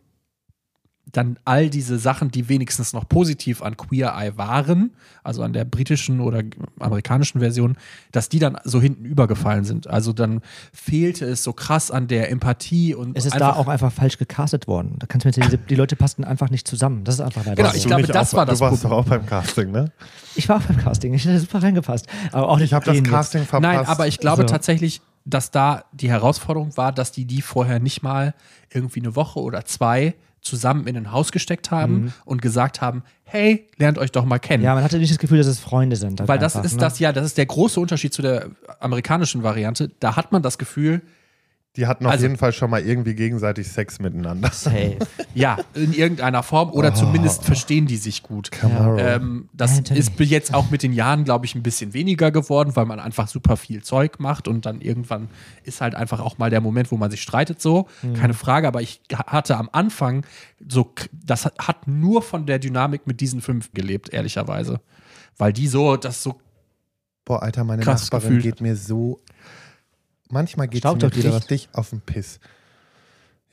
dann 1.14 1.40
all 1.46 1.70
diese 1.70 1.98
Sachen, 2.00 2.32
die 2.32 2.50
wenigstens 2.50 2.92
noch 2.92 3.08
positiv 3.08 3.62
an 3.62 3.78
Queer 3.78 4.14
Eye 4.18 4.38
waren, 4.38 4.92
also 5.24 5.42
an 5.42 5.54
der 5.54 5.64
britischen 5.64 6.20
oder 6.20 6.44
amerikanischen 6.80 7.40
Version, 7.40 7.78
dass 8.12 8.28
die 8.30 8.40
dann 8.40 8.58
so 8.66 8.82
hinten 8.82 9.06
übergefallen 9.06 9.64
sind. 9.64 9.88
Also 9.88 10.12
dann 10.12 10.42
fehlte 10.74 11.26
es 11.26 11.44
so 11.44 11.54
krass 11.54 11.92
an 11.92 12.08
der 12.08 12.30
Empathie 12.30 12.94
und 12.94 13.18
Es 13.18 13.26
ist 13.26 13.40
da 13.40 13.54
auch 13.54 13.68
einfach 13.68 13.92
falsch 13.92 14.18
gecastet 14.18 14.68
worden. 14.68 14.96
Da 15.00 15.08
kannst 15.08 15.26
du 15.26 15.30
mir 15.30 15.36
erzählen, 15.36 15.60
die, 15.62 15.68
die 15.70 15.76
Leute 15.76 15.96
passten 15.96 16.24
einfach 16.24 16.50
nicht 16.50 16.68
zusammen. 16.68 17.04
Das 17.06 17.16
ist 17.16 17.22
einfach 17.22 17.46
leider 17.46 17.56
Genau, 17.56 17.70
so. 17.72 17.78
ich 17.78 17.86
glaube, 17.86 18.02
nicht 18.02 18.14
das 18.14 18.34
auch, 18.34 18.38
war 18.40 18.46
das 18.46 18.60
Du 18.60 18.66
warst 18.66 18.82
Problem. 18.82 18.90
doch 19.00 19.06
auch 19.06 19.10
beim 19.10 19.26
Casting, 19.26 19.72
ne? 19.72 19.92
Ich 20.36 20.50
war 20.50 20.58
auch 20.58 20.62
beim 20.64 20.78
Casting. 20.78 21.14
Ich 21.14 21.26
hätte 21.26 21.40
super 21.40 21.64
reingepasst. 21.64 22.06
Aber 22.32 22.50
auch 22.50 22.58
nicht 22.58 22.66
Ich 22.66 22.74
habe 22.74 22.86
das 22.86 22.94
reden 22.96 23.06
jetzt. 23.06 23.14
Casting 23.14 23.46
verpasst. 23.46 23.62
Nein, 23.78 23.86
aber 23.86 24.08
ich 24.08 24.20
glaube 24.20 24.42
Also- 24.44 24.54
tatsächlich, 24.54 25.02
dass 25.24 25.52
da 25.52 25.86
die 25.94 26.10
Herausforderung 26.10 26.76
war, 26.78 26.92
dass 26.92 27.12
die 27.12 27.26
die 27.26 27.42
vorher 27.42 27.80
nicht 27.80 28.04
mal 28.04 28.34
irgendwie 28.74 29.00
eine 29.00 29.16
Woche 29.16 29.40
oder 29.40 29.66
zwei 29.66 30.16
zusammen 30.42 30.88
in 30.88 30.96
ein 30.96 31.12
Haus 31.12 31.32
gesteckt 31.32 31.72
haben 31.72 32.14
und 32.26 32.42
gesagt 32.42 32.82
haben, 32.82 33.04
hey, 33.24 33.68
lernt 33.78 33.98
euch 33.98 34.12
doch 34.12 34.26
mal 34.26 34.40
kennen. 34.40 34.62
Mhm. 34.62 34.66
Ja, 34.66 34.76
man 34.76 34.84
hatte 34.84 34.98
nicht 34.98 35.12
das 35.12 35.20
Gefühl, 35.20 35.38
dass 35.38 35.48
es 35.48 35.60
Freunde 35.60 35.96
sind. 35.96 36.20
halt 36.20 36.30
Weil 36.30 36.40
das 36.40 36.56
einfach, 36.56 36.66
ist 36.66 36.74
ne? 36.74 36.80
das, 36.80 37.00
ja, 37.00 37.12
das 37.12 37.26
ist 37.26 37.38
der 37.38 37.46
große 37.46 37.80
Unterschied 37.80 38.14
zu 38.14 38.22
der 38.22 38.50
amerikanischen 38.80 39.44
Variante. 39.44 39.92
Da 40.00 40.16
hat 40.16 40.32
man 40.32 40.42
das 40.42 40.58
Gefühl, 40.58 41.02
Die 41.78 41.88
hatten 41.88 42.06
auf 42.06 42.12
Also- 42.14 42.24
jeden 42.26 42.38
Fall 42.38 42.52
schon 42.54 42.70
mal 42.72 42.82
irgendwie 42.82 43.14
gegenseitig 43.14 43.68
Sex 43.68 44.00
miteinander. 44.00 44.50
Safe. 44.52 44.98
ja, 45.36 45.58
in 45.76 45.94
irgendeiner 45.94 46.42
Form 46.44 46.72
oder 46.72 46.94
zumindest 46.94 47.46
verstehen 47.46 47.86
die 47.86 47.98
sich 47.98 48.24
gut. 48.24 48.50
Ähm, 48.98 49.48
das 49.54 49.78
Anthony. 49.78 50.00
ist 50.00 50.20
jetzt 50.20 50.54
auch 50.54 50.70
mit 50.72 50.82
den 50.84 50.92
Jahren, 50.92 51.24
glaube 51.24 51.46
ich, 51.46 51.54
ein 51.56 51.62
bisschen 51.64 51.94
weniger 51.94 52.32
geworden, 52.32 52.76
weil 52.76 52.86
man 52.86 53.00
einfach 53.00 53.28
super 53.28 53.56
viel 53.58 53.84
Zeug 53.84 54.20
macht 54.20 54.48
und 54.48 54.66
dann 54.66 54.82
irgendwann 54.82 55.30
ist 55.64 55.80
halt 55.82 55.94
einfach 55.96 56.20
auch 56.20 56.38
mal 56.40 56.50
der 56.50 56.62
Moment, 56.62 56.92
wo 56.92 56.98
man 56.98 57.12
sich 57.12 57.22
streitet, 57.22 57.62
so. 57.62 57.88
Keine 58.20 58.34
Frage, 58.34 58.68
aber 58.68 58.82
ich 58.82 59.02
hatte 59.14 59.56
am 59.58 59.70
Anfang 59.72 60.26
so, 60.68 60.92
das 61.14 61.46
hat- 61.46 61.60
hat 61.60 61.88
nur 61.88 62.22
von 62.24 62.46
der 62.48 62.58
Dynamik 62.60 63.06
mit 63.06 63.22
diesen 63.22 63.40
fünf 63.42 63.72
gelebt, 63.74 64.12
ehrlicherweise. 64.12 64.82
Weil 65.38 65.54
die 65.54 65.68
so, 65.68 65.96
das 65.98 66.24
so, 66.24 66.36
Boah, 67.26 67.44
Alter, 67.44 67.64
meine 67.66 67.84
Krass 67.84 68.04
Nachbarin 68.04 68.38
gefühlt. 68.38 68.44
geht 68.44 68.62
mir 68.62 68.76
so. 68.76 69.22
Manchmal 70.30 70.68
geht 70.68 70.80
Staubsaugt 70.80 71.16
mir 71.16 71.24
oder 71.24 71.34
was? 71.34 71.44
richtig 71.44 71.70
auf 71.74 71.90
den 71.90 72.02
Piss. 72.02 72.40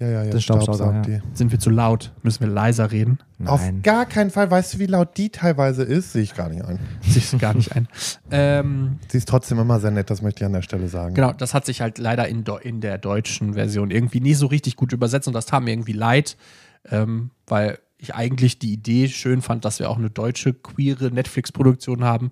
Ja, 0.00 0.08
ja, 0.08 0.24
ja. 0.24 0.30
Das 0.30 0.42
Staubsauger, 0.42 0.92
ja. 0.92 1.00
die. 1.02 1.20
sind 1.34 1.52
wir 1.52 1.60
zu 1.60 1.70
laut, 1.70 2.12
müssen 2.22 2.40
wir 2.40 2.48
leiser 2.48 2.90
reden. 2.90 3.18
Auf 3.44 3.60
Nein. 3.60 3.82
gar 3.82 4.06
keinen 4.06 4.30
Fall. 4.30 4.50
Weißt 4.50 4.74
du, 4.74 4.78
wie 4.80 4.86
laut 4.86 5.16
die 5.16 5.30
teilweise 5.30 5.84
ist? 5.84 6.12
Sehe 6.12 6.22
ich 6.22 6.34
gar 6.34 6.48
nicht 6.48 6.64
ein. 6.64 6.80
Siehst 7.00 7.32
du 7.32 7.38
gar 7.38 7.54
nicht 7.54 7.76
ein. 7.76 7.86
Ähm, 8.32 8.98
Sie 9.08 9.18
ist 9.18 9.28
trotzdem 9.28 9.60
immer 9.60 9.78
sehr 9.78 9.92
nett, 9.92 10.10
das 10.10 10.20
möchte 10.20 10.42
ich 10.42 10.46
an 10.46 10.52
der 10.52 10.62
Stelle 10.62 10.88
sagen. 10.88 11.14
Genau, 11.14 11.32
das 11.32 11.54
hat 11.54 11.64
sich 11.64 11.80
halt 11.80 11.98
leider 11.98 12.26
in, 12.26 12.44
in 12.62 12.80
der 12.80 12.98
deutschen 12.98 13.54
Version 13.54 13.92
irgendwie 13.92 14.20
nie 14.20 14.34
so 14.34 14.46
richtig 14.46 14.74
gut 14.74 14.92
übersetzt 14.92 15.28
und 15.28 15.34
das 15.34 15.46
tat 15.46 15.62
mir 15.62 15.70
irgendwie 15.70 15.92
leid, 15.92 16.36
ähm, 16.90 17.30
weil 17.46 17.78
ich 18.04 18.14
eigentlich 18.14 18.58
die 18.58 18.72
Idee 18.72 19.08
schön 19.08 19.42
fand, 19.42 19.64
dass 19.64 19.78
wir 19.80 19.90
auch 19.90 19.98
eine 19.98 20.10
deutsche 20.10 20.54
queere 20.54 21.10
Netflix-Produktion 21.10 22.04
haben. 22.04 22.30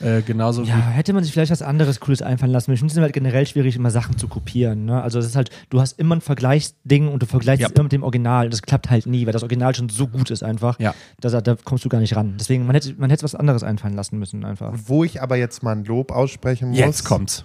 Äh, 0.00 0.22
genauso 0.22 0.62
Ja, 0.62 0.76
hätte 0.90 1.12
man 1.14 1.24
sich 1.24 1.32
vielleicht 1.32 1.50
was 1.50 1.62
anderes 1.62 2.00
Cooles 2.00 2.20
einfallen 2.22 2.52
lassen. 2.52 2.70
Ich 2.72 2.78
finde 2.80 2.92
es 2.94 3.00
halt 3.00 3.12
generell 3.14 3.46
schwierig, 3.46 3.76
immer 3.76 3.90
Sachen 3.90 4.18
zu 4.18 4.28
kopieren. 4.28 4.84
Ne? 4.84 5.02
Also 5.02 5.18
es 5.18 5.26
ist 5.26 5.36
halt, 5.36 5.50
du 5.70 5.80
hast 5.80 5.98
immer 5.98 6.16
ein 6.16 6.20
Vergleichsding 6.20 7.08
und 7.08 7.22
du 7.22 7.26
vergleichst 7.26 7.62
Ja. 7.62 7.68
es 7.68 7.72
immer 7.72 7.84
mit 7.84 7.92
dem 7.92 8.02
Original. 8.02 8.50
Das 8.50 8.60
klappt 8.62 8.90
halt 8.90 9.06
nie, 9.06 9.24
weil 9.26 9.32
das 9.32 9.42
Original 9.42 9.74
schon 9.74 9.88
so 9.88 10.06
gut 10.06 10.30
ist 10.30 10.42
einfach. 10.42 10.78
Ja. 10.78 10.94
dass 11.20 11.32
er- 11.32 11.42
da 11.42 11.56
kommst 11.64 11.84
du 11.84 11.88
gar 11.88 12.00
nicht 12.00 12.14
ran. 12.14 12.34
Deswegen, 12.38 12.66
man 12.66 12.74
hätte, 12.74 12.94
man 12.98 13.08
hätte 13.10 13.22
was 13.24 13.34
anderes 13.34 13.62
einfallen 13.62 13.94
lassen 13.94 14.18
müssen 14.18 14.44
einfach. 14.44 14.74
Wo 14.84 15.02
ich 15.04 15.22
aber 15.22 15.36
jetzt 15.36 15.62
mal 15.62 15.72
ein 15.72 15.84
Lob 15.84 16.12
aussprechen 16.12 16.68
muss. 16.70 16.78
jetzt 16.78 17.04
kommt's. 17.04 17.44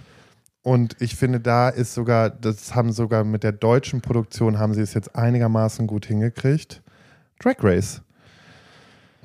Und 0.64 0.94
ich 1.00 1.16
finde, 1.16 1.40
da 1.40 1.68
ist 1.70 1.94
sogar, 1.94 2.30
das 2.30 2.74
haben 2.74 2.92
sogar 2.92 3.24
mit 3.24 3.42
der 3.42 3.50
deutschen 3.52 4.00
Produktion, 4.00 4.58
haben 4.58 4.74
sie 4.74 4.80
es 4.82 4.94
jetzt 4.94 5.16
einigermaßen 5.16 5.86
gut 5.88 6.06
hingekriegt. 6.06 6.81
Drag 7.42 7.56
Race. 7.62 8.00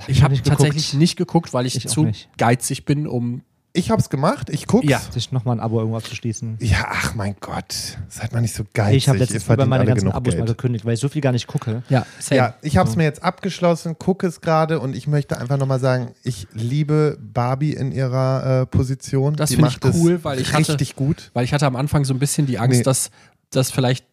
Ich 0.08 0.22
habe 0.22 0.40
tatsächlich 0.42 0.94
nicht 0.94 1.16
geguckt, 1.18 1.54
weil 1.54 1.66
ich, 1.66 1.76
Ich 1.76 1.88
zu 1.88 2.12
geizig 2.38 2.86
bin, 2.86 3.08
um. 3.08 3.42
Ich 3.74 3.92
hab's 3.92 4.10
gemacht, 4.10 4.50
ich 4.50 4.66
guck's. 4.66 4.88
Ja. 4.90 5.00
Sich 5.00 5.32
nochmal 5.32 5.58
ein 5.58 5.60
Abo 5.60 5.78
irgendwo 5.78 5.98
abzuschließen. 5.98 6.58
Ja, 6.62 6.88
ach 6.90 7.14
mein 7.14 7.36
Gott. 7.40 7.98
Seid 8.10 8.32
mal 8.34 8.42
nicht 8.42 8.56
so 8.56 8.64
geizig. 8.74 8.98
ich 8.98 9.10
habe 9.10 9.20
letztens 9.20 9.44
über 9.48 9.68
meine 9.68 9.86
ganzen 9.86 10.12
Abos 10.12 10.34
mal 10.34 10.38
Geld. 10.46 10.58
gekündigt, 10.58 10.84
weil 10.86 10.96
ich 10.96 11.00
so 11.00 11.10
viel 11.10 11.22
gar 11.22 11.32
nicht 11.32 11.46
gucke. 11.46 11.84
Ja, 11.90 12.04
same. 12.20 12.38
Ja, 12.38 12.56
ich 12.64 12.78
habe 12.78 12.90
es 12.90 12.96
mir 12.96 13.04
jetzt 13.04 13.22
abgeschlossen, 13.22 14.00
gucke 14.00 14.26
es 14.26 14.42
gerade 14.42 14.80
und 14.80 14.96
ich 14.96 15.06
möchte 15.06 15.38
einfach 15.40 15.58
nochmal 15.58 15.80
sagen, 15.80 16.14
ich 16.24 16.48
liebe 16.54 17.20
Barbie 17.22 17.74
in 17.74 17.92
ihrer 17.92 18.62
äh, 18.62 18.66
Position. 18.66 19.36
Das 19.36 19.54
finde 19.54 19.70
ich 19.70 19.80
cool, 19.96 20.24
weil 20.24 20.40
ich 20.42 20.54
hatte- 20.54 20.70
richtig 20.70 20.96
gut. 20.96 21.30
Weil 21.34 21.44
ich 21.44 21.54
hatte 21.54 21.68
am 21.68 21.76
Anfang 21.76 22.04
so 22.04 22.16
ein 22.16 22.20
bisschen 22.20 22.48
die 22.48 22.58
Angst, 22.58 22.80
Nee. 22.80 22.84
dass 22.84 23.12
das 23.52 23.70
vielleicht 23.70 24.06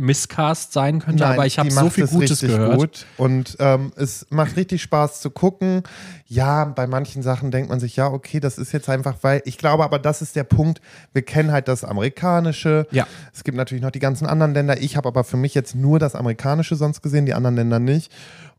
Misscast 0.00 0.72
sein 0.72 1.00
könnte, 1.00 1.26
aber 1.26 1.46
ich 1.46 1.58
habe 1.58 1.70
so 1.70 1.90
viel 1.90 2.04
es 2.04 2.10
Gutes 2.10 2.40
gehört. 2.40 2.76
Gut. 2.76 3.06
Und 3.16 3.56
ähm, 3.60 3.92
es 3.96 4.26
macht 4.30 4.56
richtig 4.56 4.82
Spaß 4.82 5.20
zu 5.20 5.30
gucken. 5.30 5.82
Ja, 6.26 6.64
bei 6.64 6.86
manchen 6.86 7.22
Sachen 7.22 7.50
denkt 7.50 7.68
man 7.70 7.80
sich, 7.80 7.96
ja, 7.96 8.08
okay, 8.08 8.40
das 8.40 8.58
ist 8.58 8.72
jetzt 8.72 8.88
einfach, 8.88 9.18
weil 9.22 9.42
ich 9.44 9.58
glaube, 9.58 9.84
aber 9.84 9.98
das 9.98 10.22
ist 10.22 10.36
der 10.36 10.44
Punkt. 10.44 10.80
Wir 11.12 11.22
kennen 11.22 11.52
halt 11.52 11.68
das 11.68 11.84
Amerikanische. 11.84 12.86
Ja. 12.90 13.06
Es 13.34 13.44
gibt 13.44 13.56
natürlich 13.56 13.82
noch 13.82 13.90
die 13.90 13.98
ganzen 13.98 14.26
anderen 14.26 14.54
Länder. 14.54 14.80
Ich 14.80 14.96
habe 14.96 15.08
aber 15.08 15.22
für 15.22 15.36
mich 15.36 15.54
jetzt 15.54 15.74
nur 15.74 15.98
das 15.98 16.14
Amerikanische 16.14 16.76
sonst 16.76 17.02
gesehen, 17.02 17.26
die 17.26 17.34
anderen 17.34 17.56
Länder 17.56 17.78
nicht. 17.78 18.10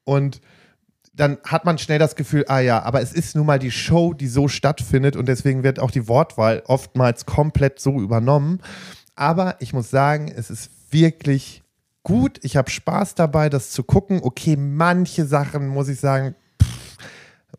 Und 0.03 0.41
dann 1.13 1.37
hat 1.45 1.65
man 1.65 1.77
schnell 1.77 1.99
das 1.99 2.15
Gefühl, 2.15 2.45
ah 2.47 2.59
ja, 2.59 2.83
aber 2.83 3.01
es 3.01 3.13
ist 3.13 3.35
nun 3.35 3.45
mal 3.45 3.59
die 3.59 3.71
Show, 3.71 4.13
die 4.13 4.27
so 4.27 4.47
stattfindet 4.47 5.15
und 5.15 5.27
deswegen 5.27 5.63
wird 5.63 5.79
auch 5.79 5.91
die 5.91 6.07
Wortwahl 6.07 6.63
oftmals 6.67 7.25
komplett 7.25 7.79
so 7.79 7.99
übernommen. 7.99 8.61
Aber 9.15 9.55
ich 9.59 9.73
muss 9.73 9.89
sagen, 9.89 10.31
es 10.33 10.49
ist 10.49 10.71
wirklich 10.91 11.63
gut. 12.03 12.39
Ich 12.43 12.57
habe 12.57 12.69
Spaß 12.69 13.15
dabei, 13.15 13.49
das 13.49 13.71
zu 13.71 13.83
gucken. 13.83 14.19
Okay, 14.23 14.55
manche 14.55 15.25
Sachen 15.25 15.67
muss 15.67 15.87
ich 15.87 15.99
sagen, 15.99 16.35
pff, 16.61 16.97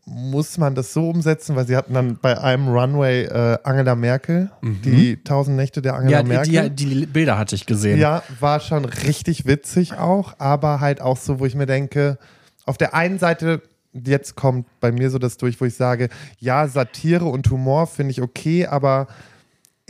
muss 0.05 0.59
man 0.59 0.75
das 0.75 0.92
so 0.92 1.09
umsetzen, 1.11 1.55
weil 1.55 1.66
sie 1.66 1.77
hatten 1.77 1.95
dann 1.95 2.18
bei 2.21 2.38
einem 2.38 2.68
Runway 2.68 3.25
äh, 3.25 3.59
Angela 3.62 3.95
Merkel, 3.95 4.51
die 4.62 5.23
tausend 5.23 5.57
Nächte 5.57 5.81
der 5.81 5.95
Angela 5.95 6.18
Ja, 6.18 6.23
die, 6.23 6.29
Merkel. 6.51 6.71
die, 6.71 6.87
die 6.87 7.07
Bilder 7.07 7.38
hatte 7.38 7.55
ich 7.55 7.66
gesehen. 7.66 7.99
Ja, 7.99 8.23
war 8.40 8.61
schon 8.61 8.85
richtig 8.85 9.47
witzig 9.47 9.95
auch, 9.95 10.35
aber 10.38 10.81
halt 10.81 11.01
auch 11.01 11.16
so, 11.16 11.38
wo 11.38 11.47
ich 11.47 11.55
mir 11.55 11.66
denke, 11.66 12.18
auf 12.66 12.79
der 12.79 12.95
einen 12.95 13.18
Seite, 13.18 13.62
jetzt 13.92 14.35
kommt 14.35 14.66
bei 14.81 14.90
mir 14.90 15.11
so 15.11 15.18
das 15.18 15.37
durch, 15.37 15.61
wo 15.61 15.64
ich 15.66 15.75
sage, 15.75 16.09
ja, 16.38 16.66
Satire 16.66 17.27
und 17.27 17.49
Humor 17.51 17.87
finde 17.87 18.11
ich 18.11 18.23
okay, 18.23 18.66
aber 18.66 19.07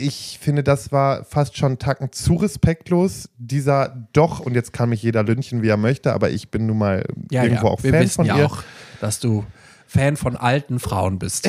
ich 0.02 0.38
finde, 0.40 0.62
das 0.62 0.92
war 0.92 1.24
fast 1.24 1.56
schon 1.56 1.72
einen 1.72 1.78
Tacken 1.78 2.12
zu 2.12 2.34
respektlos. 2.34 3.28
Dieser 3.38 4.06
doch, 4.12 4.40
und 4.40 4.54
jetzt 4.54 4.72
kann 4.72 4.88
mich 4.88 5.02
jeder 5.02 5.22
lynchen, 5.22 5.62
wie 5.62 5.68
er 5.68 5.76
möchte, 5.76 6.12
aber 6.12 6.30
ich 6.30 6.50
bin 6.50 6.66
nun 6.66 6.78
mal 6.78 7.04
ja, 7.30 7.44
irgendwo 7.44 7.66
ja. 7.66 7.72
auch 7.72 7.82
Wir 7.82 7.92
Fan 7.92 8.02
wissen 8.02 8.14
von 8.16 8.26
ja 8.26 8.38
ihr. 8.38 8.46
auch, 8.46 8.62
dass 9.00 9.20
du 9.20 9.44
Fan 9.92 10.16
von 10.16 10.36
alten 10.36 10.78
Frauen 10.78 11.18
bist. 11.18 11.46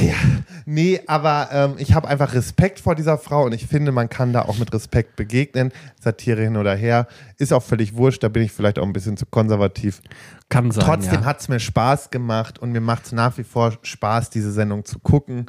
Nee, 0.66 1.00
aber 1.08 1.48
ähm, 1.54 1.76
ich 1.78 1.94
habe 1.94 2.10
einfach 2.10 2.34
Respekt 2.34 2.82
vor 2.82 2.94
dieser 2.94 3.18
Frau 3.18 3.46
und 3.46 3.54
ich 3.54 3.68
finde, 3.68 3.94
man 3.94 4.10
kann 4.10 4.34
da 4.34 4.42
auch 4.42 4.58
mit 4.58 4.74
Respekt 4.74 5.16
begegnen. 5.16 5.72
Satire 6.02 6.42
hin 6.42 6.58
oder 6.58 6.76
her. 6.76 7.08
Ist 7.38 7.54
auch 7.54 7.64
völlig 7.64 7.96
wurscht, 7.96 8.22
da 8.22 8.28
bin 8.28 8.44
ich 8.44 8.52
vielleicht 8.52 8.80
auch 8.80 8.86
ein 8.86 8.92
bisschen 8.92 9.16
zu 9.16 9.26
konservativ. 9.26 10.02
Kann 10.50 10.72
sein. 10.72 10.84
Trotzdem 10.84 11.22
ja. 11.22 11.26
hat 11.26 11.40
es 11.40 11.48
mir 11.48 11.62
Spaß 11.62 12.12
gemacht 12.12 12.60
und 12.60 12.74
mir 12.74 12.82
macht 12.82 13.06
es 13.06 13.12
nach 13.14 13.38
wie 13.38 13.46
vor 13.46 13.78
Spaß, 13.82 14.30
diese 14.30 14.52
Sendung 14.52 14.84
zu 14.84 15.00
gucken. 15.00 15.46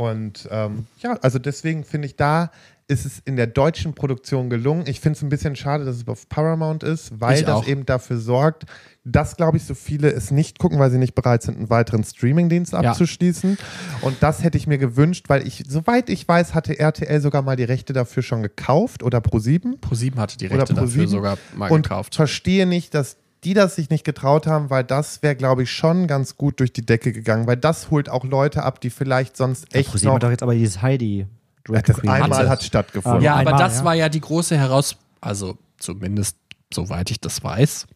Und 0.00 0.48
ähm, 0.50 0.86
ja, 1.00 1.18
also 1.20 1.38
deswegen 1.38 1.84
finde 1.84 2.06
ich, 2.06 2.16
da 2.16 2.50
ist 2.88 3.04
es 3.04 3.18
in 3.26 3.36
der 3.36 3.46
deutschen 3.46 3.92
Produktion 3.92 4.48
gelungen. 4.48 4.84
Ich 4.86 4.98
finde 4.98 5.18
es 5.18 5.22
ein 5.22 5.28
bisschen 5.28 5.56
schade, 5.56 5.84
dass 5.84 5.96
es 5.96 6.08
auf 6.08 6.26
Paramount 6.30 6.82
ist, 6.82 7.20
weil 7.20 7.44
das 7.44 7.66
eben 7.66 7.84
dafür 7.84 8.16
sorgt, 8.18 8.64
dass, 9.04 9.36
glaube 9.36 9.58
ich, 9.58 9.64
so 9.64 9.74
viele 9.74 10.10
es 10.10 10.30
nicht 10.30 10.58
gucken, 10.58 10.78
weil 10.78 10.90
sie 10.90 10.96
nicht 10.96 11.14
bereit 11.14 11.42
sind, 11.42 11.58
einen 11.58 11.68
weiteren 11.70 12.02
Streamingdienst 12.02 12.72
Ja. 12.72 12.78
abzuschließen. 12.80 13.58
Und 14.00 14.16
das 14.22 14.42
hätte 14.42 14.56
ich 14.56 14.66
mir 14.66 14.78
gewünscht, 14.78 15.26
weil 15.28 15.46
ich, 15.46 15.64
soweit 15.68 16.08
ich 16.08 16.26
weiß, 16.26 16.54
hatte 16.54 16.78
RTL 16.78 17.20
sogar 17.20 17.42
mal 17.42 17.56
die 17.56 17.64
Rechte 17.64 17.92
dafür 17.92 18.22
schon 18.22 18.42
gekauft 18.42 19.02
oder 19.02 19.18
Pro7 19.18 19.78
ProSieben 19.82 20.18
hatte 20.18 20.38
die 20.38 20.46
Rechte 20.46 20.72
dafür 20.72 21.04
Pro7 21.04 21.08
sogar 21.08 21.38
mal 21.54 21.70
und 21.70 21.82
gekauft. 21.82 22.14
verstehe 22.14 22.64
nicht, 22.64 22.94
dass 22.94 23.18
die 23.44 23.54
das 23.54 23.76
sich 23.76 23.90
nicht 23.90 24.04
getraut 24.04 24.46
haben, 24.46 24.70
weil 24.70 24.84
das 24.84 25.22
wäre, 25.22 25.34
glaube 25.36 25.62
ich, 25.62 25.70
schon 25.70 26.06
ganz 26.06 26.36
gut 26.36 26.60
durch 26.60 26.72
die 26.72 26.84
Decke 26.84 27.12
gegangen, 27.12 27.46
weil 27.46 27.56
das 27.56 27.90
holt 27.90 28.08
auch 28.08 28.24
Leute 28.24 28.62
ab, 28.62 28.80
die 28.80 28.90
vielleicht 28.90 29.36
sonst 29.36 29.74
echt 29.74 29.90
ProSieben 29.90 30.08
noch. 30.08 30.14
hat 30.16 30.22
doch 30.24 30.30
jetzt 30.30 30.42
aber 30.42 30.54
dieses 30.54 30.82
Heidi. 30.82 31.26
Drag 31.64 31.82
Das 31.82 31.96
Queen. 31.98 32.10
einmal 32.10 32.38
Hatte. 32.38 32.48
hat 32.48 32.62
stattgefunden. 32.62 33.22
Ja, 33.22 33.32
aber 33.32 33.50
einmal, 33.50 33.58
das 33.58 33.78
ja. 33.78 33.84
war 33.84 33.94
ja 33.94 34.08
die 34.08 34.20
große 34.20 34.56
Herausforderung, 34.56 35.06
also 35.20 35.58
zumindest 35.78 36.36
soweit 36.72 37.10
ich 37.10 37.20
das 37.20 37.42
weiß, 37.42 37.86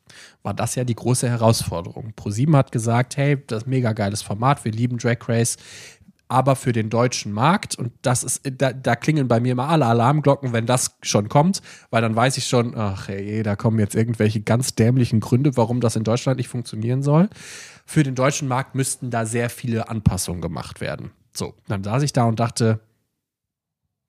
war 0.42 0.52
das 0.54 0.74
ja 0.74 0.84
die 0.84 0.94
große 0.94 1.28
Herausforderung. 1.28 2.12
ProSieben 2.16 2.56
hat 2.56 2.72
gesagt, 2.72 3.16
hey, 3.16 3.42
das 3.46 3.62
ist 3.62 3.66
ein 3.66 3.70
mega 3.70 3.92
geiles 3.92 4.22
Format, 4.22 4.64
wir 4.64 4.72
lieben 4.72 4.98
Drag 4.98 5.18
Race, 5.28 5.56
aber 6.28 6.56
für 6.56 6.72
den 6.72 6.90
deutschen 6.90 7.32
Markt 7.32 7.74
und 7.74 7.92
das 8.02 8.24
ist, 8.24 8.42
da, 8.58 8.72
da 8.72 8.96
klingeln 8.96 9.28
bei 9.28 9.40
mir 9.40 9.52
immer 9.52 9.68
alle 9.68 9.86
Alarmglocken, 9.86 10.52
wenn 10.52 10.66
das 10.66 10.96
schon 11.02 11.28
kommt, 11.28 11.60
weil 11.90 12.02
dann 12.02 12.16
weiß 12.16 12.38
ich 12.38 12.46
schon, 12.46 12.76
ach 12.76 13.08
hey, 13.08 13.42
da 13.42 13.56
kommen 13.56 13.78
jetzt 13.78 13.94
irgendwelche 13.94 14.40
ganz 14.40 14.74
dämlichen 14.74 15.20
Gründe, 15.20 15.56
warum 15.56 15.80
das 15.80 15.96
in 15.96 16.04
Deutschland 16.04 16.38
nicht 16.38 16.48
funktionieren 16.48 17.02
soll. 17.02 17.28
Für 17.84 18.02
den 18.02 18.14
deutschen 18.14 18.48
Markt 18.48 18.74
müssten 18.74 19.10
da 19.10 19.26
sehr 19.26 19.50
viele 19.50 19.88
Anpassungen 19.88 20.40
gemacht 20.40 20.80
werden. 20.80 21.10
So, 21.36 21.54
dann 21.68 21.84
saß 21.84 22.02
ich 22.02 22.12
da 22.12 22.24
und 22.24 22.40
dachte, 22.40 22.80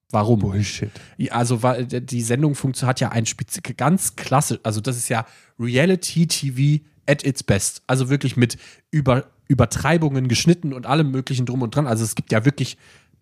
warum? 0.10 0.40
Bullshit. 0.40 0.92
Also 1.30 1.64
weil 1.64 1.86
die 1.86 2.22
Sendung 2.22 2.56
hat 2.56 3.00
ja 3.00 3.10
ein 3.10 3.26
ganz 3.76 4.16
klasse, 4.16 4.60
also 4.64 4.80
das 4.80 4.96
ist 4.96 5.10
ja 5.10 5.26
Reality 5.60 6.28
TV 6.28 6.84
at 7.08 7.26
its 7.26 7.44
best. 7.44 7.84
Also 7.88 8.10
wirklich 8.10 8.38
mit 8.38 8.58
Über 8.92 9.26
Übertreibungen 9.48 10.28
geschnitten 10.28 10.74
und 10.74 10.86
allem 10.86 11.12
möglichen 11.12 11.46
drum 11.46 11.62
und 11.62 11.76
dran. 11.76 11.88
Also 11.88 12.04
es 12.04 12.16
gibt 12.16 12.32
ja 12.32 12.46
wirklich, 12.46 12.78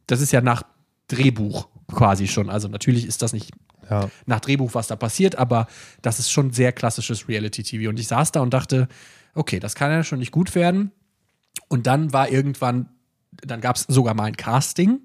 das 0.07 0.21
ist 0.21 0.31
ja 0.31 0.41
nach 0.41 0.63
Drehbuch 1.07 1.67
quasi 1.93 2.27
schon. 2.27 2.49
Also 2.49 2.67
natürlich 2.67 3.05
ist 3.05 3.21
das 3.21 3.33
nicht 3.33 3.51
Ja. 3.89 4.09
nach 4.25 4.39
Drehbuch, 4.39 4.73
was 4.73 4.87
da 4.87 4.95
passiert, 4.95 5.35
aber 5.35 5.67
das 6.01 6.19
ist 6.19 6.31
schon 6.31 6.51
sehr 6.53 6.71
klassisches 6.71 7.27
Reality-TV. 7.27 7.89
Und 7.89 7.99
ich 7.99 8.07
saß 8.07 8.31
da 8.31 8.39
und 8.41 8.53
dachte, 8.53 8.87
okay, 9.35 9.59
das 9.59 9.75
kann 9.75 9.91
ja 9.91 10.03
schon 10.03 10.19
nicht 10.19 10.31
gut 10.31 10.55
werden. 10.55 10.91
Und 11.67 11.85
dann 11.87 12.13
war 12.13 12.29
irgendwann, 12.29 12.87
dann 13.45 13.59
gab 13.61 13.75
es 13.75 13.83
sogar 13.89 14.13
mal 14.13 14.23
ein 14.25 14.37
Casting 14.37 15.01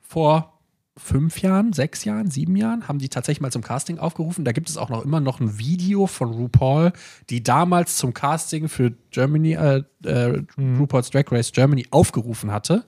vor 0.00 0.59
fünf 1.02 1.40
Jahren, 1.42 1.72
sechs 1.72 2.04
Jahren, 2.04 2.30
sieben 2.30 2.56
Jahren, 2.56 2.86
haben 2.86 2.98
die 2.98 3.08
tatsächlich 3.08 3.40
mal 3.40 3.50
zum 3.50 3.62
Casting 3.62 3.98
aufgerufen. 3.98 4.44
Da 4.44 4.52
gibt 4.52 4.68
es 4.68 4.76
auch 4.76 4.88
noch 4.88 5.04
immer 5.04 5.20
noch 5.20 5.40
ein 5.40 5.58
Video 5.58 6.06
von 6.06 6.30
RuPaul, 6.30 6.92
die 7.30 7.42
damals 7.42 7.96
zum 7.96 8.14
Casting 8.14 8.68
für 8.68 8.92
Germany, 9.10 9.54
äh, 9.54 9.82
äh, 10.04 10.42
RuPaul's 10.58 11.10
Drag 11.10 11.24
Race 11.30 11.52
Germany 11.52 11.86
aufgerufen 11.90 12.52
hatte. 12.52 12.84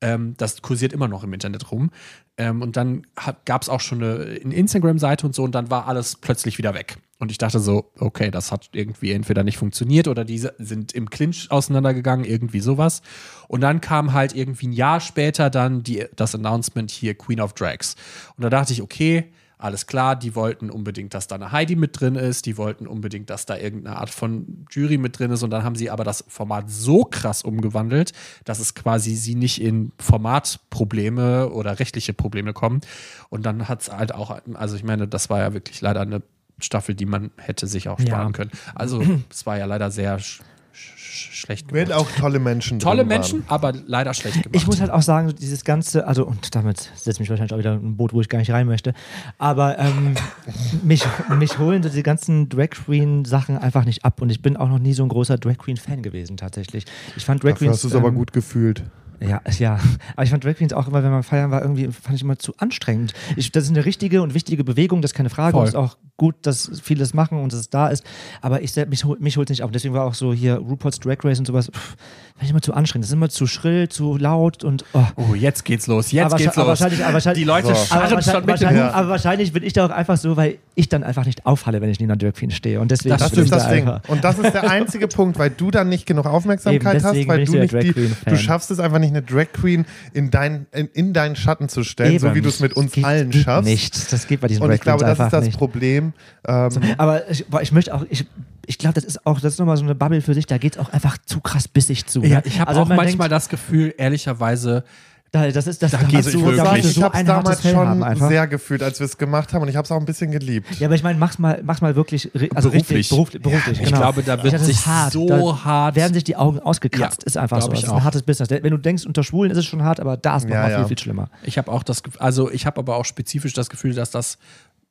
Ähm, 0.00 0.34
das 0.36 0.62
kursiert 0.62 0.92
immer 0.92 1.08
noch 1.08 1.24
im 1.24 1.32
Internet 1.32 1.70
rum. 1.70 1.90
Ähm, 2.38 2.62
und 2.62 2.76
dann 2.76 3.06
gab 3.44 3.62
es 3.62 3.68
auch 3.68 3.80
schon 3.80 4.02
eine, 4.02 4.40
eine 4.42 4.54
Instagram-Seite 4.54 5.26
und 5.26 5.34
so 5.34 5.42
und 5.42 5.54
dann 5.54 5.70
war 5.70 5.86
alles 5.86 6.16
plötzlich 6.16 6.56
wieder 6.56 6.74
weg. 6.74 6.96
Und 7.20 7.30
ich 7.30 7.38
dachte 7.38 7.60
so, 7.60 7.92
okay, 7.98 8.30
das 8.30 8.50
hat 8.50 8.70
irgendwie 8.72 9.12
entweder 9.12 9.44
nicht 9.44 9.58
funktioniert 9.58 10.08
oder 10.08 10.24
die 10.24 10.38
sind 10.38 10.92
im 10.92 11.10
Clinch 11.10 11.50
auseinandergegangen, 11.50 12.24
irgendwie 12.24 12.60
sowas. 12.60 13.02
Und 13.46 13.60
dann 13.60 13.82
kam 13.82 14.14
halt 14.14 14.34
irgendwie 14.34 14.68
ein 14.68 14.72
Jahr 14.72 15.00
später 15.00 15.50
dann 15.50 15.82
die, 15.82 16.06
das 16.16 16.34
Announcement 16.34 16.90
hier 16.90 17.14
Queen 17.14 17.40
of 17.40 17.52
Drags. 17.52 17.94
Und 18.38 18.44
da 18.44 18.48
dachte 18.48 18.72
ich, 18.72 18.80
okay, 18.80 19.30
alles 19.58 19.86
klar, 19.86 20.16
die 20.16 20.34
wollten 20.34 20.70
unbedingt, 20.70 21.12
dass 21.12 21.26
da 21.26 21.34
eine 21.34 21.52
Heidi 21.52 21.76
mit 21.76 22.00
drin 22.00 22.14
ist, 22.14 22.46
die 22.46 22.56
wollten 22.56 22.86
unbedingt, 22.86 23.28
dass 23.28 23.44
da 23.44 23.58
irgendeine 23.58 23.96
Art 23.96 24.08
von 24.08 24.64
Jury 24.70 24.96
mit 24.96 25.18
drin 25.18 25.30
ist 25.30 25.42
und 25.42 25.50
dann 25.50 25.62
haben 25.62 25.74
sie 25.74 25.90
aber 25.90 26.02
das 26.02 26.24
Format 26.28 26.70
so 26.70 27.04
krass 27.04 27.42
umgewandelt, 27.42 28.12
dass 28.46 28.58
es 28.58 28.74
quasi 28.74 29.14
sie 29.16 29.34
nicht 29.34 29.60
in 29.60 29.92
Formatprobleme 29.98 31.50
oder 31.50 31.78
rechtliche 31.78 32.14
Probleme 32.14 32.54
kommen 32.54 32.80
und 33.28 33.44
dann 33.44 33.68
hat 33.68 33.82
es 33.82 33.92
halt 33.92 34.14
auch, 34.14 34.34
also 34.54 34.76
ich 34.76 34.84
meine, 34.84 35.06
das 35.06 35.28
war 35.28 35.40
ja 35.40 35.52
wirklich 35.52 35.82
leider 35.82 36.00
eine 36.00 36.22
Staffel, 36.62 36.94
die 36.94 37.06
man 37.06 37.30
hätte 37.36 37.66
sich 37.66 37.88
auch 37.88 37.98
sparen 38.00 38.28
Ja. 38.28 38.32
können. 38.32 38.50
Also 38.74 39.02
es 39.30 39.46
war 39.46 39.58
ja 39.58 39.66
leider 39.66 39.90
sehr 39.90 40.18
sch 40.18 40.40
sch 40.72 41.30
schlecht 41.32 41.68
gemacht. 41.68 41.92
auch 41.92 42.08
tolle 42.18 42.38
Menschen 42.38 42.78
Tolle 42.78 42.98
drin 42.98 43.08
Menschen, 43.08 43.44
aber 43.48 43.72
leider 43.86 44.14
schlecht 44.14 44.42
gemacht. 44.42 44.54
Ich 44.54 44.66
muss 44.66 44.80
halt 44.80 44.90
auch 44.90 45.02
sagen, 45.02 45.34
dieses 45.34 45.64
ganze, 45.64 46.06
also 46.06 46.24
und 46.24 46.54
damit 46.54 46.78
setze 46.94 47.10
ich 47.10 47.20
mich 47.20 47.30
wahrscheinlich 47.30 47.52
auch 47.52 47.58
wieder 47.58 47.74
in 47.74 47.84
ein 47.84 47.96
Boot, 47.96 48.12
wo 48.12 48.20
ich 48.20 48.28
gar 48.28 48.38
nicht 48.38 48.52
rein 48.52 48.66
möchte, 48.66 48.94
aber 49.38 49.78
ähm, 49.78 50.14
mich, 50.84 51.04
mich 51.38 51.58
holen 51.58 51.82
so 51.82 51.88
die 51.88 52.02
ganzen 52.02 52.48
Drag 52.48 52.70
Queen 52.70 53.24
Sachen 53.24 53.58
einfach 53.58 53.84
nicht 53.84 54.04
ab 54.04 54.22
und 54.22 54.30
ich 54.30 54.40
bin 54.42 54.56
auch 54.56 54.68
noch 54.68 54.78
nie 54.78 54.92
so 54.94 55.02
ein 55.02 55.08
großer 55.08 55.36
Drag 55.38 55.58
Queen 55.58 55.76
Fan 55.76 56.02
gewesen 56.02 56.36
tatsächlich. 56.36 56.84
Ich 57.16 57.24
fand 57.24 57.42
Drag 57.42 57.50
Dafür 57.50 57.66
Queens 57.66 57.76
hast 57.78 57.84
du 57.84 57.88
es 57.88 57.94
aber 57.94 58.08
ähm, 58.08 58.14
gut 58.14 58.32
gefühlt. 58.32 58.84
Ja, 59.20 59.40
ja. 59.58 59.78
Aber 60.14 60.24
ich 60.24 60.30
fand 60.30 60.44
Drag 60.44 60.54
Queens 60.56 60.72
auch 60.72 60.88
immer, 60.88 61.02
wenn 61.02 61.10
man 61.10 61.22
feiern 61.22 61.50
war, 61.50 61.60
irgendwie 61.62 61.90
fand 61.92 62.14
ich 62.16 62.22
immer 62.22 62.38
zu 62.38 62.54
anstrengend. 62.56 63.12
Ich, 63.36 63.52
das 63.52 63.64
ist 63.64 63.70
eine 63.70 63.84
richtige 63.84 64.22
und 64.22 64.34
wichtige 64.34 64.64
Bewegung, 64.64 65.02
das 65.02 65.10
ist 65.10 65.16
keine 65.16 65.30
Frage. 65.30 65.52
Voll. 65.52 65.62
Und 65.62 65.68
ist 65.68 65.74
auch 65.74 65.96
gut, 66.20 66.34
dass 66.42 66.70
viele 66.84 67.00
das 67.00 67.14
machen 67.14 67.38
und 67.42 67.50
dass 67.50 67.60
es 67.60 67.70
da 67.70 67.88
ist. 67.88 68.04
Aber 68.42 68.60
ich, 68.60 68.76
mich, 68.88 69.04
mich 69.20 69.36
holt 69.38 69.48
es 69.48 69.54
nicht 69.54 69.64
ab. 69.64 69.70
Deswegen 69.72 69.94
war 69.94 70.04
auch 70.04 70.12
so 70.12 70.34
hier 70.34 70.56
RuPaul's 70.56 71.00
Drag 71.00 71.16
Race 71.24 71.38
und 71.38 71.46
sowas, 71.46 71.70
pff, 71.74 71.96
ich 72.42 72.50
immer 72.50 72.60
zu 72.60 72.74
anstrengend. 72.74 73.04
Das 73.04 73.10
ist 73.10 73.14
immer 73.14 73.28
zu 73.30 73.46
schrill, 73.46 73.88
zu 73.88 74.16
laut 74.18 74.62
und 74.64 74.84
oh. 74.92 75.04
oh, 75.16 75.34
jetzt 75.34 75.64
geht's 75.64 75.86
los, 75.86 76.10
jetzt 76.12 76.26
aber, 76.26 76.36
geht's 76.36 76.56
aber 76.58 76.68
los. 76.70 76.80
wahrscheinlich, 76.80 77.04
aber 77.04 77.14
wahrscheinlich, 77.14 77.42
Die 77.42 77.46
Leute 77.46 77.66
So. 77.68 77.72
aber 77.72 77.84
scharren 77.86 78.00
wahrscheinlich, 78.02 78.24
schon 78.26 78.40
mit 78.40 78.48
wahrscheinlich, 78.48 78.80
Ja. 78.82 78.90
aber 78.92 79.08
wahrscheinlich 79.08 79.52
bin 79.52 79.62
ich 79.62 79.72
da 79.72 79.86
auch 79.86 79.90
einfach 79.90 80.16
so, 80.18 80.36
weil 80.36 80.58
ich 80.74 80.88
dann 80.90 81.02
einfach 81.04 81.24
nicht 81.26 81.44
auffalle, 81.46 81.80
wenn 81.80 81.90
ich 81.90 82.00
neben 82.00 82.10
einer 82.12 82.18
Drag 82.18 82.32
Queen 82.34 82.50
stehe. 82.50 82.80
Und 82.80 82.90
deswegen 82.90 83.16
Das 83.18 83.32
ist 83.32 83.50
das 83.52 83.64
da 83.64 83.70
Ding. 83.70 83.88
einfach- 83.88 84.08
Und 84.08 84.24
das 84.24 84.38
ist 84.38 84.52
der 84.54 84.70
einzige 84.70 85.08
Punkt, 85.08 85.38
weil 85.38 85.50
du 85.50 85.70
dann 85.70 85.88
nicht 85.90 86.06
genug 86.06 86.26
Aufmerksamkeit 86.26 86.94
Eben, 86.96 87.04
hast, 87.04 87.28
weil 87.28 87.44
du 87.44 87.58
nicht 87.58 87.72
die, 87.74 88.10
du 88.26 88.36
schaffst 88.36 88.70
es 88.70 88.78
einfach 88.78 88.98
nicht, 88.98 89.10
eine 89.10 89.22
Drag 89.22 89.52
Queen 89.52 89.84
in 90.14 90.30
dein, 90.30 90.66
in, 90.72 90.86
in 90.94 91.12
deinen 91.12 91.36
Schatten 91.36 91.68
zu 91.68 91.82
stellen, 91.84 92.18
so 92.18 92.26
Eben. 92.28 92.36
wie 92.36 92.40
du 92.42 92.48
es 92.48 92.60
mit 92.60 92.72
uns 92.74 92.92
allen 93.04 93.32
schaffst. 93.32 93.68
Nicht. 93.68 94.12
Das 94.12 94.26
geht 94.26 94.40
bei 94.40 94.48
diesen 94.48 94.62
Und 94.62 94.68
Drag 94.68 94.74
ich 94.76 94.80
glaube, 94.80 95.04
das 95.04 95.18
ist 95.18 95.30
das 95.32 95.44
nicht. 95.44 95.58
Problem. 95.58 96.09
Ähm, 96.46 96.70
Aber 96.98 97.28
ich, 97.30 97.46
boah, 97.46 97.60
ich 97.62 97.72
möchte 97.72 97.94
auch, 97.94 98.04
ich, 98.10 98.26
ich 98.66 98.78
glaube, 98.78 98.94
das 98.94 99.04
ist 99.04 99.26
auch, 99.26 99.40
das 99.40 99.54
ist 99.54 99.58
nochmal 99.58 99.76
so 99.76 99.84
eine 99.84 99.94
Bubble 99.94 100.20
für 100.20 100.34
sich, 100.34 100.46
da 100.46 100.58
geht 100.58 100.74
es 100.76 100.78
auch 100.80 100.90
einfach 100.92 101.18
zu 101.26 101.40
krass 101.40 101.68
bissig 101.68 102.06
zu. 102.06 102.22
Ja, 102.22 102.36
ne? 102.38 102.42
ich 102.44 102.58
habe 102.60 102.68
Also 102.68 102.82
auch 102.82 102.88
man 102.88 102.96
manchmal 102.96 103.28
denkt, 103.28 103.32
das 103.42 103.48
Gefühl, 103.48 103.94
ehrlicherweise, 103.96 104.84
da, 105.32 105.48
das 105.48 105.68
ist, 105.68 105.80
das 105.80 105.92
da 105.92 105.98
musst 106.02 106.34
du- 106.34 106.40
wirklich. 106.44 106.56
da 106.60 106.74
ich 106.74 106.92
so 106.92 107.04
habe 107.04 107.16
es 107.16 107.24
damals 107.24 107.62
schon 107.62 108.16
sehr 108.28 108.48
gefühlt, 108.48 108.82
als 108.82 108.98
wir 108.98 109.04
es 109.04 109.16
gemacht 109.16 109.52
haben 109.52 109.62
und 109.62 109.68
ich 109.68 109.76
habe 109.76 109.84
es 109.84 109.92
auch 109.92 109.96
ein 110.00 110.04
bisschen 110.04 110.32
geliebt. 110.32 110.66
Ja, 110.80 110.88
aber 110.88 110.96
ich 110.96 111.04
meine, 111.04 111.20
mach's 111.20 111.38
mal, 111.38 111.60
mach's 111.62 111.80
mal 111.80 111.94
wirklich, 111.94 112.28
also 112.54 112.68
Beruflich. 112.70 112.98
richtig, 112.98 113.08
beruflich, 113.10 113.40
beruflich 113.42 113.78
ich 113.80 113.84
genau. 113.86 113.98
glaube, 114.00 114.24
da 114.24 114.42
wird 114.42 114.54
Das 114.54 114.66
sich 114.66 114.84
hart. 114.86 115.12
so 115.12 115.28
da 115.28 115.64
hart 115.64 115.94
werden 115.94 116.14
sich 116.14 116.24
die 116.24 116.34
Augen 116.34 116.58
ausgekratzt, 116.58 117.22
Ja, 117.22 117.26
ist 117.26 117.36
einfach 117.36 117.62
so. 117.62 117.68
ich 117.72 117.80
Das 117.82 117.90
ist 117.90 117.94
ein 117.94 118.02
hartes 118.02 118.22
Business. 118.24 118.50
Wenn 118.50 118.62
du 118.72 118.76
denkst, 118.78 119.06
unter 119.06 119.22
Schwulen 119.22 119.52
ist 119.52 119.58
es 119.58 119.66
schon 119.66 119.84
hart, 119.84 120.00
aber 120.00 120.16
da 120.16 120.36
ist 120.36 120.48
noch 120.48 120.54
Ja, 120.54 120.62
mal 120.62 120.70
ja. 120.72 120.78
viel, 120.78 120.88
viel 120.88 120.98
schlimmer. 120.98 121.30
Ich 121.44 121.58
habe 121.58 121.70
auch 121.70 121.84
das, 121.84 122.02
also 122.18 122.50
ich 122.50 122.66
habe 122.66 122.80
aber 122.80 122.96
auch 122.96 123.04
spezifisch 123.04 123.52
das 123.52 123.70
Gefühl, 123.70 123.94
dass 123.94 124.10
das 124.10 124.36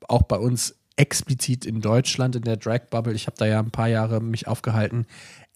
auch 0.08 0.22
bei 0.22 0.38
uns 0.38 0.76
explizit 1.00 1.66
in 1.66 1.80
Deutschland 1.80 2.36
in 2.36 2.44
der 2.44 2.58
Drag 2.58 2.90
Bubble, 2.90 3.14
ich 3.14 3.28
habe 3.28 3.38
da 3.38 3.46
ja 3.46 3.60
ein 3.60 3.72
paar 3.72 3.88
Jahre 3.88 4.22
mich 4.22 4.48
aufgehalten, 4.48 5.06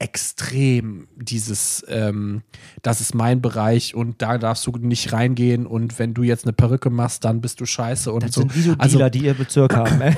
extrem 0.04 1.08
dieses, 1.16 1.84
ähm, 1.88 2.42
das 2.82 3.00
ist 3.00 3.16
mein 3.16 3.42
Bereich 3.42 3.96
und 3.96 4.22
da 4.22 4.38
darfst 4.38 4.68
du 4.68 4.72
nicht 4.78 5.14
reingehen 5.14 5.66
und 5.66 5.98
wenn 5.98 6.14
du 6.14 6.24
jetzt 6.24 6.44
eine 6.44 6.52
Perücke 6.52 6.90
machst, 6.90 7.24
dann 7.24 7.40
bist 7.40 7.62
du 7.62 7.66
scheiße 7.66 8.12
und 8.12 8.22
Das 8.24 8.34
so. 8.34 8.42
sind 8.42 8.54
wie 8.54 8.62
so 8.64 8.76
also 8.78 8.98
Dealer, 8.98 9.10
die 9.10 9.20
ihr 9.24 9.34
Bezirk 9.34 9.74
haben, 9.78 10.02
ey. 10.02 10.14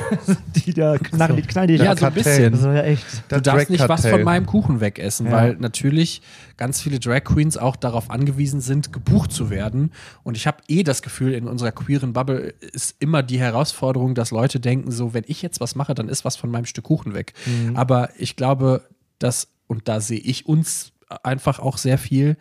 die 0.56 0.74
da 0.74 0.98
knallen, 0.98 1.36
die 1.36 1.44
knallen 1.44 1.68
die 1.68 1.76
ja, 1.76 1.96
so 1.96 2.08
ein 2.08 2.14
bisschen. 2.16 2.52
Das 2.54 2.64
ja 2.64 2.82
echt. 2.82 3.06
Du 3.30 3.40
darfst 3.42 3.70
nicht 3.70 3.88
was 3.88 4.08
von 4.08 4.24
meinem 4.24 4.48
Kuchen 4.48 4.82
wegessen, 4.82 5.28
Ja. 5.28 5.34
weil 5.34 5.56
natürlich 5.58 6.24
ganz 6.58 6.82
viele 6.82 7.00
Drag 7.00 7.24
Queens 7.24 7.56
auch 7.56 7.76
darauf 7.76 8.10
angewiesen 8.10 8.62
sind, 8.62 8.92
gebucht 8.92 9.32
zu 9.32 9.52
werden. 9.52 9.92
Und 10.24 10.36
ich 10.36 10.48
habe 10.48 10.58
eh 10.68 10.82
das 10.82 11.04
Gefühl, 11.04 11.34
in 11.34 11.48
unserer 11.48 11.72
queeren 11.72 12.14
Bubble 12.14 12.56
ist 12.74 12.96
immer 13.00 13.22
die 13.22 13.38
Herausforderung, 13.40 14.16
dass 14.16 14.32
Leute 14.32 14.60
denken, 14.60 14.92
so, 14.92 15.14
wenn 15.14 15.26
ich 15.28 15.44
jetzt 15.44 15.60
was 15.60 15.76
mache, 15.76 15.94
dann 15.94 16.10
ist 16.10 16.26
was 16.26 16.38
von 16.38 16.50
meinem 16.50 16.66
Stück 16.66 16.86
Kuchen 16.86 17.14
weg. 17.14 17.34
Aber 17.76 18.10
ich 18.18 18.36
glaube, 18.36 18.82
dass, 19.20 19.48
und 19.68 19.88
da 19.88 20.00
sehe 20.00 20.20
ich 20.20 20.46
uns 20.48 20.94
einfach 21.24 21.60
auch 21.60 21.78
sehr 21.78 21.98
viel, 21.98 22.38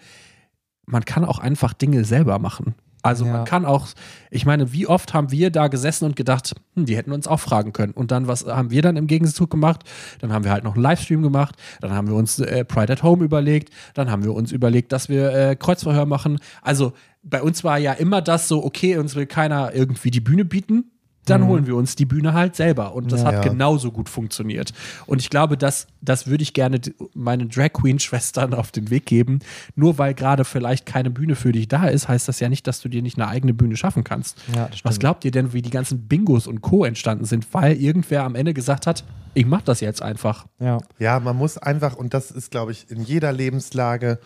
man 0.87 1.05
kann 1.05 1.25
auch 1.25 1.39
einfach 1.39 1.73
Dinge 1.73 2.05
selber 2.05 2.39
machen. 2.39 2.75
Also 3.03 3.27
Ja. 3.27 3.33
man 3.33 3.45
kann 3.45 3.67
auch, 3.67 3.89
ich 4.31 4.47
meine, 4.47 4.73
wie 4.73 4.87
oft 4.87 5.13
haben 5.13 5.31
wir 5.31 5.51
da 5.51 5.69
gesessen 5.69 6.07
und 6.07 6.17
gedacht, 6.17 6.55
hm, 6.75 6.87
die 6.87 6.97
hätten 6.97 7.13
uns 7.13 7.29
auch 7.29 7.39
fragen 7.41 7.75
können. 7.75 7.93
Und 7.93 8.11
dann, 8.11 8.29
was 8.29 8.47
haben 8.47 8.71
wir 8.71 8.81
dann 8.81 8.97
im 8.97 9.07
Gegenzug 9.07 9.51
gemacht? 9.51 9.83
Dann 10.21 10.33
haben 10.33 10.45
wir 10.45 10.51
halt 10.53 10.65
noch 10.65 10.73
einen 10.75 10.83
Livestream 10.83 11.23
gemacht, 11.23 11.55
dann 11.83 11.93
haben 11.93 12.09
wir 12.09 12.15
uns 12.15 12.39
äh, 12.39 12.65
Pride 12.65 12.95
at 12.95 13.03
Home 13.03 13.23
überlegt, 13.23 13.71
dann 13.93 14.11
haben 14.11 14.25
wir 14.25 14.33
uns 14.33 14.53
überlegt, 14.53 14.91
dass 14.93 15.11
wir 15.11 15.33
äh, 15.35 15.55
Kreuzverhör 15.55 16.07
machen. 16.07 16.39
Also 16.63 16.95
bei 17.23 17.43
uns 17.43 17.63
war 17.63 17.77
ja 17.79 17.93
immer 17.93 18.23
das 18.23 18.49
so, 18.49 18.65
okay, 18.65 18.97
uns 18.97 19.15
will 19.15 19.27
keiner 19.27 19.75
irgendwie 19.75 20.11
die 20.11 20.21
Bühne 20.21 20.47
bieten. 20.47 20.91
Dann 21.27 21.47
holen 21.47 21.67
wir 21.67 21.77
uns 21.77 21.97
die 21.97 22.05
Bühne 22.05 22.35
halt 22.35 22.55
selber. 22.57 22.95
Und 22.95 23.13
das 23.13 23.21
Ja. 23.23 23.27
hat 23.29 23.35
Ja. 23.35 23.41
genauso 23.51 23.91
gut 23.91 24.09
funktioniert. 24.09 24.73
Und 25.07 25.21
ich 25.21 25.31
glaube, 25.31 25.57
das, 25.57 25.87
das 26.03 26.27
würde 26.27 26.43
ich 26.43 26.53
gerne 26.53 26.81
meinen 27.15 27.49
Drag 27.49 27.73
Queen-Schwestern 27.73 28.53
auf 28.55 28.73
den 28.73 28.91
Weg 28.91 29.07
geben. 29.07 29.39
Nur 29.75 29.99
weil 29.99 30.15
gerade 30.15 30.45
vielleicht 30.45 30.87
keine 30.87 31.11
Bühne 31.11 31.35
für 31.37 31.53
dich 31.53 31.69
da 31.69 31.87
ist, 31.87 32.09
heißt 32.09 32.29
das 32.29 32.41
ja 32.41 32.49
nicht, 32.49 32.67
dass 32.67 32.81
du 32.81 32.89
dir 32.89 33.03
nicht 33.03 33.17
eine 33.19 33.29
eigene 33.29 33.55
Bühne 33.55 33.77
schaffen 33.77 34.05
kannst. 34.05 34.37
Ja, 34.55 34.69
Was 34.83 34.99
glaubt 34.99 35.25
ihr 35.25 35.31
denn, 35.31 35.53
wie 35.53 35.63
die 35.63 35.71
ganzen 35.71 36.07
Bingos 36.09 36.47
und 36.47 36.61
Co. 36.61 36.85
entstanden 36.85 37.25
sind, 37.25 37.47
weil 37.53 37.77
irgendwer 37.77 38.25
am 38.25 38.35
Ende 38.35 38.53
gesagt 38.55 38.87
hat, 38.87 39.05
ich 39.35 39.47
mach 39.47 39.63
das 39.63 39.81
jetzt 39.81 40.03
einfach. 40.03 40.47
Ja. 40.61 40.79
Ja, 40.99 41.21
man 41.21 41.37
muss 41.37 41.59
einfach, 41.59 41.97
und 41.97 42.15
das 42.15 42.31
ist, 42.31 42.51
glaube 42.51 42.73
ich, 42.73 42.91
in 42.91 43.03
jeder 43.03 43.33
Lebenslage, 43.33 44.19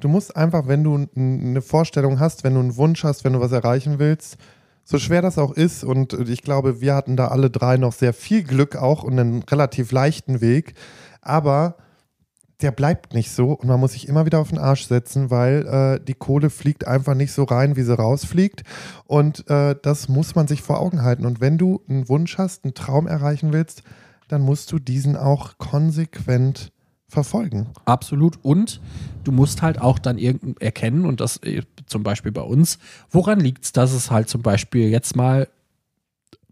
du 0.00 0.08
musst 0.08 0.36
einfach, 0.36 0.66
wenn 0.68 0.84
du 0.84 1.06
eine 1.16 1.62
Vorstellung 1.62 2.20
hast, 2.20 2.44
wenn 2.44 2.54
du 2.54 2.60
einen 2.60 2.76
Wunsch 2.76 3.02
hast, 3.04 3.24
wenn 3.24 3.32
du 3.32 3.40
was 3.40 3.52
erreichen 3.52 3.98
willst, 3.98 4.36
so 4.84 4.98
schwer 4.98 5.22
das 5.22 5.38
auch 5.38 5.52
ist, 5.52 5.84
und 5.84 6.12
ich 6.12 6.42
glaube, 6.42 6.80
wir 6.80 6.94
hatten 6.94 7.16
da 7.16 7.28
alle 7.28 7.50
drei 7.50 7.76
noch 7.76 7.92
sehr 7.92 8.12
viel 8.12 8.42
Glück 8.42 8.76
auch 8.76 9.02
und 9.02 9.18
einen 9.18 9.42
relativ 9.42 9.92
leichten 9.92 10.40
Weg, 10.40 10.74
aber 11.22 11.76
der 12.60 12.70
bleibt 12.70 13.14
nicht 13.14 13.30
so 13.30 13.52
und 13.52 13.68
man 13.68 13.80
muss 13.80 13.92
sich 13.92 14.08
immer 14.08 14.26
wieder 14.26 14.38
auf 14.38 14.48
den 14.48 14.58
Arsch 14.58 14.86
setzen, 14.86 15.30
weil 15.30 15.66
äh, 15.66 16.04
die 16.04 16.14
Kohle 16.14 16.50
fliegt 16.50 16.86
einfach 16.86 17.14
nicht 17.14 17.32
so 17.32 17.44
rein, 17.44 17.76
wie 17.76 17.82
sie 17.82 17.96
rausfliegt. 17.96 18.62
Und 19.06 19.48
äh, 19.50 19.74
das 19.82 20.08
muss 20.08 20.34
man 20.34 20.46
sich 20.46 20.62
vor 20.62 20.80
Augen 20.80 21.02
halten. 21.02 21.26
Und 21.26 21.40
wenn 21.40 21.58
du 21.58 21.82
einen 21.88 22.08
Wunsch 22.08 22.38
hast, 22.38 22.64
einen 22.64 22.74
Traum 22.74 23.06
erreichen 23.06 23.52
willst, 23.52 23.82
dann 24.28 24.42
musst 24.42 24.70
du 24.72 24.78
diesen 24.78 25.16
auch 25.16 25.58
konsequent 25.58 26.72
verfolgen. 27.08 27.68
Absolut. 27.84 28.38
Und 28.42 28.80
du 29.24 29.32
musst 29.32 29.60
halt 29.60 29.80
auch 29.80 29.98
dann 29.98 30.16
irgend 30.16 30.62
erkennen, 30.62 31.06
und 31.06 31.20
das 31.20 31.38
äh, 31.38 31.62
zum 31.86 32.02
Beispiel 32.02 32.32
bei 32.32 32.42
uns, 32.42 32.78
woran 33.10 33.40
liegt 33.40 33.64
es, 33.64 33.72
dass 33.72 33.92
es 33.92 34.10
halt 34.10 34.28
zum 34.28 34.42
Beispiel 34.42 34.88
jetzt 34.88 35.16
mal 35.16 35.48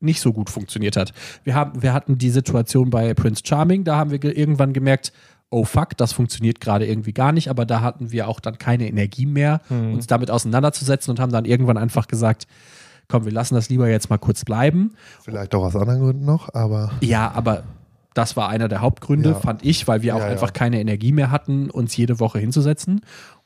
nicht 0.00 0.20
so 0.20 0.32
gut 0.32 0.50
funktioniert 0.50 0.96
hat. 0.96 1.12
Wir, 1.44 1.54
haben, 1.54 1.82
wir 1.82 1.92
hatten 1.92 2.18
die 2.18 2.30
Situation 2.30 2.90
bei 2.90 3.14
Prince 3.14 3.42
Charming, 3.46 3.84
da 3.84 3.96
haben 3.96 4.10
wir 4.10 4.18
ge 4.18 4.32
irgendwann 4.32 4.72
gemerkt, 4.72 5.12
oh 5.50 5.64
fuck, 5.64 5.96
das 5.96 6.12
funktioniert 6.12 6.60
gerade 6.60 6.86
irgendwie 6.86 7.12
gar 7.12 7.30
nicht, 7.30 7.48
aber 7.48 7.66
da 7.66 7.82
hatten 7.82 8.10
wir 8.10 8.26
auch 8.26 8.40
dann 8.40 8.58
keine 8.58 8.88
Energie 8.88 9.26
mehr, 9.26 9.60
uns 9.68 10.06
damit 10.06 10.30
auseinanderzusetzen 10.30 11.10
und 11.10 11.20
haben 11.20 11.30
dann 11.30 11.44
irgendwann 11.44 11.76
einfach 11.76 12.08
gesagt, 12.08 12.46
komm, 13.08 13.26
wir 13.26 13.32
lassen 13.32 13.54
das 13.54 13.68
lieber 13.68 13.88
jetzt 13.88 14.08
mal 14.10 14.18
kurz 14.18 14.44
bleiben. 14.44 14.94
Vielleicht 15.22 15.54
auch 15.54 15.62
aus 15.64 15.76
anderen 15.76 16.00
Gründen 16.00 16.24
noch, 16.24 16.52
aber 16.54 16.90
Ja, 17.00 17.30
aber 17.34 17.64
das 18.14 18.36
war 18.36 18.48
einer 18.48 18.68
der 18.68 18.80
Hauptgründe, 18.80 19.30
Ja. 19.30 19.34
fand 19.36 19.64
ich, 19.64 19.86
weil 19.86 20.02
wir 20.02 20.16
auch 20.16 20.20
Ja, 20.20 20.26
ja. 20.26 20.32
einfach 20.32 20.52
keine 20.54 20.80
Energie 20.80 21.12
mehr 21.12 21.30
hatten, 21.30 21.70
uns 21.70 21.96
jede 21.96 22.18
Woche 22.18 22.38
hinzusetzen. 22.38 23.02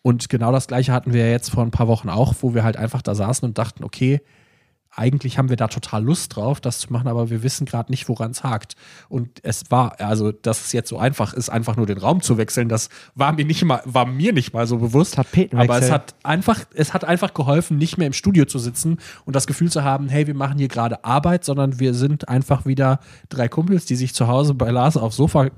Und 0.07 0.29
genau 0.29 0.53
das 0.53 0.69
gleiche 0.69 0.93
hatten 0.93 1.13
wir 1.13 1.29
jetzt 1.29 1.51
vor 1.51 1.65
ein 1.65 1.73
paar 1.73 1.89
Wochen 1.89 2.09
auch, 2.11 2.37
wo 2.41 2.55
wir 2.55 2.63
halt 2.63 2.77
einfach 2.77 3.03
da 3.03 3.17
saßen 3.17 3.45
und 3.45 3.59
dachten, 3.59 3.83
okay, 3.83 4.21
eigentlich 4.93 5.37
haben 5.37 5.49
wir 5.49 5.57
da 5.57 5.67
total 5.67 6.05
Lust 6.05 6.37
drauf, 6.37 6.61
das 6.61 6.79
zu 6.79 6.93
machen, 6.93 7.09
aber 7.09 7.29
wir 7.29 7.43
wissen 7.43 7.67
gerade 7.67 7.91
nicht, 7.91 8.09
woran 8.09 8.31
es 8.31 8.45
hakt. 8.45 8.77
Und 9.09 9.41
es 9.43 9.65
war, 9.69 10.01
also, 10.01 10.31
dass 10.31 10.65
es 10.65 10.71
jetzt 10.71 10.91
so 10.91 10.97
einfach 10.97 11.35
ist, 11.35 11.49
einfach 11.49 11.77
nur 11.77 11.87
den 11.87 11.99
Raum 11.99 12.21
zu 12.21 12.39
wechseln, 12.39 12.69
das 12.69 12.89
war 13.17 13.33
mir 13.33 13.45
nicht 13.45 13.65
mal, 13.65 13.83
war 13.85 14.07
mir 14.07 14.33
nicht 14.33 14.55
mal 14.55 14.69
so 14.69 14.79
bewusst. 14.79 15.19
Aber 15.59 15.79
es 15.79 15.91
hat 15.91 16.15
einfach, 16.23 16.61
es 16.73 16.95
hat 16.95 17.05
einfach 17.05 17.35
geholfen, 17.35 17.77
nicht 17.77 17.99
mehr 17.99 18.07
im 18.07 18.13
Studio 18.13 18.45
zu 18.45 18.61
sitzen 18.61 18.99
und 19.25 19.35
das 19.35 19.49
Gefühl 19.49 19.73
zu 19.73 19.83
haben, 19.83 20.09
hey, 20.09 20.29
wir 20.29 20.37
machen 20.37 20.57
hier 20.57 20.69
gerade 20.69 21.05
Arbeit, 21.05 21.45
sondern 21.45 21.81
wir 21.81 21.95
sind 21.95 22.29
einfach 22.29 22.65
wieder 22.65 23.01
drei 23.29 23.49
Kumpels, 23.49 23.87
die 23.87 23.97
sich 23.97 24.15
zu 24.15 24.29
Hause 24.29 24.55
bei 24.55 24.71
Lars 24.71 24.97
aufs 24.97 25.17
Sofa 25.17 25.49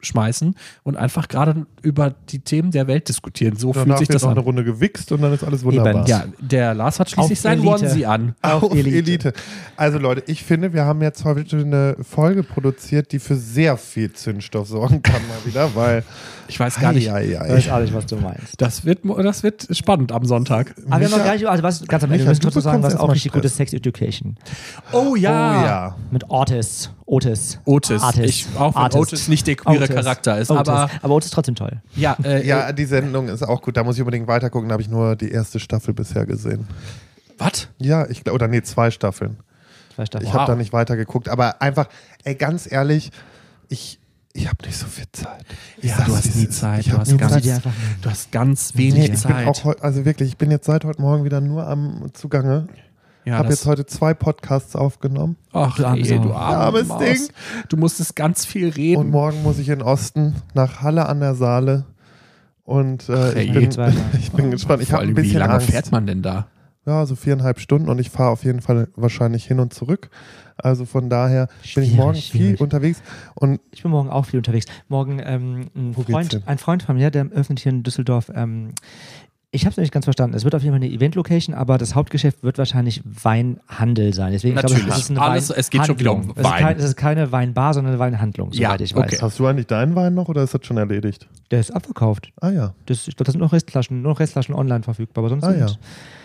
schmeißen 0.00 0.54
und 0.82 0.96
einfach 0.96 1.28
gerade 1.28 1.66
über 1.82 2.14
die 2.28 2.40
Themen 2.40 2.70
der 2.70 2.86
Welt 2.86 3.08
diskutieren. 3.08 3.56
So 3.56 3.72
fühlt 3.72 3.98
sich 3.98 4.08
das 4.08 4.22
noch 4.22 4.30
eine 4.30 4.40
an. 4.40 4.44
Runde 4.44 4.64
gewichst 4.64 5.12
und 5.12 5.22
dann 5.22 5.32
ist 5.32 5.44
alles 5.44 5.64
wunderbar. 5.64 6.06
Ja, 6.06 6.24
der 6.38 6.74
Lars 6.74 7.00
hat 7.00 7.10
schließlich 7.10 7.38
Auf 7.38 7.42
sein 7.42 7.58
Elite. 7.58 7.70
Onesie 7.70 8.06
an. 8.06 8.34
Auf 8.42 8.74
Elite. 8.74 9.32
Also 9.76 9.98
Leute, 9.98 10.22
ich 10.26 10.44
finde, 10.44 10.72
wir 10.72 10.84
haben 10.84 11.02
jetzt 11.02 11.24
heute 11.24 11.58
eine 11.58 11.96
Folge 12.02 12.42
produziert, 12.42 13.12
die 13.12 13.18
für 13.18 13.36
sehr 13.36 13.76
viel 13.76 14.12
Zündstoff 14.12 14.68
sorgen 14.68 15.02
kann 15.02 15.22
mal 15.28 15.44
wieder, 15.44 15.74
weil 15.74 16.04
Ich 16.48 16.60
weiß 16.60 16.78
gar 16.80 16.92
nicht. 16.92 17.10
Ei, 17.10 17.38
ei, 17.38 17.40
ei. 17.40 17.56
Ich 17.58 17.66
weiß 17.66 17.72
auch 17.74 17.80
nicht, 17.80 17.94
was 17.94 18.06
du 18.06 18.16
meinst. 18.16 18.60
Das 18.60 18.84
wird, 18.84 19.00
das 19.04 19.42
wird 19.42 19.66
spannend 19.70 20.12
am 20.12 20.24
Sonntag. 20.24 20.74
Aber 20.90 21.00
wir 21.00 21.06
haben 21.06 21.18
noch 21.18 21.24
gar 21.24 21.34
nicht, 21.34 21.46
also 21.46 21.62
was, 21.62 21.86
ganz 21.86 22.04
am 22.04 22.10
Ende, 22.12 22.24
wir 22.24 22.28
müssen 22.30 22.40
du 22.40 22.46
trotzdem 22.48 22.62
sagen, 22.62 22.82
was 22.82 22.96
auch 22.96 23.10
richtig 23.12 23.32
gut 23.32 23.40
Stress. 23.40 23.52
ist, 23.52 23.56
Sex 23.56 23.72
Education. 23.72 24.36
Oh 24.92 25.12
Oh 25.12 25.16
ja. 25.16 25.96
Mit 26.10 26.28
Otis. 26.30 26.90
Otis. 27.06 27.58
Otis. 27.64 28.02
Artist. 28.02 28.28
Ich, 28.28 28.46
auch 28.58 28.74
wenn 28.74 28.82
Artist. 28.82 29.00
Otis 29.00 29.28
nicht 29.28 29.46
der 29.46 29.56
queere 29.56 29.84
Otis. 29.84 29.94
Charakter 29.96 30.38
ist. 30.38 30.50
Otis. 30.50 30.68
Aber 30.68 30.90
aber 31.02 31.14
Otis 31.14 31.26
ist 31.26 31.34
trotzdem 31.34 31.54
toll. 31.54 31.80
ja, 31.94 32.16
äh, 32.24 32.46
Ja, 32.46 32.72
die 32.72 32.84
Sendung 32.86 33.28
ist 33.28 33.42
auch 33.42 33.60
gut. 33.62 33.76
Da 33.76 33.84
muss 33.84 33.96
ich 33.96 34.02
unbedingt 34.02 34.26
weitergucken. 34.28 34.68
Da 34.68 34.74
habe 34.74 34.82
ich 34.82 34.88
nur 34.88 35.16
die 35.16 35.30
erste 35.30 35.60
Staffel 35.60 35.94
bisher 35.94 36.26
gesehen. 36.26 36.66
was? 37.38 37.68
Ja, 37.78 38.06
ich 38.08 38.24
glaube, 38.24 38.34
oder 38.34 38.48
nee, 38.48 38.62
zwei 38.62 38.90
Staffeln. 38.90 39.36
Zwei 39.94 40.06
Staffeln. 40.06 40.26
Ich 40.28 40.34
Wow. 40.34 40.40
habe 40.40 40.52
da 40.52 40.56
nicht 40.56 40.72
weitergeguckt. 40.72 41.28
Aber 41.28 41.60
einfach, 41.62 41.86
ey, 42.24 42.34
ganz 42.34 42.70
ehrlich, 42.70 43.10
ich, 43.68 43.98
ich 44.36 44.46
habe 44.48 44.64
nicht 44.66 44.76
so 44.76 44.86
viel 44.86 45.06
Zeit. 45.12 45.44
Ich 45.80 45.90
Ja, 45.90 46.04
du 46.04 46.14
hast 46.14 46.34
nie. 46.36 46.48
Zeit. 46.48 46.80
Ich 46.80 46.86
Du 46.88 46.92
hab 46.92 47.00
hast 47.00 47.12
nie 47.12 47.16
ganz, 47.18 47.46
mal. 47.46 47.72
du 48.02 48.10
hast 48.10 48.32
ganz 48.32 48.74
Nee, 48.74 48.80
wenig 48.92 49.04
ich 49.04 49.08
bin 49.10 49.16
Zeit. 49.16 49.46
auch 49.46 49.64
heu- 49.64 49.76
also 49.80 50.04
wirklich, 50.04 50.28
ich 50.30 50.36
bin 50.36 50.50
jetzt 50.50 50.66
seit 50.66 50.84
heute 50.84 51.00
Morgen 51.00 51.24
wieder 51.24 51.40
nur 51.40 51.66
am 51.66 52.06
Zugange. 52.14 52.66
ja, 53.24 53.38
habe 53.38 53.48
jetzt 53.50 53.64
heute 53.64 53.86
zwei 53.86 54.12
Podcasts 54.12 54.76
aufgenommen 54.76 55.36
Ach, 55.52 55.78
nee, 55.94 56.04
Sau. 56.04 56.18
du 56.18 56.32
arme 56.34 56.56
Armes 56.58 56.88
Maus. 56.88 56.98
Ding. 57.00 57.20
Du 57.68 57.76
musstest 57.76 58.16
ganz 58.16 58.44
viel 58.44 58.68
reden. 58.68 58.98
und 59.00 59.10
morgen 59.10 59.42
muss 59.44 59.58
ich 59.58 59.68
in 59.70 59.80
Osten 59.82 60.34
nach 60.52 60.82
Halle 60.82 61.06
an 61.06 61.20
der 61.20 61.34
Saale. 61.34 61.84
Und 62.64 63.08
äh, 63.08 63.12
Ach, 63.14 63.30
ich, 63.36 63.50
ey. 63.54 63.66
bin, 63.68 63.70
ich 64.18 64.32
bin 64.32 64.50
gespannt. 64.50 64.82
Ich 64.82 64.88
Vor 64.88 64.98
habe 64.98 65.06
ein 65.08 65.14
bisschen 65.14 65.34
wie 65.34 65.36
lange 65.38 65.54
Angst. 65.54 65.70
fährt 65.70 65.92
man 65.92 66.06
denn 66.06 66.22
da? 66.22 66.48
Ja, 66.86 67.06
so 67.06 67.16
viereinhalb 67.16 67.60
Stunden 67.60 67.88
und 67.88 67.98
ich 67.98 68.10
fahre 68.10 68.30
auf 68.30 68.44
jeden 68.44 68.60
Fall 68.60 68.88
wahrscheinlich 68.94 69.46
hin 69.46 69.58
und 69.58 69.72
zurück. 69.72 70.10
Also 70.56 70.84
von 70.84 71.08
daher 71.08 71.46
bin 71.46 71.54
ich 71.62 71.70
Schwierig, 71.72 71.94
morgen 71.96 72.14
viel 72.14 72.22
schwierig. 72.22 72.60
unterwegs 72.60 73.02
und 73.34 73.60
Ich 73.72 73.82
bin 73.82 73.90
morgen 73.90 74.10
auch 74.10 74.26
viel 74.26 74.38
unterwegs. 74.38 74.66
Morgen 74.88 75.20
ähm, 75.24 75.70
ein, 75.74 75.94
Freund, 75.94 76.42
ein 76.46 76.58
Freund 76.58 76.82
von 76.82 76.96
mir, 76.96 77.10
der 77.10 77.26
öffnet 77.30 77.60
hier 77.60 77.72
in 77.72 77.82
Düsseldorf. 77.82 78.30
Ähm, 78.34 78.74
ich 79.54 79.64
habe 79.64 79.70
es 79.70 79.76
nicht 79.76 79.92
ganz 79.92 80.04
verstanden. 80.04 80.36
Es 80.36 80.44
wird 80.44 80.54
auf 80.54 80.62
jeden 80.62 80.74
Fall 80.76 80.82
eine 80.84 80.92
Event-Location, 80.92 81.54
aber 81.54 81.78
das 81.78 81.94
Hauptgeschäft 81.94 82.42
wird 82.42 82.58
wahrscheinlich 82.58 83.02
Weinhandel 83.04 84.12
sein. 84.14 84.32
Deswegen 84.32 84.54
glaube 84.56 84.74
ich, 84.74 84.82
Natürlich. 84.82 84.94
es 84.96 85.04
ist 85.04 85.10
eine 85.10 85.22
Alles- 85.22 85.50
es 85.50 85.70
geht 85.70 85.86
schon 85.86 85.98
wieder 85.98 86.12
um 86.12 86.18
Weinhandlung. 86.20 86.36
Es 86.36 86.46
ist 86.46 86.52
Wein. 86.52 86.62
kein- 86.64 86.76
Es 86.78 86.84
ist 86.84 86.96
keine 86.96 87.32
Weinbar, 87.32 87.74
sondern 87.74 87.92
eine 87.94 88.00
Weinhandlung, 88.00 88.50
Ja, 88.52 88.68
soweit 88.70 88.80
ich 88.80 88.94
weiß. 88.94 89.02
okay. 89.04 89.18
hast 89.22 89.38
du 89.38 89.46
eigentlich 89.46 89.66
deinen 89.66 89.94
Wein 89.94 90.14
noch 90.14 90.28
oder 90.28 90.42
ist 90.42 90.54
das 90.54 90.64
schon 90.66 90.76
erledigt? 90.76 91.28
Der 91.50 91.60
ist 91.60 91.70
abverkauft. 91.70 92.32
Ah 92.40 92.50
ja. 92.50 92.74
Das, 92.86 93.06
ich 93.08 93.16
glaube, 93.16 93.26
da 93.26 93.32
sind 93.32 93.40
noch 93.40 93.52
Restflaschen, 93.52 94.02
nur 94.02 94.12
noch 94.12 94.20
Restflaschen 94.20 94.54
online 94.54 94.82
verfügbar. 94.82 95.22
Aber 95.22 95.28
sonst 95.30 95.44
Ah, 95.44 95.50
sind, 95.52 95.60
ja. 95.60 95.66
das 95.66 95.76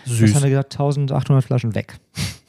Süß. 0.06 0.34
haben 0.34 0.42
wir 0.42 0.50
gesagt, 0.50 0.72
1800 0.74 1.44
Flaschen 1.44 1.74
weg. 1.74 1.94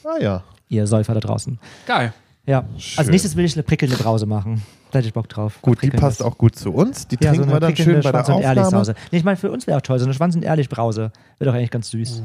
Ah 0.04 0.22
ja. 0.22 0.44
Ihr 0.70 0.88
Säufer 0.88 1.14
da 1.14 1.20
draußen. 1.20 1.60
Geil. 1.86 2.14
Ja. 2.46 2.66
Schön. 2.78 3.00
Als 3.00 3.10
nächstes 3.10 3.36
will 3.36 3.46
ich 3.46 3.54
eine 3.54 3.64
prickelnde 3.64 3.98
Brause 3.98 4.26
machen. 4.26 4.62
Da 4.92 4.98
hätte 4.98 5.08
ich 5.08 5.14
Bock 5.14 5.30
drauf. 5.30 5.60
Gut, 5.62 5.82
die 5.82 5.89
passt 5.89 6.22
auch 6.22 6.38
gut 6.38 6.58
zu 6.58 6.74
uns. 6.74 7.08
Die 7.08 7.16
Ja, 7.16 7.32
trinken 7.32 7.36
so 7.38 7.44
eine 7.44 7.52
wir 7.54 7.60
dann 7.62 7.76
schön 7.78 8.02
bei 8.02 8.02
der 8.02 8.10
Schwanz- 8.10 8.28
und 8.28 8.34
Aufnahme. 8.36 8.56
Ehrlich-Sause. 8.60 8.96
Nee, 9.12 9.20
ich 9.20 9.24
meine, 9.24 9.38
für 9.38 9.50
uns 9.50 9.66
wäre 9.66 9.78
auch 9.78 9.82
toll, 9.82 9.98
so 10.00 10.06
eine 10.06 10.14
Schwanz- 10.14 10.36
und 10.36 10.44
Ehrlich-Brause. 10.44 11.14
Wäre 11.39 11.50
doch 11.50 11.56
eigentlich 11.56 11.72
ganz 11.72 11.92
süß. 11.92 12.22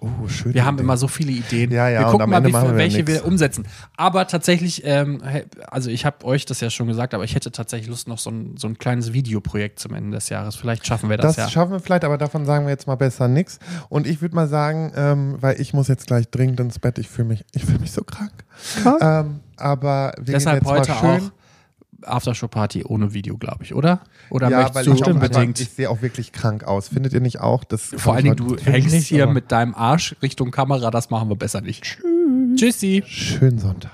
Oh, 0.00 0.26
schön. 0.28 0.54
Wir 0.54 0.64
haben 0.64 0.78
immer 0.78 0.96
so 0.96 1.06
viele 1.06 1.32
Ideen. 1.32 1.70
Ja, 1.70 1.90
ja, 1.90 2.00
wir 2.00 2.06
gucken 2.06 2.30
mal, 2.30 2.42
wie, 2.46 2.52
wir 2.52 2.76
welche 2.76 2.98
nix. 2.98 3.08
wir 3.08 3.26
umsetzen. 3.26 3.66
Aber 3.98 4.26
tatsächlich, 4.26 4.82
ähm, 4.86 5.22
also 5.66 5.90
ich 5.90 6.06
habe 6.06 6.24
euch 6.24 6.46
das 6.46 6.60
ja 6.60 6.70
schon 6.70 6.86
gesagt, 6.86 7.12
aber 7.12 7.24
ich 7.24 7.34
hätte 7.34 7.52
tatsächlich 7.52 7.90
Lust, 7.90 8.08
noch 8.08 8.18
so 8.18 8.30
ein, 8.30 8.56
so 8.56 8.68
ein 8.68 8.78
kleines 8.78 9.12
Videoprojekt 9.12 9.78
zum 9.78 9.92
Ende 9.92 10.16
des 10.16 10.30
Jahres. 10.30 10.56
Vielleicht 10.56 10.86
schaffen 10.86 11.10
wir 11.10 11.18
das, 11.18 11.36
Das 11.36 11.46
ja. 11.46 11.50
schaffen 11.50 11.72
wir 11.72 11.80
vielleicht, 11.80 12.04
aber 12.04 12.16
davon 12.16 12.46
sagen 12.46 12.64
wir 12.64 12.70
jetzt 12.70 12.86
mal 12.86 12.96
besser 12.96 13.28
nichts. 13.28 13.58
Und 13.90 14.06
ich 14.06 14.22
würde 14.22 14.34
mal 14.34 14.48
sagen, 14.48 14.92
ähm, 14.96 15.36
weil 15.40 15.60
ich 15.60 15.74
muss 15.74 15.88
jetzt 15.88 16.06
gleich 16.06 16.30
dringend 16.30 16.58
ins 16.60 16.78
Bett. 16.78 16.98
Ich 16.98 17.08
fühle 17.08 17.28
mich, 17.28 17.44
ich 17.52 17.66
fühle 17.66 17.80
mich 17.80 17.92
so 17.92 18.02
krank. 18.02 18.32
Ähm, 19.02 19.40
aber 19.60 20.12
wir 20.18 20.34
Deshalb 20.34 20.64
gehen 20.64 20.74
jetzt 20.74 20.90
heute 20.90 20.90
mal 20.92 21.18
schön. 21.20 21.28
auch 21.28 21.32
Aftershow-Party 22.02 22.84
ohne 22.84 23.12
Video, 23.12 23.36
glaube 23.36 23.64
ich, 23.64 23.74
oder? 23.74 24.00
Oder 24.30 24.50
ja, 24.50 24.74
weil 24.74 24.86
ich, 24.86 25.06
unbedingt? 25.06 25.60
ich 25.60 25.70
sehe 25.70 25.90
auch 25.90 26.02
wirklich 26.02 26.32
krank 26.32 26.64
aus. 26.64 26.88
Findet 26.88 27.12
ihr 27.12 27.20
nicht 27.20 27.40
auch? 27.40 27.64
Das 27.64 27.82
Vor 27.96 28.14
allen 28.14 28.24
Dingen, 28.24 28.36
du 28.36 28.56
hängst 28.56 28.92
nicht, 28.92 29.08
hier 29.08 29.26
mit 29.26 29.50
deinem 29.50 29.74
Arsch 29.74 30.14
Richtung 30.22 30.50
Kamera, 30.50 30.90
das 30.90 31.10
machen 31.10 31.28
wir 31.28 31.36
besser 31.36 31.60
nicht. 31.60 31.98
Tschüssi. 32.54 33.02
Schönen 33.06 33.58
Sonntag. 33.58 33.92